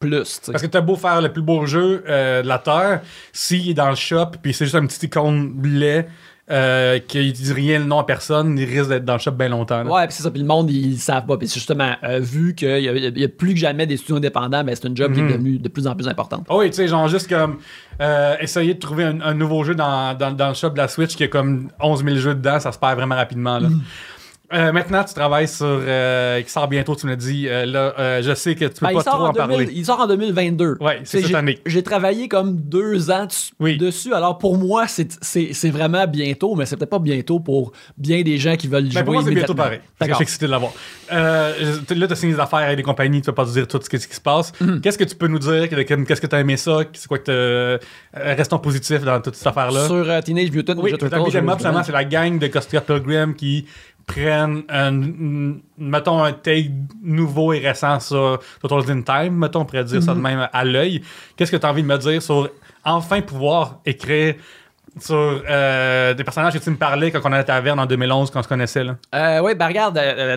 plus. 0.00 0.40
Parce 0.50 0.62
que 0.62 0.66
t'as 0.66 0.80
beau 0.80 0.96
faire 0.96 1.20
le 1.20 1.32
plus 1.32 1.42
beau 1.42 1.66
jeu 1.66 2.02
euh, 2.08 2.42
de 2.42 2.48
la 2.48 2.58
Terre, 2.58 3.02
s'il 3.32 3.70
est 3.70 3.74
dans 3.74 3.90
le 3.90 3.94
shop, 3.94 4.32
puis 4.42 4.52
c'est 4.52 4.64
juste 4.64 4.76
un 4.76 4.86
petit 4.86 5.06
icône 5.06 5.60
lait, 5.62 6.08
euh, 6.50 6.98
qu'il 6.98 7.32
dit 7.32 7.52
rien 7.52 7.78
le 7.78 7.86
nom 7.86 7.98
à 7.98 8.04
personne, 8.04 8.58
il 8.58 8.64
risque 8.66 8.90
d'être 8.90 9.04
dans 9.04 9.14
le 9.14 9.18
shop 9.18 9.30
bien 9.32 9.48
longtemps. 9.48 9.82
là. 9.82 9.90
Ouais, 9.90 10.06
puis 10.06 10.14
c'est 10.16 10.22
ça. 10.24 10.30
Puis 10.30 10.40
le 10.40 10.46
monde, 10.46 10.70
ils, 10.70 10.98
savent 10.98 11.24
pas. 11.24 11.38
Puis 11.38 11.48
c'est 11.48 11.54
justement, 11.54 11.92
euh, 12.04 12.18
vu 12.20 12.54
qu'il 12.54 12.68
y, 12.80 13.20
y 13.20 13.24
a 13.24 13.28
plus 13.28 13.54
que 13.54 13.60
jamais 13.60 13.86
des 13.86 13.96
studios 13.96 14.16
indépendants, 14.16 14.62
ben 14.62 14.74
c'est 14.74 14.86
une 14.86 14.96
job 14.96 15.14
qui 15.14 15.20
Mhm. 15.22 15.28
est 15.28 15.32
devenue 15.32 15.58
de 15.58 15.68
plus 15.68 15.86
en 15.86 15.94
plus 15.94 16.06
importante. 16.06 16.44
Ah 16.50 16.56
oui, 16.56 16.66
tu 16.68 16.76
sais, 16.76 16.86
genre 16.88 17.08
juste 17.08 17.28
comme 17.28 17.56
euh, 18.00 18.36
essayer 18.40 18.74
de 18.74 18.78
trouver 18.78 19.04
un, 19.04 19.20
un 19.22 19.34
nouveau 19.34 19.64
jeu 19.64 19.74
dans, 19.74 20.14
dans, 20.18 20.32
dans 20.32 20.48
le 20.48 20.54
shop 20.54 20.70
de 20.70 20.78
la 20.78 20.88
Switch 20.88 21.16
qui 21.16 21.24
a 21.24 21.28
comme 21.28 21.70
11 21.80 22.04
000 22.04 22.16
jeux 22.16 22.34
dedans, 22.34 22.60
ça 22.60 22.72
se 22.72 22.78
perd 22.78 22.96
vraiment 22.96 23.14
rapidement. 23.16 23.58
Là. 23.58 23.68
Euh, 24.52 24.72
maintenant, 24.72 25.02
tu 25.04 25.14
travailles 25.14 25.48
sur. 25.48 25.64
euh, 25.66 26.40
qui 26.42 26.50
sort 26.50 26.68
bientôt, 26.68 26.94
tu 26.94 27.06
me 27.06 27.12
l'as 27.12 27.16
dit. 27.16 27.48
Euh, 27.48 27.64
là, 27.64 27.94
euh, 27.98 28.22
je 28.22 28.34
sais 28.34 28.54
que 28.54 28.66
tu 28.66 28.80
peux 28.80 28.86
Ben, 28.86 28.92
pas 28.94 29.02
trop 29.02 29.16
en 29.22 29.28
en 29.28 29.32
2000 29.32 29.48
parler. 29.48 29.68
il 29.74 29.84
sort 29.86 30.00
en 30.00 30.06
2022. 30.06 30.76
Ouais, 30.80 31.00
c'est 31.04 31.20
cette 31.20 31.28
j'ai- 31.30 31.34
année. 31.34 31.58
J'ai 31.64 31.82
travaillé 31.82 32.28
comme 32.28 32.56
deux 32.56 33.10
ans 33.10 33.24
dessus- 33.24 33.52
Oui. 33.58 33.78
dessus. 33.78 34.12
Alors 34.12 34.36
pour 34.38 34.58
moi, 34.58 34.84
c'est 34.86 35.70
vraiment 35.70 36.06
bientôt, 36.06 36.54
mais 36.56 36.66
c'est 36.66 36.76
peut-être 36.76 36.90
pas 36.90 36.98
bientôt 36.98 37.40
pour 37.40 37.72
bien 37.96 38.22
des 38.22 38.36
gens 38.36 38.56
qui 38.56 38.68
veulent 38.68 38.84
jouer. 38.84 39.00
Mais 39.00 39.04
pour 39.04 39.14
moi, 39.14 39.22
c'est 39.24 39.30
bientôt 39.34 39.54
pareil. 39.54 39.80
Je 40.00 40.12
suis 40.12 40.22
excité 40.22 40.46
de 40.46 40.50
l'avoir. 40.50 40.72
Euh, 41.10 41.52
là, 41.96 42.06
tu 42.06 42.12
as 42.12 42.16
signé 42.16 42.34
des 42.34 42.40
affaires 42.40 42.58
avec 42.60 42.76
des 42.76 42.82
compagnies, 42.82 43.22
tu 43.22 43.26
vas 43.26 43.32
pas 43.32 43.44
nous 43.46 43.52
dire 43.52 43.66
tout 43.66 43.80
ce, 43.82 43.88
qui- 43.88 43.98
se 43.98 44.20
passe. 44.20 44.52
Mhm. 44.60 44.80
Qu'est-ce 44.82 44.98
que 44.98 45.04
tu 45.04 45.14
peux 45.16 45.26
nous 45.26 45.38
dire? 45.38 45.68
Qu'est-ce 45.70 46.20
que 46.20 46.26
tu 46.26 46.36
as 46.36 46.40
aimé 46.40 46.56
ça? 46.58 46.80
C'est 46.92 47.08
quoi 47.08 47.18
que 47.18 47.24
euh, 47.30 47.78
Restons 48.12 48.58
positifs 48.58 49.02
dans 49.02 49.20
toute 49.20 49.34
cette 49.36 49.46
affaire-là. 49.46 49.86
Sur 49.86 50.08
euh, 50.08 50.20
Teenage 50.20 50.50
Mutant 50.50 50.74
Oui, 50.76 50.92
Ninja 50.92 51.04
le 51.06 51.10
Turtles. 51.10 51.82
c'est 51.86 51.92
la 51.92 52.04
gang 52.04 52.38
de 52.38 52.46
Costa 52.48 52.80
Pilgrim 52.80 53.34
qui 53.34 53.66
prennent 54.06 54.62
un, 54.68 55.54
mettons, 55.78 56.22
un 56.22 56.32
take 56.32 56.70
nouveau 57.02 57.52
et 57.52 57.58
récent 57.58 57.98
sur 58.00 58.38
Turtles 58.60 58.90
in 58.90 59.02
Time, 59.02 59.34
mettons, 59.36 59.60
on 59.60 59.64
pourrait 59.64 59.84
dire 59.84 60.02
ça 60.02 60.14
de 60.14 60.20
même 60.20 60.48
à 60.52 60.64
l'œil. 60.64 61.02
Qu'est-ce 61.36 61.50
que 61.50 61.56
tu 61.56 61.64
as 61.66 61.70
envie 61.70 61.82
de 61.82 61.88
me 61.88 61.96
dire 61.98 62.22
sur 62.22 62.48
enfin 62.84 63.20
pouvoir 63.22 63.80
écrire 63.86 64.34
sur 65.00 65.42
euh, 65.48 66.14
des 66.14 66.22
personnages 66.22 66.52
que 66.52 66.58
tu 66.58 66.70
me 66.70 66.76
parlais 66.76 67.10
quand 67.10 67.18
on 67.24 67.28
était 67.28 67.34
à 67.34 67.38
la 67.38 67.44
taverne 67.44 67.80
en 67.80 67.86
2011, 67.86 68.30
quand 68.30 68.40
on 68.40 68.42
se 68.42 68.48
connaissait, 68.48 68.84
là? 68.84 68.96
Euh, 69.14 69.40
oui, 69.42 69.54
ben 69.56 69.66
regarde, 69.66 69.98
euh, 69.98 70.36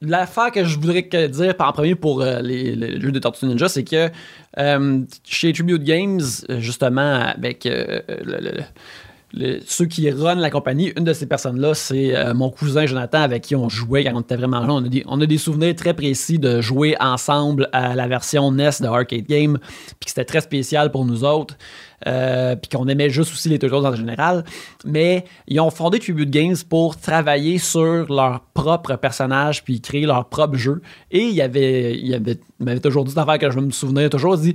l'affaire 0.00 0.52
que 0.52 0.64
je 0.64 0.74
voudrais 0.78 1.02
dire 1.02 1.54
en 1.58 1.72
premier 1.72 1.94
pour 1.94 2.22
les, 2.22 2.76
les 2.76 3.00
jeux 3.00 3.10
de 3.10 3.18
Tortue 3.18 3.46
Ninja, 3.46 3.68
c'est 3.68 3.84
que 3.84 4.10
chez 5.24 5.52
Tribute 5.52 5.82
Games, 5.82 6.20
justement, 6.58 7.22
avec 7.22 7.64
le- 7.64 8.02
le- 8.08 8.62
ceux 9.66 9.86
qui 9.86 10.10
runnent 10.10 10.40
la 10.40 10.50
compagnie, 10.50 10.92
une 10.96 11.04
de 11.04 11.12
ces 11.12 11.26
personnes-là, 11.26 11.74
c'est 11.74 12.14
euh, 12.14 12.34
mon 12.34 12.50
cousin 12.50 12.86
Jonathan 12.86 13.20
avec 13.20 13.42
qui 13.42 13.56
on 13.56 13.68
jouait 13.68 14.04
quand 14.04 14.12
on 14.14 14.20
était 14.20 14.36
vraiment 14.36 14.62
jeune. 14.62 14.70
On 14.70 14.84
a, 14.84 14.88
des, 14.88 15.02
on 15.06 15.20
a 15.20 15.26
des 15.26 15.38
souvenirs 15.38 15.74
très 15.74 15.94
précis 15.94 16.38
de 16.38 16.60
jouer 16.60 16.96
ensemble 17.00 17.68
à 17.72 17.94
la 17.94 18.06
version 18.06 18.50
NES 18.52 18.70
de 18.80 18.86
Arcade 18.86 19.26
Game, 19.26 19.58
puis 20.00 20.08
c'était 20.08 20.24
très 20.24 20.40
spécial 20.40 20.90
pour 20.90 21.04
nous 21.04 21.24
autres. 21.24 21.56
Euh, 22.06 22.54
puis 22.54 22.68
qu'on 22.68 22.86
aimait 22.86 23.08
juste 23.08 23.32
aussi 23.32 23.48
les 23.48 23.58
Turtles 23.58 23.86
en 23.86 23.94
général. 23.94 24.44
Mais 24.84 25.24
ils 25.48 25.58
ont 25.58 25.70
fondé 25.70 25.98
Tribute 25.98 26.28
Games 26.28 26.56
pour 26.68 26.98
travailler 26.98 27.56
sur 27.56 28.12
leur 28.12 28.40
propre 28.52 28.96
personnage 28.96 29.64
puis 29.64 29.80
créer 29.80 30.04
leur 30.04 30.28
propre 30.28 30.56
jeu. 30.56 30.82
Et 31.10 31.22
il 31.22 31.34
y 31.34 31.40
avait, 31.40 31.94
il 31.94 32.06
y 32.06 32.14
avait, 32.14 32.38
m'avait 32.58 32.80
toujours 32.80 33.04
dit 33.04 33.12
cette 33.12 33.18
affaire 33.18 33.38
que 33.38 33.50
je 33.50 33.58
me 33.58 33.70
souvenais 33.70 34.10
toujours 34.10 34.36
dit 34.36 34.54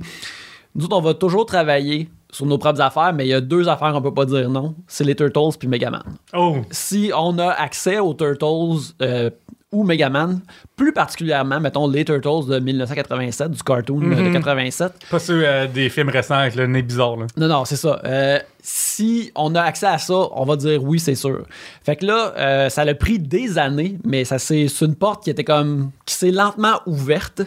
nous 0.74 0.84
autres, 0.84 0.96
on 0.96 1.00
va 1.00 1.14
toujours 1.14 1.46
travailler 1.46 2.08
sur 2.32 2.46
nos 2.46 2.58
propres 2.58 2.80
affaires, 2.80 3.12
mais 3.12 3.26
il 3.26 3.28
y 3.28 3.34
a 3.34 3.40
deux 3.40 3.68
affaires 3.68 3.92
qu'on 3.92 4.02
peut 4.02 4.14
pas 4.14 4.24
dire 4.26 4.48
non. 4.48 4.74
C'est 4.86 5.04
les 5.04 5.14
Turtles 5.14 5.56
puis 5.58 5.68
Megaman. 5.68 6.02
Oh! 6.34 6.58
Si 6.70 7.10
on 7.16 7.38
a 7.38 7.48
accès 7.48 7.98
aux 7.98 8.14
Turtles 8.14 8.92
euh, 9.02 9.30
ou 9.72 9.84
Megaman, 9.84 10.40
plus 10.76 10.92
particulièrement, 10.92 11.60
mettons, 11.60 11.86
les 11.88 12.04
Turtles 12.04 12.48
de 12.48 12.58
1987, 12.58 13.50
du 13.52 13.62
cartoon 13.62 14.00
de 14.00 14.32
87, 14.32 14.92
Pas 15.10 15.18
ceux 15.20 15.42
euh, 15.44 15.66
des 15.68 15.88
films 15.90 16.08
récents 16.08 16.34
avec 16.36 16.56
le 16.56 16.66
nez 16.66 16.82
bizarre, 16.82 17.16
là. 17.16 17.26
non, 17.36 17.46
non, 17.48 17.64
c'est 17.64 17.76
ça. 17.76 18.00
Euh, 18.04 18.38
si 18.62 19.30
on 19.36 19.54
a 19.54 19.62
accès 19.62 19.86
à 19.86 19.98
ça, 19.98 20.14
on 20.32 20.44
va 20.44 20.56
dire 20.56 20.82
oui, 20.82 20.98
c'est 20.98 21.14
sûr. 21.14 21.44
Fait 21.84 21.96
que 21.96 22.04
là, 22.04 22.32
euh, 22.36 22.68
ça 22.68 22.82
a 22.82 22.94
pris 22.94 23.18
des 23.18 23.58
années, 23.58 23.96
mais 24.04 24.24
ça 24.24 24.38
c'est 24.38 24.66
c'est 24.68 24.84
une 24.84 24.96
porte 24.96 25.22
qui 25.24 25.30
était 25.30 25.44
comme 25.44 25.90
qui 26.04 26.14
s'est 26.14 26.30
lentement 26.32 26.80
ouverte, 26.86 27.42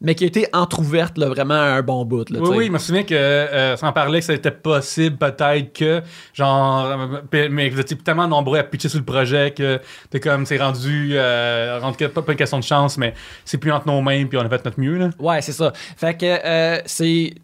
mais 0.00 0.14
qui 0.14 0.24
a 0.24 0.26
été 0.26 0.46
entrouverte 0.52 1.18
là, 1.18 1.28
vraiment 1.28 1.54
à 1.54 1.72
un 1.72 1.82
bon 1.82 2.04
bout. 2.04 2.28
Là, 2.30 2.40
Oui, 2.40 2.56
oui, 2.56 2.66
je 2.66 2.72
me 2.72 2.78
souviens 2.78 3.02
que 3.02 3.14
euh, 3.14 3.76
sans 3.76 3.92
parler 3.92 4.20
que 4.20 4.24
ça 4.24 4.34
était 4.34 4.50
possible 4.50 5.16
peut-être 5.16 5.72
que 5.72 6.02
genre 6.32 6.86
euh, 7.34 7.48
mais 7.50 7.68
vous 7.68 7.80
étiez 7.80 7.96
tellement 7.96 8.28
nombreux 8.28 8.58
à 8.58 8.64
pitcher 8.64 8.88
sur 8.88 8.98
le 8.98 9.04
projet 9.04 9.52
que 9.52 9.80
t'es 10.10 10.20
comme 10.20 10.46
c'est 10.46 10.58
rendu 10.58 11.12
euh, 11.12 11.78
rendu 11.80 12.08
pas, 12.08 12.22
pas 12.22 12.32
une 12.32 12.38
question 12.38 12.58
de 12.58 12.64
chance 12.64 12.96
mais 12.96 13.14
c'est 13.44 13.58
plus 13.58 13.72
entre 13.72 13.86
nos 13.86 14.00
mains 14.00 14.24
puis 14.26 14.38
on 14.38 14.42
a 14.42 14.48
fait 14.48 14.64
notre 14.64 14.80
mieux 14.80 14.98
là. 14.98 15.10
Ouais, 15.18 15.42
c'est 15.42 15.52
ça. 15.52 15.72
Fait 15.96 16.16
que 16.16 16.26
euh, 16.26 16.80
c'est 16.86 17.34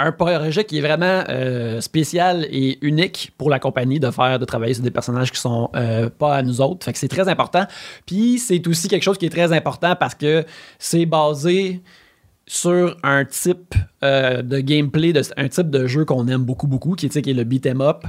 un 0.00 0.12
projet 0.12 0.64
qui 0.64 0.78
est 0.78 0.80
vraiment 0.80 1.24
euh, 1.28 1.80
spécial 1.80 2.46
et 2.50 2.78
unique 2.80 3.32
pour 3.36 3.50
la 3.50 3.58
compagnie 3.58 4.00
de 4.00 4.10
faire, 4.10 4.38
de 4.38 4.44
travailler 4.44 4.74
sur 4.74 4.82
des 4.82 4.90
personnages 4.90 5.30
qui 5.30 5.38
sont 5.38 5.70
euh, 5.76 6.08
pas 6.08 6.36
à 6.36 6.42
nous 6.42 6.60
autres. 6.60 6.84
Fait 6.84 6.92
que 6.92 6.98
c'est 6.98 7.08
très 7.08 7.28
important. 7.28 7.66
Puis 8.06 8.38
c'est 8.38 8.66
aussi 8.66 8.88
quelque 8.88 9.02
chose 9.02 9.18
qui 9.18 9.26
est 9.26 9.30
très 9.30 9.52
important 9.52 9.94
parce 9.96 10.14
que 10.14 10.44
c'est 10.78 11.06
basé 11.06 11.82
sur 12.50 12.96
un 13.04 13.24
type 13.24 13.76
euh, 14.02 14.42
de 14.42 14.58
gameplay, 14.58 15.12
de, 15.12 15.22
un 15.36 15.46
type 15.46 15.70
de 15.70 15.86
jeu 15.86 16.04
qu'on 16.04 16.26
aime 16.26 16.42
beaucoup, 16.42 16.66
beaucoup, 16.66 16.96
qui, 16.96 17.06
est, 17.06 17.22
qui 17.22 17.30
est 17.30 17.32
le 17.32 17.44
beat'em 17.44 17.80
up. 17.80 18.02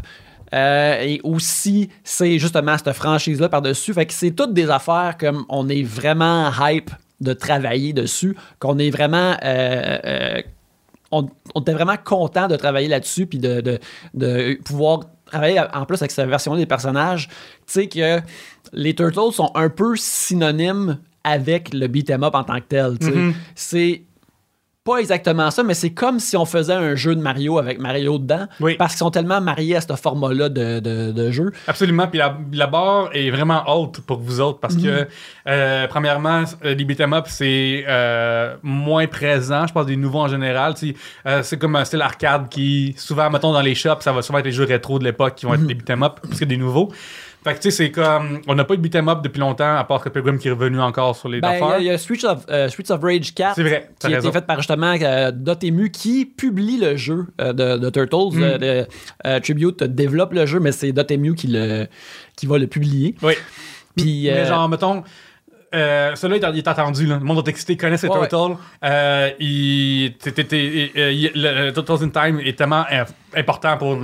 Euh, 0.56 0.99
et 0.99 1.21
aussi, 1.23 1.89
c'est 2.04 2.39
justement 2.39 2.75
cette 2.75 2.93
franchise-là 2.93 3.49
par-dessus. 3.49 3.93
Fait 3.93 4.08
que 4.08 4.13
c'est 4.13 4.32
toutes 4.32 4.56
des 4.56 4.71
affaires 4.71 5.15
comme 5.19 5.45
on 5.47 5.69
est 5.69 5.84
vraiment 5.84 6.49
hype 6.60 6.89
de 7.19 7.34
travailler 7.34 7.93
dessus, 7.93 8.36
qu'on 8.58 8.80
est 8.80 8.89
vraiment. 8.89 9.38
euh, 9.43 10.41
on, 11.12 11.30
on 11.54 11.62
était 11.62 11.73
vraiment 11.73 11.97
content 12.04 12.47
de 12.47 12.56
travailler 12.56 12.88
là-dessus, 12.88 13.27
puis 13.27 13.38
de, 13.38 13.62
de, 13.62 13.77
de 14.15 14.58
pouvoir 14.65 15.01
travailler 15.27 15.62
en 15.71 15.86
plus 15.86 16.01
avec 16.01 16.10
cette 16.10 16.27
version 16.27 16.56
des 16.56 16.65
personnages. 16.65 17.27
Tu 17.27 17.73
sais 17.73 17.88
que 17.88 18.21
les 18.73 18.95
Turtles 18.95 19.34
sont 19.34 19.51
un 19.54 19.69
peu 19.69 19.95
synonymes 19.95 20.97
avec 21.23 21.75
le 21.75 21.86
beat'em 21.86 22.23
up 22.23 22.34
en 22.34 22.43
tant 22.43 22.56
que 22.56 22.65
tel. 22.67 22.97
Mhm. 22.99 23.36
C'est 23.54 24.01
pas 24.84 24.98
exactement 24.98 25.52
ça, 25.52 25.62
mais 25.62 25.76
c'est 25.76 25.91
comme 25.94 26.20
si 26.20 26.36
on 26.36 26.46
faisait 26.46 26.74
un 26.74 26.96
jeu 26.96 27.15
de 27.15 27.22
Mario 27.22 27.60
avec 27.60 27.78
Mario 27.80 28.17
dedans, 28.17 28.48
Oui. 28.60 28.74
parce 28.80 28.94
qu'ils 28.94 29.00
sont 29.00 29.12
tellement 29.12 29.39
mariés 29.39 29.76
à 29.76 29.82
ce 29.82 29.94
format-là 29.94 30.50
de, 30.50 30.80
de- 30.80 31.12
de 31.12 31.32
jeu. 31.32 31.52
Absolument 31.67 32.08
puis 32.08 32.17
la, 32.17 32.36
la 32.52 32.65
barre 32.65 33.10
est 33.13 33.30
vraiment 33.30 33.63
haute 33.67 34.02
pour 34.02 34.17
vous 34.20 34.41
autres 34.41 34.60
parce 34.60 34.74
Mhm. 34.76 34.82
que 34.84 35.08
euh, 35.48 35.88
premièrement 35.88 36.44
euh, 36.65 36.74
les 36.74 36.84
beat'em 36.84 37.13
up 37.13 37.26
c'est 37.28 37.84
euh, 37.88 38.56
moins 38.63 39.06
présent 39.06 39.67
je 39.67 39.74
pense 39.74 39.86
des 39.86 39.98
nouveaux 39.98 40.22
en 40.22 40.28
général 40.28 40.74
euh, 41.28 41.44
c'est 41.44 41.58
comme 41.60 41.76
un 41.76 41.86
style 41.86 42.02
arcade 42.02 42.50
qui 42.50 42.96
souvent 42.98 43.30
mettons 43.30 43.54
dans 43.54 43.62
les 43.62 43.76
shops 43.76 44.02
ça 44.02 44.12
va 44.12 44.22
souvent 44.24 44.39
être 44.39 44.46
les 44.46 44.52
jeux 44.52 44.65
rétro 44.65 44.98
de 44.98 45.04
l'époque 45.04 45.36
qui 45.36 45.46
vont 45.46 45.52
Mhm. 45.52 45.62
être 45.62 45.67
des 45.67 45.76
beat'em 45.76 46.02
up 46.04 46.13
parce 46.24 46.39
que 46.39 46.46
des 46.46 46.58
nouveaux 46.58 46.91
fait 47.43 47.54
que 47.56 47.60
tu 47.60 47.71
sais 47.71 47.71
c'est 47.71 47.91
comme 47.91 48.39
on 48.47 48.56
n'a 48.56 48.63
pas 48.63 48.73
eu 48.75 48.77
de 48.77 48.82
beat'em 48.84 49.08
up 49.10 49.19
depuis 49.23 49.39
longtemps 49.39 49.75
à 49.75 49.84
part 49.84 50.01
que 50.01 50.10
Pilgrim 50.10 50.38
qui 50.38 50.47
est 50.47 50.51
revenu 50.51 50.80
encore 50.80 51.15
sur 51.15 51.27
les 51.30 51.41
Ben, 51.41 51.49
il 51.49 51.54
y 51.54 51.56
affaires 51.56 51.67
a- 51.75 51.80
il 51.80 51.86
y, 51.86 51.89
a 51.89 51.97
Streets 51.97 52.25
of, 52.25 52.45
euh, 52.49 52.69
Streets 52.69 52.91
of 52.91 53.01
Rage 53.01 53.34
4 53.34 53.56
c'est 53.56 53.63
vrai 53.63 53.89
qui 53.99 54.08
a 54.08 54.10
raison. 54.10 54.30
été 54.30 54.39
fait 54.39 54.45
par 54.45 54.58
justement 54.58 54.95
euh, 55.01 55.32
Dotemu 55.32 55.89
qui 55.91 56.25
publie 56.25 56.77
le 56.77 56.95
jeu 56.97 57.25
euh, 57.39 57.54
de, 57.54 57.77
de 57.77 57.89
Turtles. 57.89 58.38
Mm. 58.38 58.58
de- 58.58 59.39
Tribute 59.39 59.84
développe 59.84 60.34
le 60.34 60.45
jeu, 60.45 60.60
mais 60.60 60.71
c'est 60.71 60.91
Dotemu 60.91 61.34
qui, 61.36 61.47
le, 61.47 61.88
qui 62.36 62.45
va 62.45 62.58
le 62.58 62.67
publier. 62.67 63.15
oui 63.23 63.34
Puis, 63.95 64.30
Mais 64.32 64.45
genre, 64.45 64.69
mettons, 64.69 65.04
euh, 65.74 66.16
celui-là, 66.16 66.50
il 66.54 66.58
est- 66.60 66.68
attendu. 66.68 67.06
Là. 67.06 67.18
Le 67.18 67.24
monde 67.24 67.46
est 67.46 67.50
excité, 67.50 67.78
connaît 67.78 67.98
Ouais, 68.08 68.28
Turtles. 68.28 68.58
Euh, 68.84 69.30
il, 69.40 70.14
t'es- 70.18 70.92
euh, 70.98 71.12
il- 71.12 71.32
le, 71.36 71.68
le 71.68 71.74
Turtles 71.74 72.04
in 72.06 72.10
Time 72.10 72.40
est 72.40 72.58
tellement 72.58 72.86
important 73.36 73.78
pour 73.78 73.98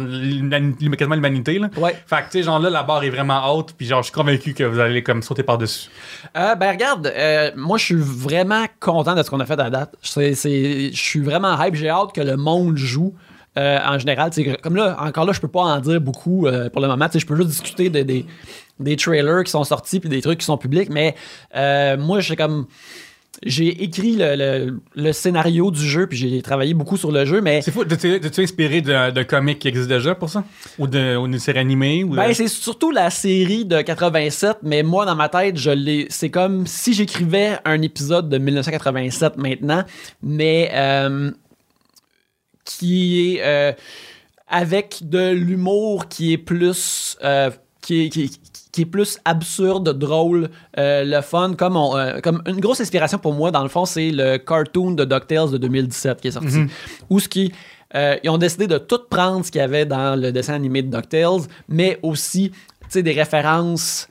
quasiment 0.98 1.16
l'humanité. 1.16 1.60
Ouais. 1.78 1.96
Fait 2.06 2.18
que, 2.18 2.22
tu 2.24 2.28
sais, 2.40 2.44
genre 2.44 2.60
là, 2.60 2.70
la 2.70 2.84
barre 2.84 3.04
est 3.04 3.10
vraiment 3.10 3.54
haute. 3.54 3.74
Puis, 3.78 3.86
genre, 3.88 4.02
je 4.02 4.08
suis 4.08 4.14
convaincu 4.14 4.54
que 4.54 4.64
vous 4.64 4.80
allez 4.80 5.04
comme 5.04 5.22
sauter 5.22 5.44
par-dessus. 5.44 5.90
Euh, 6.36 6.56
ben 6.56 6.72
regarde, 6.72 7.12
moi 7.56 7.78
je 7.78 7.86
suis 7.86 7.96
vraiment 7.96 8.66
content 8.80 9.16
de 9.16 9.24
ce 9.24 9.30
qu'on 9.30 9.40
a 9.40 9.46
fait 9.46 9.60
à 9.60 9.70
date. 9.70 9.96
C'est- 10.02 10.36
c'est- 10.36 10.92
Je 10.94 11.02
suis 11.02 11.20
vraiment 11.22 11.62
hype, 11.62 11.76
j'ai 11.76 11.90
hâte 11.90 12.14
que 12.14 12.22
le 12.22 12.38
monde 12.38 12.78
joue. 12.78 13.14
euh, 13.58 13.80
en 13.84 13.98
général, 13.98 14.30
comme 14.62 14.76
là, 14.76 14.96
encore 15.00 15.26
là, 15.26 15.34
je 15.34 15.40
peux 15.42 15.48
pas 15.48 15.62
en 15.62 15.80
dire 15.80 16.00
beaucoup 16.00 16.46
euh, 16.46 16.70
pour 16.70 16.80
le 16.80 16.88
moment. 16.88 17.08
Je 17.12 17.26
peux 17.26 17.36
juste 17.36 17.50
discuter 17.50 17.90
de- 17.90 18.04
des, 18.04 18.24
des 18.80 18.96
trailers 18.96 19.44
qui 19.44 19.52
sont 19.52 19.63
sortis 19.63 20.00
puis 20.00 20.10
des 20.10 20.22
trucs 20.22 20.40
qui 20.40 20.46
sont 20.46 20.58
publics, 20.58 20.90
mais 20.90 21.16
euh, 21.56 21.98
moi, 21.98 22.20
j'ai 22.20 22.36
comme. 22.36 22.68
J'ai 23.46 23.84
écrit 23.84 24.16
le, 24.16 24.36
le- 24.36 24.80
le 24.96 25.13
scénario 25.13 25.70
du 25.70 25.88
jeu, 25.88 26.08
puis 26.08 26.18
j'ai 26.18 26.42
travaillé 26.42 26.74
beaucoup 26.74 26.98
sur 26.98 27.12
le 27.12 27.24
jeu, 27.24 27.40
mais 27.40 27.62
C'est 27.62 27.70
fou. 27.70 27.86
T'es-tu 27.86 28.42
inspiré 28.42 28.82
d'un 28.82 29.12
d'un 29.12 29.24
comic 29.26 29.60
qui 29.60 29.68
existe 29.68 29.88
déjà 29.90 30.16
pour 30.16 30.28
ça? 30.32 30.44
Ou 30.80 30.88
de- 30.88 31.24
d'une 31.24 31.38
série 31.38 31.60
animée 31.60 32.04
ou 32.04 32.12
de- 32.12 32.16
Ben, 32.16 32.34
c'est 32.34 32.48
surtout 32.48 32.90
la 32.90 33.12
série 33.12 33.63
de 33.63 33.80
87, 33.80 34.58
mais 34.63 34.82
moi, 34.82 35.06
dans 35.06 35.13
ma 35.16 35.30
tête, 35.30 35.56
je 35.56 35.70
l'ai. 35.70 36.08
C'est 36.10 36.32
comme 36.32 36.66
si 36.66 36.96
j'écrivais 36.96 37.60
un 37.63 37.80
épisode 37.84 38.28
de 38.28 38.40
1987 38.40 39.38
maintenant, 39.38 39.84
mais 40.24 40.72
euh, 40.74 41.30
qui 42.66 43.36
est 43.36 43.42
euh, 43.44 43.71
avec 44.48 45.00
de 45.04 45.30
l'humour 45.30 46.08
qui 46.08 46.34
est 46.34 46.38
plus. 46.40 47.17
euh, 47.23 47.52
qui 47.88 48.06
est, 48.06 48.10
qui 48.10 48.23
est- 48.25 48.40
qui 48.73 48.81
est 48.81 48.85
plus 48.85 49.17
absurde, 49.25 49.98
drôle, 49.98 50.50
euh, 50.77 51.04
le 51.06 51.21
fun, 51.21 51.54
comme, 51.58 51.77
on, 51.77 51.96
euh, 51.98 52.19
comme 52.21 52.44
une 52.46 52.60
grosse 52.60 52.81
inspiration 52.81 53.17
pour 53.17 53.33
moi, 53.33 53.50
dans 53.50 53.63
le 53.63 53.69
fond, 53.69 53.85
c'est 53.85 54.12
le 54.12 54.38
cartoon 54.38 54.92
de 54.92 55.06
DuckTales 55.06 55.52
de 55.52 55.58
2017 55.58 56.19
qui 56.21 56.27
est 56.27 56.31
sorti. 56.31 56.48
Où 57.10 57.19
ce 57.19 57.27
qui, 57.29 57.52
euh, 57.96 58.17
ils 58.23 58.29
ont 58.29 58.38
décidé 58.38 58.67
de 58.67 58.77
tout 58.77 59.00
prendre 59.10 59.44
ce 59.46 59.50
qu'il 59.52 59.62
y 59.62 59.63
avait 59.63 59.85
dans 59.85 60.19
le 60.19 60.31
dessin 60.31 60.54
animé 60.54 60.83
de 60.83 60.92
DuckTales, 60.96 61.48
mais 61.69 61.98
aussi, 62.04 62.52
des 62.94 63.13
références 63.13 64.08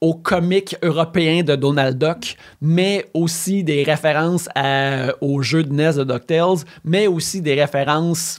aux 0.00 0.14
comics 0.14 0.76
européens 0.82 1.42
de 1.42 1.56
Donald 1.56 1.96
Duck, 1.98 2.36
mais 2.60 3.06
aussi 3.14 3.64
des 3.64 3.82
références 3.82 4.48
à- 4.54 5.12
aux 5.20 5.40
jeux 5.42 5.64
de 5.64 5.72
NES 5.72 5.94
de 5.96 6.04
DuckTales, 6.04 6.58
mais 6.84 7.06
aussi 7.06 7.40
des 7.40 7.54
références 7.60 8.38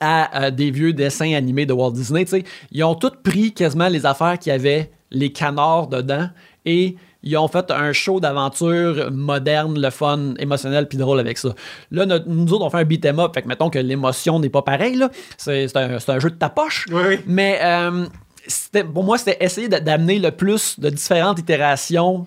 à 0.00 0.44
euh, 0.44 0.50
des 0.50 0.70
vieux 0.70 0.92
dessins 0.92 1.32
animés 1.34 1.66
de 1.66 1.72
Walt 1.72 1.92
Disney. 1.92 2.24
Ils 2.72 2.84
ont 2.84 2.94
tous 2.94 3.12
pris 3.22 3.52
quasiment 3.52 3.88
les 3.88 4.06
affaires 4.06 4.38
qui 4.38 4.50
avaient 4.50 4.90
les 5.10 5.32
canards 5.32 5.88
dedans 5.88 6.28
et 6.64 6.96
ils 7.22 7.36
ont 7.36 7.48
fait 7.48 7.70
un 7.70 7.92
show 7.92 8.18
d'aventure 8.20 9.10
moderne, 9.12 9.78
le 9.78 9.90
fun, 9.90 10.34
émotionnel 10.38 10.88
puis 10.88 10.96
drôle 10.96 11.20
avec 11.20 11.36
ça. 11.36 11.54
Là, 11.90 12.06
notre- 12.06 12.26
nous 12.28 12.50
autres, 12.54 12.64
on 12.64 12.70
fait 12.70 12.78
un 12.78 12.84
beat'em 12.84 13.18
up, 13.20 13.32
fait 13.34 13.42
que 13.42 13.48
mettons 13.48 13.68
que 13.68 13.78
l'émotion 13.78 14.38
n'est 14.38 14.48
pas 14.48 14.62
pareille. 14.62 14.98
C'est 15.36 15.76
un, 15.76 15.98
un 16.08 16.18
jeu 16.18 16.30
de 16.30 16.36
ta 16.36 16.48
poche. 16.48 16.86
Oui, 16.90 17.02
oui. 17.08 17.16
Mais 17.26 17.58
euh, 17.62 18.06
pour 18.94 19.04
moi, 19.04 19.18
c'était 19.18 19.36
essayer 19.44 19.68
d'amener 19.68 20.18
le 20.18 20.30
plus 20.30 20.80
de 20.80 20.88
différentes 20.88 21.38
itérations 21.38 22.26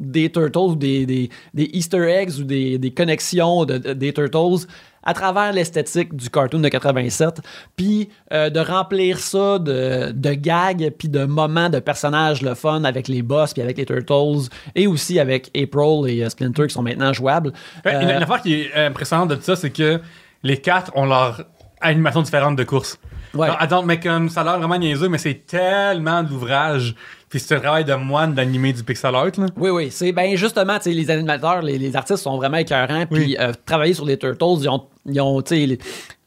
des 0.00 0.32
Turtles, 0.32 0.76
des, 0.76 1.06
des, 1.06 1.30
des 1.54 1.70
Easter 1.74 2.02
eggs 2.10 2.40
ou 2.40 2.42
des, 2.44 2.78
des 2.78 2.90
connexions 2.90 3.64
de- 3.64 3.78
de- 3.78 3.92
des 3.92 4.12
Turtles 4.12 4.66
à 5.02 5.14
travers 5.14 5.52
l'esthétique 5.52 6.14
du 6.14 6.30
cartoon 6.30 6.60
de 6.60 6.68
87, 6.68 7.40
puis 7.76 8.08
euh, 8.32 8.50
de 8.50 8.60
remplir 8.60 9.18
ça 9.18 9.58
de, 9.58 10.12
de 10.12 10.34
gags, 10.34 10.92
puis 10.98 11.08
de 11.08 11.24
moments 11.24 11.68
de 11.68 11.78
personnages 11.78 12.42
le 12.42 12.54
fun 12.54 12.84
avec 12.84 13.08
les 13.08 13.22
boss, 13.22 13.52
puis 13.52 13.62
avec 13.62 13.78
les 13.78 13.86
Turtles, 13.86 14.48
et 14.74 14.86
aussi 14.86 15.18
avec 15.18 15.50
April 15.56 16.08
et 16.08 16.24
euh, 16.24 16.28
Splinter 16.28 16.66
qui 16.66 16.74
sont 16.74 16.82
maintenant 16.82 17.12
jouables. 17.12 17.52
Ouais, 17.84 17.94
Une, 17.94 18.08
Euh, 18.08 18.16
une 18.16 18.22
affaire 18.22 18.42
qui 18.42 18.54
est 18.54 18.74
impressionnante 18.74 19.30
de 19.30 19.34
tout 19.36 19.42
ça, 19.42 19.56
c'est 19.56 19.70
que 19.70 20.00
les 20.42 20.58
quatre 20.58 20.92
ont 20.96 21.06
leur 21.06 21.44
animation 21.82 22.22
différente 22.22 22.56
de 22.56 22.64
course. 22.64 22.98
Ouais. 23.34 23.46
Alors, 23.46 23.56
attends, 23.62 23.82
mais 23.82 23.98
comme 23.98 24.28
ça 24.28 24.42
a 24.42 24.44
l'air 24.44 24.58
vraiment 24.58 24.78
niaiseux, 24.78 25.08
mais 25.08 25.18
c'est 25.18 25.46
tellement 25.46 26.22
d'ouvrage. 26.22 26.94
Puis 27.30 27.40
c'est 27.40 27.54
un 27.54 27.60
travail 27.60 27.84
de 27.84 27.94
moine 27.94 28.34
d'animer 28.34 28.74
du 28.74 28.84
pixel 28.84 29.14
art, 29.14 29.24
là. 29.38 29.46
Oui, 29.56 29.70
oui. 29.70 29.88
C'est 29.90 30.12
ben 30.12 30.36
justement, 30.36 30.76
les 30.84 31.10
animateurs, 31.10 31.62
les, 31.62 31.78
les 31.78 31.96
artistes 31.96 32.22
sont 32.22 32.36
vraiment 32.36 32.58
écœurants. 32.58 33.06
Puis 33.10 33.20
Oui. 33.24 33.36
euh, 33.40 33.52
travailler 33.64 33.94
sur 33.94 34.04
les 34.04 34.18
Turtles, 34.18 34.44
ils 34.60 34.68
ont, 34.68 34.84
ils 35.06 35.20
ont, 35.20 35.40
tu 35.40 35.56
sais, 35.56 35.66
les- 35.66 35.78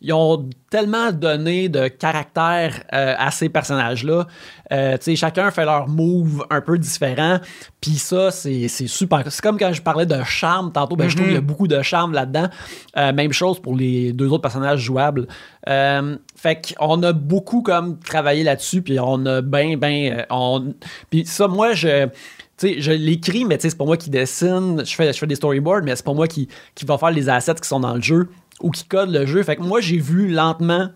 ils 0.05 0.13
ont 0.13 0.47
tellement 0.69 1.11
donné 1.11 1.67
de 1.67 1.87
caractère 1.87 2.83
euh, 2.93 3.15
à 3.17 3.31
ces 3.31 3.49
personnages-là. 3.49 4.27
Euh, 4.71 4.97
chacun 5.15 5.49
fait 5.49 5.65
leur 5.65 5.87
move 5.87 6.45
un 6.51 6.61
peu 6.61 6.77
différent. 6.77 7.39
Puis 7.81 7.95
ça, 7.95 8.29
c'est 8.29 8.67
super. 8.67 9.23
C'est 9.31 9.41
comme 9.41 9.57
quand 9.57 9.73
je 9.73 9.81
parlais 9.81 10.05
de 10.05 10.21
charme 10.23 10.71
tantôt. 10.71 10.95
Ben, 10.95 11.09
je 11.09 11.15
trouve 11.15 11.27
qu'il 11.27 11.35
y 11.35 11.39
a 11.39 11.41
beaucoup 11.41 11.67
de 11.67 11.81
charme 11.81 12.13
là-dedans. 12.13 12.49
Euh, 12.97 13.13
même 13.13 13.33
chose 13.33 13.59
pour 13.59 13.75
les 13.75 14.13
deux 14.13 14.27
autres 14.27 14.43
personnages 14.43 14.81
jouables. 14.81 15.27
Fait 15.65 16.75
qu'on 16.77 17.01
a 17.01 17.11
beaucoup 17.11 17.63
comme 17.63 17.97
travaillé 17.97 18.43
là-dessus. 18.43 18.83
Puis 18.83 18.99
on 18.99 19.25
a 19.25 19.41
bien, 19.41 19.75
bien. 19.75 20.25
on... 20.29 20.75
Puis 21.09 21.25
ça, 21.25 21.47
moi, 21.47 21.73
je. 21.73 22.07
Tu 22.57 22.69
sais, 22.69 22.81
je 22.81 22.91
l'écris, 22.93 23.43
mais 23.43 23.57
c'est 23.59 23.77
pas 23.77 23.83
moi 23.83 23.97
qui 23.97 24.09
dessine. 24.09 24.81
Je 24.85 24.95
fais, 24.95 25.11
je 25.11 25.17
fais 25.17 25.27
des 25.27 25.35
storyboards, 25.35 25.81
mais 25.83 25.93
c'est 25.93 26.05
pas 26.05 26.13
moi 26.13 26.27
qui, 26.27 26.47
qui 26.73 26.85
va 26.85 26.97
faire 26.97 27.11
les 27.11 27.27
assets 27.27 27.55
qui 27.55 27.67
sont 27.67 27.81
dans 27.81 27.95
le 27.95 28.01
jeu 28.01 28.29
ou 28.61 28.71
qui 28.71 28.85
code 28.85 29.09
le 29.09 29.25
jeu. 29.25 29.43
Fait 29.43 29.55
que 29.55 29.61
moi, 29.61 29.81
j'ai 29.81 29.97
vu 29.97 30.27
lentement 30.29 30.89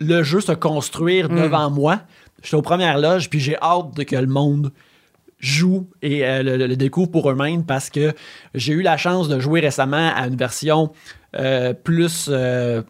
le 0.00 0.22
jeu 0.22 0.40
se 0.40 0.52
construire 0.52 1.28
devant 1.28 1.70
moi. 1.70 2.00
J'étais 2.42 2.56
aux 2.56 2.62
premières 2.62 2.98
loges, 2.98 3.30
puis 3.30 3.40
j'ai 3.40 3.56
hâte 3.60 3.94
de 3.96 4.02
que 4.02 4.16
le 4.16 4.26
monde 4.26 4.72
joue 5.38 5.88
et 6.02 6.26
euh, 6.26 6.42
le, 6.42 6.76
découvre 6.76 7.10
pour 7.10 7.30
eux-mêmes 7.30 7.64
parce 7.64 7.90
que 7.90 8.12
j'ai 8.54 8.72
eu 8.72 8.82
la 8.82 8.96
chance 8.96 9.28
de 9.28 9.38
jouer 9.38 9.60
récemment 9.60 10.12
à 10.14 10.26
une 10.26 10.36
version 10.36 10.92
euh, 11.36 11.74
plus, 11.74 12.28
euh, 12.28 12.82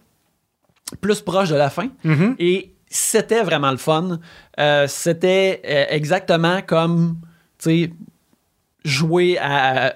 plus 1.01 1.21
proche 1.21 1.51
de 1.51 1.57
la 1.57 1.71
fin. 1.71 1.89
Et 2.39 2.73
c'était 2.89 3.43
vraiment 3.43 3.71
le 3.71 3.77
fun. 3.77 4.21
C'était 4.87 5.61
exactement 5.91 6.63
comme, 6.63 7.19
tu 7.59 7.71
sais, 7.71 7.91
jouer 8.85 9.39
à 9.39 9.95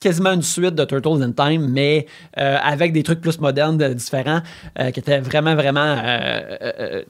quasiment 0.00 0.32
une 0.32 0.42
suite 0.42 0.74
de 0.74 0.84
Turtles 0.84 1.22
in 1.22 1.32
Time, 1.32 1.68
mais 1.68 2.06
euh, 2.38 2.56
avec 2.62 2.92
des 2.92 3.02
trucs 3.02 3.20
plus 3.20 3.38
modernes, 3.38 3.76
différents, 3.94 4.40
euh, 4.78 4.90
qui 4.90 5.00
étaient 5.00 5.20
vraiment, 5.20 5.54
vraiment, 5.54 5.94
euh, 6.02 7.02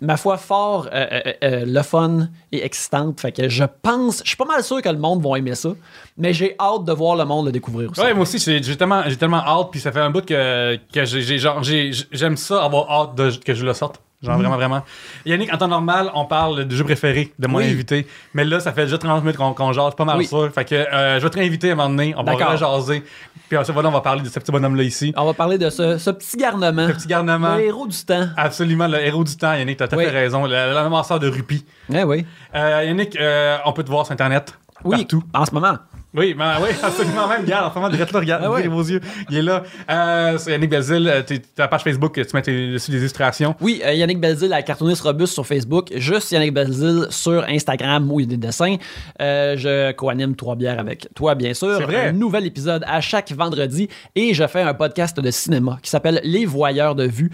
ma 0.00 0.16
foi, 0.16 0.36
fort 0.36 0.88
le 0.92 1.82
fun 1.82 2.28
et 2.52 2.64
excitante. 2.64 3.20
Fait 3.20 3.32
que 3.32 3.48
je 3.48 3.64
pense, 3.82 4.20
je 4.24 4.28
suis 4.28 4.36
pas 4.36 4.44
mal 4.44 4.62
sûr 4.62 4.82
que 4.82 4.88
le 4.88 4.98
monde 4.98 5.22
va 5.26 5.38
aimer 5.38 5.54
ça, 5.54 5.70
mais 6.18 6.32
j'ai 6.32 6.54
hâte 6.60 6.84
de 6.84 6.92
voir 6.92 7.16
le 7.16 7.24
monde 7.24 7.46
le 7.46 7.52
découvrir 7.52 7.90
aussi. 7.90 8.00
Ouais, 8.00 8.12
moi 8.12 8.22
aussi, 8.22 8.38
j'ai 8.38 8.76
tellement, 8.76 9.02
j'ai 9.06 9.16
tellement 9.16 9.42
hâte, 9.44 9.68
puis 9.70 9.80
ça 9.80 9.90
fait 9.92 10.00
un 10.00 10.10
bout 10.10 10.24
que, 10.24 10.76
que 10.92 11.04
j'ai, 11.04 11.38
genre, 11.38 11.62
j'ai- 11.62 11.92
j'aime 12.12 12.36
ça, 12.36 12.62
avoir 12.64 12.90
hâte 12.90 13.14
de, 13.14 13.30
que 13.42 13.54
je 13.54 13.64
le 13.64 13.72
sorte. 13.72 14.00
Genre, 14.24 14.36
vraiment, 14.38 14.56
vraiment. 14.56 14.82
Yannick, 15.26 15.52
en 15.52 15.56
temps 15.58 15.68
normal, 15.68 16.10
on 16.14 16.24
parle 16.24 16.64
du 16.64 16.76
jeu 16.76 16.84
préféré 16.84 17.32
de 17.38 17.46
mon 17.46 17.58
Oui. 17.58 17.64
invité. 17.70 18.06
Mais 18.34 18.44
là, 18.44 18.60
ça 18.60 18.72
fait 18.72 18.82
déjà 18.84 18.98
30 18.98 19.22
minutes 19.22 19.36
qu'on 19.36 19.52
qu'on 19.54 19.72
jase, 19.72 19.94
pas 19.94 20.04
mal 20.04 20.18
Oui. 20.18 20.26
sûr. 20.26 20.50
Fait 20.52 20.64
que 20.64 20.74
euh, 20.74 21.18
je 21.18 21.24
vais 21.24 21.30
te 21.30 21.38
réinviter 21.38 21.70
à 21.70 21.72
un 21.72 21.76
moment 21.76 21.88
donné, 21.90 22.14
on 22.16 22.22
va 22.22 22.56
jaser. 22.56 23.04
Puis 23.48 23.58
ensuite, 23.58 23.74
voilà, 23.74 23.88
on 23.88 23.92
va 23.92 24.00
parler 24.00 24.22
de 24.22 24.28
ce 24.28 24.38
petit 24.38 24.50
bonhomme-là 24.50 24.82
ici. 24.82 25.12
On 25.16 25.26
va 25.26 25.34
parler 25.34 25.58
de 25.58 25.68
ce, 25.70 25.98
ce 25.98 26.10
petit 26.10 26.36
garnement, 26.36 26.86
Le 26.86 26.94
petit 26.94 27.08
garnement. 27.08 27.56
le 27.56 27.64
héros 27.64 27.86
du 27.86 27.96
temps. 28.04 28.26
Absolument, 28.36 28.86
le 28.88 28.98
héros 29.04 29.22
du 29.24 29.36
temps, 29.36 29.52
Yannick, 29.54 29.76
t'as 29.76 29.88
tout 29.88 29.94
à 29.96 29.98
Oui. 29.98 30.04
fait 30.04 30.10
raison. 30.10 30.46
L'annonceur 30.46 31.18
de 31.20 31.28
Rupi. 31.28 31.64
Eh 31.92 32.02
oui. 32.04 32.24
Euh, 32.54 32.84
Yannick, 32.86 33.16
euh, 33.16 33.58
on 33.66 33.72
peut 33.72 33.82
te 33.84 33.90
voir 33.90 34.06
sur 34.06 34.12
Internet. 34.12 34.54
Oui, 34.84 34.98
Partout. 34.98 35.22
en 35.34 35.44
ce 35.46 35.52
moment. 35.54 35.74
Oui, 36.16 36.32
ben, 36.34 36.54
oui, 36.62 36.68
absolument 36.82 37.26
même. 37.26 37.42
Regarde, 37.42 37.66
en 37.66 37.70
ce 37.70 37.74
moment, 37.74 37.88
direct 37.90 38.12
là, 38.12 38.20
regarde, 38.20 38.42
Ah 38.44 38.50
ouais. 38.52 38.68
vos 38.68 38.82
yeux. 38.82 39.00
Il 39.30 39.38
est 39.38 39.42
là. 39.42 39.64
Euh, 39.90 40.38
c'est 40.38 40.52
Yannick 40.52 40.70
Belzil, 40.70 41.08
euh, 41.08 41.22
ta 41.56 41.66
page 41.66 41.82
Facebook, 41.82 42.14
tu 42.14 42.36
mets 42.36 42.42
tes, 42.42 42.72
dessus 42.72 42.92
des 42.92 42.98
illustrations. 42.98 43.56
Oui, 43.60 43.82
euh, 43.84 43.92
Yannick 43.94 44.20
Belzil, 44.20 44.48
la 44.48 44.62
cartooniste 44.62 45.02
robuste 45.02 45.32
sur 45.34 45.44
Facebook. 45.44 45.90
Juste 45.96 46.30
Yannick 46.30 46.54
Belzil 46.54 47.06
sur 47.10 47.44
Instagram 47.48 48.10
où 48.12 48.20
il 48.20 48.26
y 48.30 48.34
a 48.34 48.36
des 48.36 48.46
dessins. 48.46 48.76
Euh, 49.20 49.56
je 49.56 49.90
co-anime 49.92 50.36
Trois 50.36 50.54
bières 50.54 50.78
avec 50.78 51.08
toi, 51.14 51.34
bien 51.34 51.52
sûr. 51.52 51.76
C'est 51.78 51.84
vrai. 51.84 52.08
Un 52.08 52.12
nouvel 52.12 52.46
épisode 52.46 52.84
à 52.86 53.00
chaque 53.00 53.32
vendredi. 53.32 53.88
Et 54.14 54.34
je 54.34 54.46
fais 54.46 54.62
un 54.62 54.74
podcast 54.74 55.18
de 55.18 55.30
cinéma 55.32 55.78
qui 55.82 55.90
s'appelle 55.90 56.20
Les 56.22 56.46
Voyeurs 56.46 56.94
de 56.94 57.04
vue, 57.06 57.30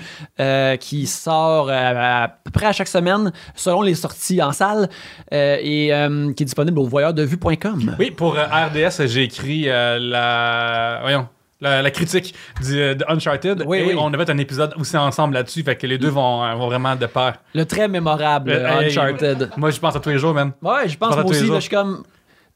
qui 0.80 1.06
sort 1.06 1.70
à 1.70 2.28
peu 2.44 2.50
près 2.50 2.66
à 2.66 2.72
chaque 2.72 2.88
semaine 2.88 3.30
selon 3.54 3.82
les 3.82 3.94
sorties 3.94 4.42
en 4.42 4.52
salle 4.52 4.88
et 5.32 5.90
qui 6.36 6.42
est 6.42 6.46
disponible 6.46 6.78
au 6.78 6.86
voyeurdevue.com. 6.86 7.96
Oui, 7.98 8.10
pour 8.10 8.36
RDS, 8.72 9.06
j'ai 9.06 9.22
écrit 9.24 9.64
euh, 9.68 9.98
la. 10.00 10.98
Voyons. 11.02 11.28
La, 11.62 11.82
la 11.82 11.90
critique 11.90 12.34
du, 12.64 12.80
euh, 12.80 12.94
de 12.94 13.04
Uncharted. 13.06 13.64
Oui, 13.66 13.78
et 13.80 13.84
oui. 13.88 13.94
on 13.98 14.10
a 14.14 14.16
fait 14.16 14.30
un 14.30 14.38
épisode 14.38 14.72
aussi 14.78 14.96
ensemble 14.96 15.34
là-dessus. 15.34 15.62
Fait 15.62 15.76
que 15.76 15.86
les 15.86 15.98
deux 15.98 16.08
vont, 16.08 16.42
euh, 16.42 16.54
vont 16.54 16.68
vraiment 16.68 16.96
de 16.96 17.04
pair. 17.04 17.34
Le 17.54 17.64
très 17.66 17.86
mémorable 17.86 18.50
Euh, 18.50 18.80
hey, 18.80 18.86
Uncharted. 18.88 19.50
Moi, 19.58 19.70
je 19.70 19.78
pense 19.78 19.94
à 19.94 20.00
tous 20.00 20.08
les 20.08 20.16
jours, 20.18 20.32
man. 20.32 20.52
Ouais, 20.62 20.88
je 20.88 20.96
pense 20.96 21.14
moi 21.14 21.22
aussi. 21.26 21.46
là, 21.48 21.56
Je 21.56 21.60
suis 21.60 21.68
comme. 21.68 22.02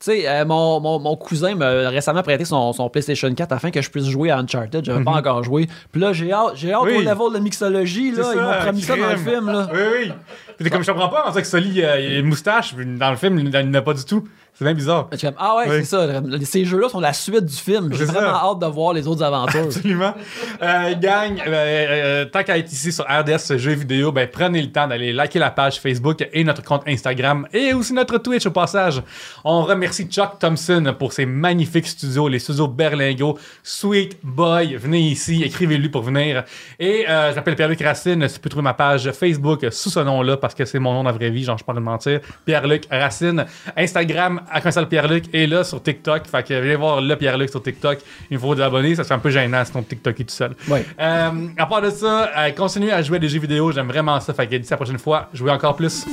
Tu 0.01 0.11
sais, 0.11 0.27
euh, 0.29 0.45
mon, 0.47 0.81
mon, 0.81 0.99
mon 0.99 1.17
cousin 1.17 1.55
m'a 1.55 1.89
récemment 1.91 2.23
prêté 2.23 2.45
son, 2.47 2.73
son 2.73 2.89
PlayStation 2.89 3.33
4 3.33 3.53
afin 3.53 3.71
que 3.71 3.81
je 3.83 3.91
puisse 3.91 4.07
jouer 4.07 4.31
à 4.31 4.39
Uncharted. 4.39 4.83
J'avais 4.85 5.05
pas 5.05 5.12
encore 5.12 5.43
joué. 5.45 5.69
Puis 5.93 6.01
là, 6.01 6.12
j'ai 6.15 6.33
hâte, 6.33 6.53
j'ai 6.57 6.73
hâte 6.73 6.83
Mhm. 6.85 6.89
Oui. 6.89 6.97
au 6.97 7.01
level 7.03 7.35
de 7.35 7.39
mixologie. 7.41 8.11
Là. 8.11 8.23
C'est 8.25 8.37
Ils 8.37 8.41
m'ont 8.41 8.51
ça, 8.53 8.57
promis 8.59 8.81
ça 8.83 8.97
dans 8.97 9.11
le 9.11 9.17
film. 9.19 9.47
Là. 9.53 9.69
Oui, 9.73 9.81
oui. 10.07 10.12
Puis 10.57 10.65
t'es 10.65 10.71
comme 10.71 10.83
je 10.83 10.91
comprends 10.91 11.09
pas, 11.11 11.25
on 11.27 11.31
dirait 11.31 11.43
que 11.43 11.49
Sully, 11.49 11.71
il 11.81 11.85
a 11.85 11.99
une 12.19 12.27
moustache, 12.27 12.75
dans 12.75 13.11
le 13.11 13.17
film, 13.17 13.39
il 13.39 13.51
n'en 13.51 13.75
a 13.75 13.83
pas 13.83 13.93
du 13.95 14.05
tout. 14.05 14.27
C'est 14.57 14.65
bien 14.65 14.75
bizarre. 14.75 15.09
Je 15.11 15.17
suis 15.17 15.27
comme, 15.27 15.37
ah 15.39 15.57
ouais, 15.57 15.65
Oui. 15.69 15.77
c'est 15.81 15.85
ça. 15.87 16.07
Ces 16.45 16.65
jeux-là 16.65 16.89
sont 16.89 17.01
la 17.01 17.13
suite 17.13 17.45
du 17.45 17.57
film. 17.57 17.93
J'ai 17.93 18.05
vraiment 18.05 18.35
ça. 18.39 18.43
hâte 18.45 18.59
de 18.61 18.67
voir 18.67 18.93
les 18.93 19.07
autres 19.09 19.25
aventures. 19.25 19.63
Absolument. 19.65 20.15
Euh, 20.63 20.95
gang, 20.95 21.41
euh, 21.45 21.49
euh, 21.49 22.25
tant 22.27 22.45
qu'à 22.45 22.57
être 22.59 22.71
ici 22.71 22.93
sur 22.93 23.05
RDS 23.05 23.57
Jeux 23.59 23.73
vidéo, 23.73 24.13
ben, 24.13 24.29
prenez 24.31 24.63
le 24.63 24.71
temps 24.71 24.87
d'aller 24.87 25.13
liker 25.13 25.41
la 25.41 25.51
page 25.51 25.81
Facebook 25.81 26.25
et 26.33 26.45
notre 26.45 26.63
compte 26.63 26.83
Instagram 26.87 27.49
et 27.53 27.73
aussi 27.75 27.93
notre 27.95 28.19
Twitch 28.19 28.47
au 28.47 28.53
passage. 28.53 29.03
On 29.43 29.63
remercie 29.63 30.05
Chuck 30.05 30.39
Thompson 30.39 30.95
pour 30.97 31.13
ses 31.13 31.27
magnifiques 31.27 31.89
studios, 31.89 32.29
les 32.29 32.39
studios 32.39 32.69
Berlingo. 32.69 33.37
Sweet 33.65 34.19
Boy, 34.23 34.77
venez 34.77 35.01
ici, 35.01 35.43
écrivez-lui 35.43 35.89
pour 35.89 36.03
venir. 36.03 36.45
Et 36.79 37.05
je 37.09 37.35
m'appelle 37.35 37.57
Pierre-Luc 37.57 37.81
Racine. 37.83 38.25
Tu 38.33 38.39
peux 38.39 38.49
trouver 38.51 38.63
ma 38.63 38.75
page 38.75 39.11
Facebook 39.11 39.67
sous 39.73 39.91
ce 39.91 39.99
nom-là 40.01 40.37
parce 40.37 40.55
que 40.55 40.65
c'est 40.65 40.79
mon 40.79 40.93
nom 40.93 41.03
dans 41.03 41.11
la 41.11 41.17
vraie 41.17 41.31
vie, 41.31 41.43
genre 41.43 41.59
je 41.59 41.65
parle 41.65 41.79
de 41.79 41.83
mentir. 41.83 42.21
Pierre-Luc 42.45 42.85
Racine. 42.89 43.47
Instagram 43.77 44.43
à 44.51 44.61
Console 44.61 44.88
Pierre-Luc 44.88 45.24
et 45.32 45.47
là 45.47 45.64
sur 45.64 45.82
TikTok. 45.82 46.26
Fait 46.26 46.42
que 46.47 46.55
venez 46.55 46.76
voir 46.76 47.01
le 47.01 47.16
Pierre-Luc 47.16 47.51
sur 47.51 47.62
TikTok. 47.62 47.99
Il 48.30 48.38
faut 48.38 48.55
des 48.55 48.62
abonnés, 48.62 48.95
ça 48.95 49.05
serait 49.05 49.14
un 49.14 49.18
peu 49.18 49.30
gênant 49.30 49.64
sinon 49.64 49.82
TikTok 49.82 50.20
est 50.20 50.24
tout 50.24 50.34
seul. 50.34 50.55
Ouais. 50.68 50.84
Euh, 51.01 51.30
à 51.57 51.66
part 51.66 51.82
de 51.82 51.90
ça, 51.90 52.30
euh, 52.36 52.51
continuez 52.51 52.92
à 52.92 53.03
jouer 53.03 53.16
à 53.16 53.20
des 53.20 53.28
jeux 53.28 53.40
vidéo, 53.40 53.72
j'aime 53.72 53.88
vraiment 53.88 54.18
ça. 54.20 54.34
Fait 54.34 54.47
que 54.47 54.57
d'ici 54.57 54.70
la 54.70 54.76
prochaine 54.76 54.99
fois, 54.99 55.28
jouez 55.32 55.51
encore 55.51 55.76
plus. 55.76 56.05